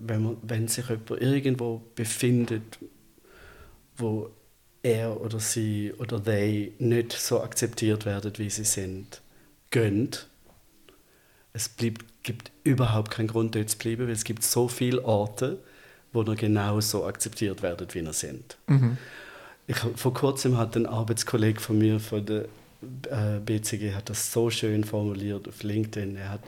wenn, 0.02 0.24
man, 0.24 0.38
wenn 0.41 0.68
sich 0.68 0.88
jemand 0.89 1.10
irgendwo 1.22 1.82
befindet, 1.95 2.80
wo 3.97 4.30
er 4.82 5.20
oder 5.20 5.39
sie 5.39 5.93
oder 5.97 6.24
they 6.24 6.74
nicht 6.80 7.12
so 7.14 7.41
akzeptiert 7.41 8.06
werden, 8.06 8.32
wie 8.38 8.50
sie 8.50 8.64
sind, 8.64 9.22
gönnt 9.72 10.30
es 11.54 11.70
bleibt, 11.70 12.06
gibt 12.24 12.52
überhaupt 12.64 13.12
keinen 13.12 13.28
Grund, 13.28 13.56
dort 13.56 13.70
zu 13.70 13.78
bleiben, 13.78 14.06
weil 14.06 14.14
es 14.14 14.24
gibt 14.24 14.43
so 14.43 14.68
viele 14.68 15.04
Orte, 15.04 15.60
wo 16.14 16.24
noch 16.24 16.36
genau 16.36 16.80
so 16.80 17.06
akzeptiert 17.06 17.62
werden, 17.62 17.88
wie 17.91 18.06
sie 18.06 18.14
sind. 18.14 18.58
Mhm. 18.68 18.97
Ich, 19.68 19.78
vor 19.78 20.14
kurzem 20.14 20.58
hat 20.58 20.76
ein 20.76 20.86
Arbeitskollege 20.86 21.60
von 21.60 21.78
mir 21.78 22.00
von 22.00 22.26
der 22.26 22.45
äh, 23.10 23.39
BCG 23.43 23.93
hat 23.93 24.10
das 24.10 24.32
so 24.32 24.50
schön 24.50 24.84
formuliert 24.84 25.47
auf 25.47 25.62
LinkedIn. 25.62 26.16
Er 26.16 26.30
hat 26.30 26.41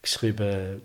geschrieben, 0.00 0.80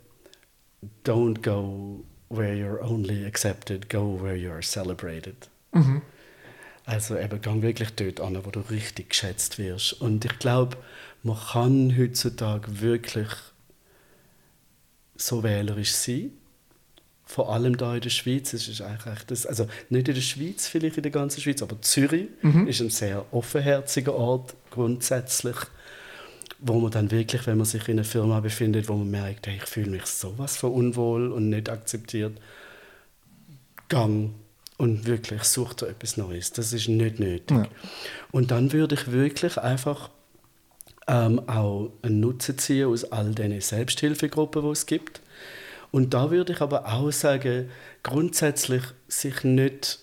don't 1.03 1.41
go 1.41 2.03
where 2.29 2.55
you're 2.55 2.81
only 2.81 3.25
accepted, 3.25 3.89
go 3.89 4.17
where 4.21 4.35
you're 4.35 4.61
celebrated. 4.61 5.47
Mhm. 5.71 6.01
Also 6.85 7.17
eben, 7.17 7.41
gang 7.41 7.61
wirklich 7.61 7.91
dort 7.95 8.19
an, 8.19 8.43
wo 8.45 8.51
du 8.51 8.59
richtig 8.59 9.11
geschätzt 9.11 9.57
wirst. 9.57 9.93
Und 10.01 10.25
ich 10.25 10.37
glaube, 10.39 10.77
man 11.23 11.37
kann 11.37 11.97
heutzutage 11.97 12.81
wirklich 12.81 13.29
so 15.15 15.43
wählerisch 15.43 15.93
sein. 15.93 16.31
Vor 17.25 17.53
allem 17.53 17.77
da 17.77 17.95
in 17.95 18.01
der 18.01 18.09
Schweiz. 18.09 18.51
Es 18.53 18.67
ist 18.67 18.81
eigentlich 18.81 19.23
das, 19.27 19.45
also 19.45 19.67
nicht 19.89 20.09
in 20.09 20.15
der 20.15 20.21
Schweiz, 20.21 20.67
vielleicht 20.67 20.97
in 20.97 21.03
der 21.03 21.11
ganzen 21.11 21.39
Schweiz, 21.39 21.61
aber 21.61 21.81
Zürich 21.81 22.27
mhm. 22.41 22.67
ist 22.67 22.81
ein 22.81 22.89
sehr 22.89 23.25
offenherziger 23.31 24.13
Ort 24.13 24.53
grundsätzlich, 24.69 25.55
wo 26.65 26.79
man 26.79 26.91
dann 26.91 27.11
wirklich, 27.11 27.45
wenn 27.45 27.57
man 27.57 27.65
sich 27.65 27.87
in 27.89 27.97
einer 27.97 28.05
Firma 28.05 28.39
befindet, 28.39 28.87
wo 28.87 28.95
man 28.95 29.11
merkt, 29.11 29.47
hey, 29.47 29.57
ich 29.57 29.65
fühle 29.65 29.91
mich 29.91 30.05
sowas 30.05 30.55
von 30.55 30.71
unwohl 30.71 31.31
und 31.31 31.49
nicht 31.49 31.69
akzeptiert, 31.69 32.39
gang 33.89 34.31
und 34.77 35.05
wirklich 35.05 35.43
such 35.43 35.73
dir 35.73 35.89
etwas 35.89 36.15
Neues. 36.15 36.53
Das 36.53 36.71
ist 36.71 36.87
nicht 36.87 37.19
nötig. 37.19 37.57
Ja. 37.57 37.67
Und 38.31 38.51
dann 38.51 38.71
würde 38.71 38.95
ich 38.95 39.11
wirklich 39.11 39.57
einfach 39.57 40.09
ähm, 41.07 41.47
auch 41.47 41.91
einen 42.01 42.21
Nutzen 42.21 42.57
ziehen 42.57 42.87
aus 42.87 43.03
all 43.03 43.35
diesen 43.35 43.59
Selbsthilfegruppen, 43.59 44.63
die 44.63 44.69
es 44.69 44.85
gibt. 44.85 45.21
Und 45.91 46.13
da 46.13 46.31
würde 46.31 46.53
ich 46.53 46.61
aber 46.61 46.91
auch 46.91 47.11
sagen, 47.11 47.69
grundsätzlich 48.03 48.83
sich 49.09 49.43
nicht 49.43 49.99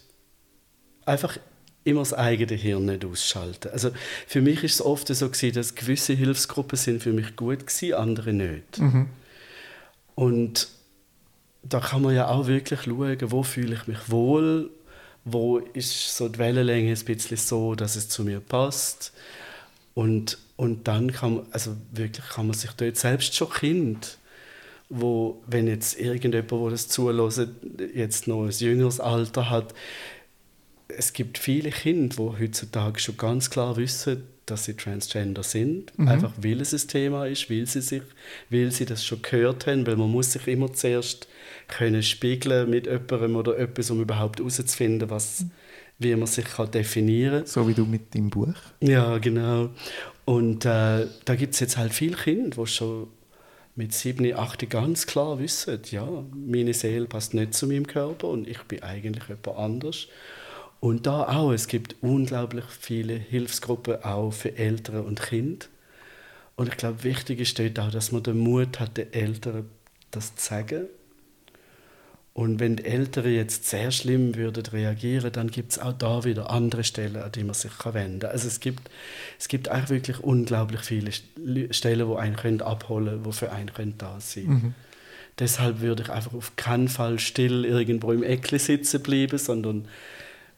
einfach 1.07 1.39
immer 1.85 2.01
das 2.01 2.15
eigene 2.15 2.55
Hirn 2.55 2.87
nicht 2.87 3.05
ausschalten. 3.05 3.71
Also 3.73 3.91
für 4.27 4.41
mich 4.41 4.63
ist 4.65 4.75
es 4.75 4.83
oft 4.83 5.09
so 5.09 5.29
gewesen, 5.29 5.55
dass 5.55 5.75
gewisse 5.75 6.13
Hilfsgruppen 6.13 6.77
sind 6.77 7.03
für 7.03 7.13
mich 7.13 7.37
gut 7.37 7.67
gewesen, 7.67 7.95
andere 7.95 8.33
nicht. 8.33 8.79
Mhm. 8.79 9.09
Und 10.15 10.69
da 11.63 11.81
kann 11.81 12.03
man 12.03 12.15
ja 12.15 12.29
auch 12.29 12.47
wirklich 12.47 12.83
schauen, 12.83 13.19
wo 13.23 13.43
fühle 13.43 13.75
ich 13.75 13.87
mich 13.87 14.11
wohl, 14.11 14.71
wo 15.25 15.59
ist 15.59 16.17
so 16.17 16.29
die 16.29 16.39
Wellenlänge 16.39 16.93
ein 16.93 17.05
bisschen 17.05 17.37
so, 17.37 17.75
dass 17.75 17.97
es 17.97 18.09
zu 18.09 18.25
mir 18.25 18.41
passt. 18.41 19.13
Und 19.95 20.39
und 20.61 20.89
dann 20.89 21.11
kann 21.11 21.37
man, 21.37 21.47
also 21.53 21.75
wirklich 21.91 22.29
kann 22.29 22.47
man 22.47 22.55
sich 22.55 22.73
dort 22.73 22.99
selbst 22.99 23.35
schon 23.35 23.49
Kind, 23.49 24.19
wo, 24.91 25.43
wenn 25.47 25.67
jetzt 25.67 25.99
irgendjemand, 25.99 26.51
der 26.51 26.71
das 26.73 26.87
zulässt, 26.87 27.49
jetzt 27.95 28.29
noch 28.29 28.45
ein 28.45 28.51
jüngeres 28.51 29.01
Alter 29.01 29.49
hat, 29.49 29.73
es 30.97 31.13
gibt 31.13 31.39
viele 31.39 31.71
Kinder, 31.71 32.17
die 32.17 32.43
heutzutage 32.45 33.01
schon 33.01 33.17
ganz 33.17 33.51
klar 33.51 33.77
wissen, 33.77 34.25
dass 34.47 34.65
sie 34.65 34.75
Transgender 34.75 35.43
sind, 35.43 35.97
mhm. 35.99 36.09
einfach 36.09 36.33
weil 36.41 36.61
es 36.61 36.73
ein 36.73 36.89
Thema 36.89 37.27
ist, 37.27 37.51
weil 37.51 37.67
sie, 37.67 37.81
sich, 37.81 38.03
weil 38.51 38.71
sie 38.71 38.85
das 38.85 39.05
schon 39.05 39.23
gehört 39.23 39.67
haben, 39.67 39.87
weil 39.87 39.97
man 39.97 40.11
muss 40.11 40.33
sich 40.33 40.47
immer 40.49 40.73
zuerst 40.73 41.29
können 41.69 42.03
spiegeln 42.03 42.69
mit 42.69 42.87
jemandem 42.87 43.37
oder 43.37 43.57
etwas, 43.59 43.91
um 43.91 44.01
überhaupt 44.01 44.41
herauszufinden, 44.41 45.09
was, 45.09 45.45
wie 45.99 46.15
man 46.17 46.27
sich 46.27 46.45
kann 46.45 46.71
definieren 46.71 47.41
kann. 47.41 47.47
So 47.47 47.69
wie 47.69 47.75
du 47.75 47.85
mit 47.85 48.13
dem 48.15 48.29
Buch. 48.29 48.55
Ja, 48.81 49.19
genau. 49.19 49.71
Und 50.25 50.65
äh, 50.65 51.07
da 51.25 51.35
gibt 51.37 51.55
es 51.55 51.61
jetzt 51.61 51.77
halt 51.77 51.93
viele 51.93 52.17
Kinder, 52.17 52.57
die 52.61 52.67
schon 52.67 53.07
mit 53.77 53.95
7, 53.95 54.35
8 54.35 54.69
ganz 54.69 55.07
klar 55.07 55.39
wissen, 55.39 55.81
ja, 55.91 56.07
meine 56.35 56.75
Seele 56.75 57.07
passt 57.07 57.35
nicht 57.35 57.55
zu 57.55 57.67
meinem 57.67 57.87
Körper 57.87 58.29
und 58.29 58.49
ich 58.49 58.61
bin 58.65 58.83
eigentlich 58.83 59.25
jemand 59.29 59.59
anders. 59.59 60.09
Und 60.81 61.07
da 61.07 61.29
auch, 61.29 61.53
es 61.53 61.69
gibt 61.69 61.97
unglaublich 62.01 62.65
viele 62.65 63.15
Hilfsgruppen 63.15 64.03
auch 64.03 64.33
für 64.33 64.57
Eltern 64.57 65.05
und 65.05 65.21
Kinder. 65.21 65.67
Und 66.57 66.69
ich 66.69 66.77
glaube, 66.77 67.05
wichtig 67.05 67.41
ist 67.41 67.59
dort 67.59 67.79
auch, 67.79 67.91
dass 67.91 68.13
man 68.13 68.23
den 68.23 68.39
Mut 68.39 68.81
hat, 68.81 68.97
den 68.97 69.13
Eltern 69.13 69.69
das 70.11 70.35
zu 70.35 70.47
sagen. 70.47 70.87
Und 72.33 72.61
wenn 72.61 72.77
die 72.77 72.85
Eltern 72.85 73.31
jetzt 73.31 73.69
sehr 73.69 73.91
schlimm 73.91 74.37
würden 74.37 74.65
reagieren, 74.65 75.33
dann 75.33 75.51
gibt 75.51 75.73
es 75.73 75.79
auch 75.79 75.93
da 75.93 76.25
wieder 76.25 76.51
andere 76.51 76.85
Stellen, 76.85 77.17
an 77.17 77.33
die 77.33 77.45
man 77.45 77.55
sich 77.55 77.73
wenden 77.85 78.21
kann. 78.21 78.31
Also 78.31 78.49
es 78.49 78.61
gibt, 78.61 78.89
es 79.39 79.49
gibt 79.49 79.69
eigentlich 79.69 79.91
wirklich 79.91 80.21
unglaublich 80.21 80.81
viele 80.81 81.13
Stellen, 81.73 82.07
wo 82.07 82.15
einen 82.15 82.37
können 82.37 82.63
abholen 82.63 83.07
können, 83.07 83.25
die 83.25 83.33
für 83.33 83.53
einen 83.53 83.73
können 83.73 83.95
da 83.99 84.21
sein 84.21 84.45
mhm. 84.45 84.75
Deshalb 85.39 85.81
würde 85.81 86.03
ich 86.03 86.11
einfach 86.11 86.35
auf 86.35 86.57
keinen 86.57 86.89
Fall 86.89 87.19
still 87.19 87.65
irgendwo 87.65 88.13
im 88.13 88.23
Eckli 88.23 88.59
sitzen 88.59 89.03
bleiben, 89.03 89.39
sondern 89.39 89.89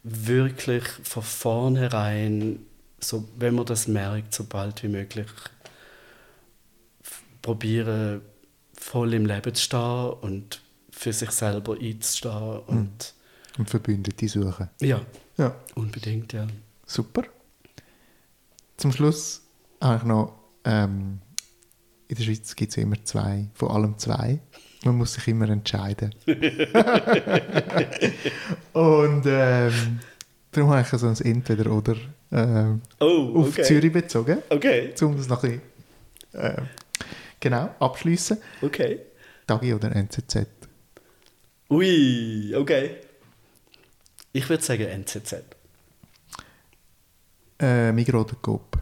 wirklich 0.02 0.84
von 1.02 1.22
vornherein, 1.22 2.60
so, 3.00 3.28
wenn 3.36 3.54
man 3.54 3.66
das 3.66 3.88
merkt, 3.88 4.34
so 4.34 4.44
bald 4.44 4.82
wie 4.82 4.88
möglich 4.88 5.30
probieren, 7.40 8.22
voll 8.74 9.14
im 9.14 9.26
Leben 9.26 9.54
zu 9.54 9.62
stehen 9.62 10.10
und 10.20 10.60
für 10.90 11.12
sich 11.12 11.30
selber 11.30 11.76
einzustehen. 11.80 12.60
Und, 12.60 13.14
hm. 13.56 13.60
und 13.60 13.70
Verbündete 13.70 14.28
suchen. 14.28 14.68
Ja, 14.80 15.00
ja, 15.36 15.54
unbedingt, 15.74 16.32
ja. 16.32 16.46
Super. 16.86 17.22
Zum 18.76 18.92
Schluss 18.92 19.42
habe 19.80 19.96
ich 19.96 20.02
noch, 20.04 20.34
ähm, 20.64 21.20
in 22.08 22.16
der 22.16 22.24
Schweiz 22.24 22.54
gibt 22.54 22.72
es 22.72 22.76
immer 22.76 23.02
zwei, 23.04 23.48
vor 23.54 23.74
allem 23.74 23.98
zwei. 23.98 24.40
Man 24.84 24.96
muss 24.96 25.14
sich 25.14 25.28
immer 25.28 25.48
entscheiden. 25.48 26.12
und 28.72 29.22
ähm, 29.26 30.00
darum 30.50 30.70
habe 30.70 30.80
ich 30.82 30.88
so 30.88 31.06
ein 31.06 31.16
Entweder-Oder 31.16 31.96
äh, 32.30 32.64
oh, 33.00 33.40
auf 33.40 33.48
okay. 33.48 33.62
Zürich 33.62 33.92
bezogen. 33.92 34.38
Okay. 34.48 34.92
Um 35.00 35.16
das 35.16 35.28
noch 35.28 35.44
ein 35.44 35.60
bisschen, 36.32 36.42
äh, 36.42 36.62
genau 37.38 37.74
abschließen. 37.78 38.38
Okay. 38.60 38.98
Tagi 39.46 39.72
oder 39.72 39.94
NZZ? 39.94 40.46
Ui, 41.70 42.54
okay. 42.56 42.96
Ich 44.32 44.48
würde 44.48 44.64
sagen 44.64 44.84
NZZ. 44.84 45.44
Äh, 47.60 47.92
Migro 47.92 48.22
oder 48.22 48.34
Coop? 48.42 48.78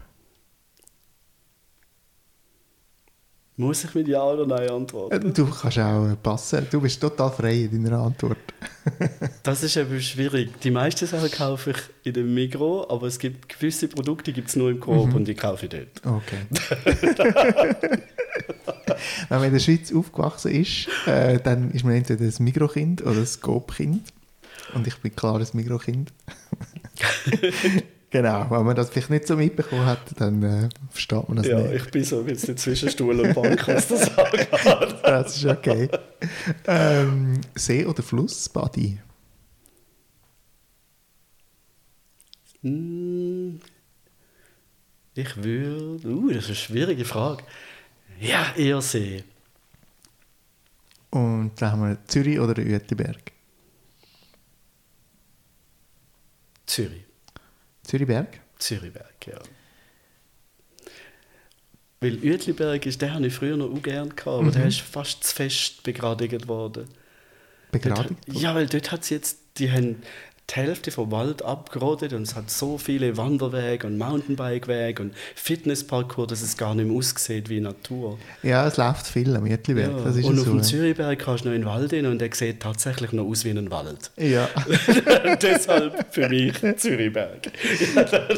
Muss 3.57 3.83
ich 3.83 3.93
mit 3.93 4.07
Ja 4.07 4.23
oder 4.23 4.47
Nein 4.47 4.69
antworten? 4.69 5.33
Du 5.33 5.45
kannst 5.45 5.77
auch 5.77 6.15
passen. 6.23 6.65
Du 6.71 6.79
bist 6.79 7.01
total 7.01 7.31
frei 7.31 7.69
in 7.71 7.83
deiner 7.83 7.99
Antwort. 7.99 8.37
das 9.43 9.61
ist 9.61 9.75
eben 9.75 10.01
schwierig. 10.01 10.59
Die 10.61 10.71
meisten 10.71 11.05
Sachen 11.05 11.29
kaufe 11.29 11.71
ich 11.71 11.77
in 12.03 12.13
dem 12.13 12.33
Migro, 12.33 12.87
aber 12.89 13.07
es 13.07 13.19
gibt 13.19 13.49
gewisse 13.49 13.89
Produkte 13.89 14.31
gibt 14.31 14.47
es 14.49 14.55
nur 14.55 14.71
im 14.71 14.79
Coop 14.79 15.09
mhm. 15.09 15.15
und 15.15 15.27
die 15.27 15.35
kaufe 15.35 15.65
ich 15.65 15.71
dort. 15.71 16.01
Okay. 16.05 16.37
Wenn 19.29 19.37
man 19.37 19.47
in 19.47 19.53
der 19.53 19.59
Schweiz 19.59 19.93
aufgewachsen 19.93 20.51
ist, 20.51 20.87
äh, 21.05 21.39
dann 21.39 21.71
ist 21.71 21.83
man 21.83 21.93
entweder 21.93 22.23
ein 22.23 22.33
Mikrokind 22.39 23.01
oder 23.01 23.19
ein 23.19 23.27
Coop-Kind. 23.41 24.01
Und 24.73 24.87
ich 24.87 24.95
bin 24.97 25.13
klar 25.15 25.39
ein 25.39 25.47
Mikrokind. 25.53 26.13
genau, 28.11 28.45
wenn 28.49 28.65
man 28.65 28.75
das 28.75 28.89
vielleicht 28.89 29.09
nicht 29.09 29.25
so 29.25 29.35
mitbekommen 29.35 29.85
hat, 29.85 29.99
dann 30.17 30.43
äh, 30.43 30.69
versteht 30.91 31.27
man 31.27 31.37
das 31.37 31.47
ja, 31.47 31.57
nicht. 31.57 31.69
Ja, 31.69 31.75
ich 31.75 31.89
bin 31.89 32.03
so 32.03 32.19
ein 32.19 32.25
bisschen 32.25 32.55
zwischen 32.57 32.89
Stuhl 32.89 33.19
und 33.19 33.33
Bank, 33.33 33.67
was 33.67 33.87
das 33.87 34.17
angeht. 34.17 34.49
das 35.03 35.37
ist 35.37 35.45
okay. 35.45 35.89
Ähm, 36.67 37.41
See 37.55 37.85
oder 37.85 38.03
Fluss, 38.03 38.47
Badi? 38.49 38.99
Hm, 42.61 43.59
ich 45.15 45.43
würde... 45.43 46.07
Uh, 46.07 46.29
das 46.29 46.43
ist 46.43 46.45
eine 46.47 46.55
schwierige 46.55 47.05
Frage. 47.05 47.43
Ja, 48.19 48.53
eher 48.55 48.81
See. 48.81 49.23
Und 51.09 51.51
dann 51.57 51.71
haben 51.71 51.81
wir 51.81 51.97
Zürich 52.07 52.39
oder 52.39 52.61
Uetliberg? 52.61 53.31
Zürich. 56.65 57.10
Zürichberg? 57.91 58.39
Zürichberg, 58.57 59.27
ja. 59.27 59.39
Weil 61.99 62.19
Uetliberg 62.23 62.85
ist, 62.85 63.01
den 63.01 63.13
habe 63.13 63.27
ich 63.27 63.33
früher 63.33 63.57
noch 63.57 63.69
auch 63.69 63.81
gerne 63.81 64.09
gehabt, 64.11 64.27
aber 64.27 64.43
mhm. 64.43 64.51
der 64.53 64.67
ist 64.67 64.79
fast 64.79 65.25
zu 65.25 65.35
fest 65.35 65.83
begradigt 65.83 66.47
worden. 66.47 66.87
Begradigt? 67.69 68.15
Dort, 68.27 68.41
ja, 68.41 68.55
weil 68.55 68.67
dort 68.67 68.93
hat 68.93 69.01
es 69.01 69.09
jetzt, 69.09 69.39
die 69.57 69.69
haben 69.69 70.01
die 70.51 70.55
Hälfte 70.55 70.91
vom 70.91 71.11
Wald 71.11 71.43
abgerodet 71.43 72.13
und 72.13 72.23
es 72.23 72.35
hat 72.35 72.49
so 72.49 72.77
viele 72.77 73.17
Wanderwege 73.17 73.87
und 73.87 73.97
Mountainbikewege 73.97 75.01
und 75.01 75.13
Fitnessparcours, 75.35 76.27
dass 76.27 76.41
es 76.41 76.57
gar 76.57 76.75
nicht 76.75 76.87
mehr 76.87 76.97
aussieht 76.97 77.49
wie 77.49 77.59
Natur. 77.59 78.17
Ja, 78.43 78.67
es 78.67 78.77
läuft 78.77 79.07
viel 79.07 79.35
am 79.35 79.43
Mietliberg. 79.43 79.91
Ja. 79.91 80.27
und 80.27 80.39
auf 80.39 80.45
so, 80.45 80.51
dem 80.51 80.63
Zürichberg 80.63 81.19
kannst 81.19 81.45
du 81.45 81.49
noch 81.49 81.55
in 81.55 81.61
den 81.61 81.67
Wald 81.67 81.91
hin 81.91 82.05
und 82.05 82.19
der 82.19 82.33
sieht 82.33 82.59
tatsächlich 82.59 83.11
noch 83.13 83.25
aus 83.25 83.45
wie 83.45 83.51
ein 83.51 83.71
Wald. 83.71 84.11
Ja. 84.21 84.47
Deshalb 85.41 86.13
für 86.13 86.29
mich 86.29 86.53
Zürichberg. 86.77 87.51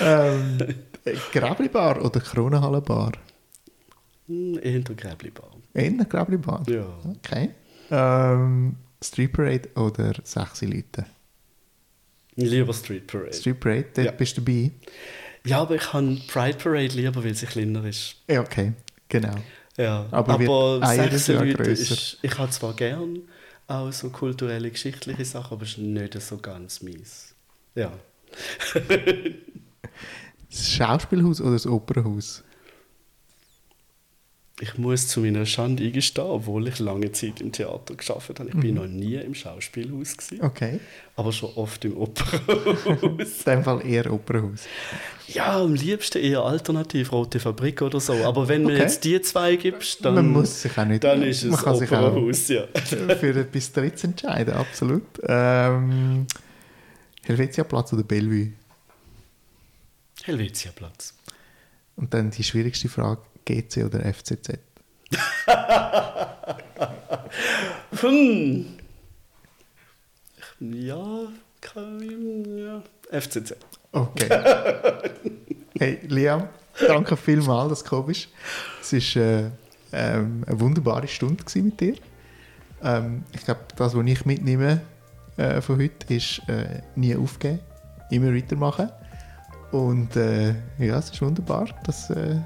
ähm, 0.00 0.58
Gräblibar 1.32 2.04
oder 2.04 2.20
Kronenhallenbar? 2.20 3.12
Hm, 4.26 4.58
eher 4.60 4.80
Gräblibar. 4.80 5.50
Eher 5.74 6.04
Gräblibar? 6.04 6.62
Ja. 6.68 6.86
Okay. 7.18 7.50
Ähm, 7.90 8.76
Street 9.02 9.32
Parade 9.32 9.68
oder 9.74 10.14
sechs 10.24 10.62
Leute? 10.62 11.06
Lieber 12.36 12.74
Street 12.74 13.06
Parade. 13.06 13.32
Street 13.32 13.60
Parade, 13.60 13.86
dort 13.94 14.06
ja. 14.06 14.12
bist 14.12 14.36
du 14.36 14.42
dabei? 14.42 14.70
Ja, 15.44 15.60
aber 15.60 15.76
ich 15.76 15.92
habe 15.92 16.18
Pride 16.26 16.58
Parade 16.58 16.88
lieber, 16.88 17.24
weil 17.24 17.34
sie 17.34 17.46
kleiner 17.46 17.84
ist. 17.84 18.16
Ja, 18.28 18.40
okay, 18.40 18.72
genau. 19.08 19.36
Ja, 19.76 20.06
aber, 20.10 20.34
aber 20.34 20.86
sechs 20.86 21.28
Leute 21.28 21.62
ist, 21.62 22.18
ich 22.20 22.38
habe 22.38 22.50
zwar 22.50 22.74
gern 22.74 23.20
auch 23.68 23.92
so 23.92 24.10
kulturelle, 24.10 24.70
geschichtliche 24.70 25.24
Sachen, 25.24 25.54
aber 25.54 25.62
es 25.64 25.70
ist 25.70 25.78
nicht 25.78 26.20
so 26.20 26.38
ganz 26.38 26.82
mies. 26.82 27.34
Ja. 27.74 27.92
das 30.50 30.70
Schauspielhaus 30.70 31.40
oder 31.40 31.52
das 31.52 31.66
Opernhaus? 31.66 32.42
Ich 34.58 34.78
muss 34.78 35.08
zu 35.08 35.20
meiner 35.20 35.44
Schande 35.44 35.84
eingestehen, 35.84 36.26
obwohl 36.26 36.68
ich 36.68 36.78
lange 36.78 37.12
Zeit 37.12 37.42
im 37.42 37.52
Theater 37.52 37.94
geschafft 37.94 38.38
habe. 38.40 38.48
Ich 38.48 38.54
mhm. 38.54 38.60
bin 38.60 38.74
noch 38.76 38.86
nie 38.86 39.16
im 39.16 39.34
Schauspielhaus 39.34 40.16
gewesen, 40.16 40.42
okay. 40.42 40.80
aber 41.14 41.30
schon 41.32 41.50
oft 41.56 41.84
im 41.84 41.96
Opernhaus. 41.98 42.86
in 42.86 43.52
dem 43.52 43.64
Fall 43.64 43.86
eher 43.86 44.10
Opernhaus. 44.10 44.60
Ja, 45.28 45.60
am 45.60 45.74
liebsten 45.74 46.22
eher 46.22 46.40
alternativ 46.40 47.12
Rote 47.12 47.38
Fabrik 47.38 47.82
oder 47.82 48.00
so. 48.00 48.14
Aber 48.24 48.48
wenn 48.48 48.64
okay. 48.64 48.74
mir 48.74 48.80
jetzt 48.80 49.04
die 49.04 49.20
zwei 49.20 49.56
gibst, 49.56 50.02
dann, 50.02 50.14
man 50.14 50.30
muss 50.30 50.62
sich 50.62 50.78
auch 50.78 50.86
nicht, 50.86 51.04
dann 51.04 51.22
ist 51.22 51.42
es 51.42 51.50
man 51.50 51.74
Opernhaus, 51.74 52.48
ja. 52.48 52.66
für 52.84 53.38
etwas 53.38 53.72
Drittes 53.72 54.04
entscheiden, 54.04 54.54
absolut. 54.54 55.02
Ähm, 55.24 56.26
Helvetia-Platz 57.24 57.92
oder 57.92 58.04
Bellevue? 58.04 58.52
Helvetia-Platz. 60.22 61.12
Und 61.96 62.14
dann 62.14 62.30
die 62.30 62.44
schwierigste 62.44 62.88
Frage, 62.88 63.20
GC 63.46 63.84
oder 63.84 64.00
FCZ? 64.12 64.58
hm. 68.00 68.66
Ja, 70.60 71.28
kann, 71.60 72.58
ja, 72.58 72.82
FCZ. 73.20 73.56
Okay. 73.92 74.28
hey, 75.78 76.00
Liam, 76.08 76.48
danke 76.86 77.16
vielmals, 77.16 77.70
dass 77.70 77.78
du 77.78 77.84
gekommen 77.84 78.06
bist. 78.08 78.28
Es 78.80 79.16
war 79.16 79.22
äh, 79.22 79.50
ähm, 79.92 80.44
eine 80.46 80.60
wunderbare 80.60 81.08
Stunde 81.08 81.44
mit 81.54 81.80
dir. 81.80 81.94
Ähm, 82.82 83.24
ich 83.32 83.44
glaube, 83.44 83.60
das, 83.76 83.94
was 83.94 84.06
ich 84.06 84.26
mitnehme 84.26 84.80
äh, 85.36 85.60
von 85.60 85.78
heute, 85.78 86.14
ist 86.14 86.42
äh, 86.48 86.82
nie 86.94 87.16
aufgeben, 87.16 87.60
immer 88.10 88.34
weitermachen. 88.34 88.90
Und 89.72 90.14
äh, 90.16 90.54
ja, 90.78 90.98
es 90.98 91.10
ist 91.10 91.22
wunderbar, 91.22 91.68
dass 91.84 92.10
äh, 92.10 92.36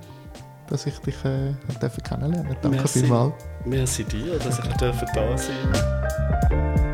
dass 0.71 0.87
ich 0.87 0.99
dich 1.01 1.17
äh, 1.25 1.53
kennenlernen 2.03 2.47
durfte. 2.47 2.63
Danke 2.63 2.79
Merci. 2.79 3.01
vielmals. 3.01 3.35
Merci 3.65 4.05
dir, 4.05 4.39
dass 4.39 4.59
ich 4.59 4.65
da 4.77 5.37
sein 5.37 5.57
durfte. 5.73 6.90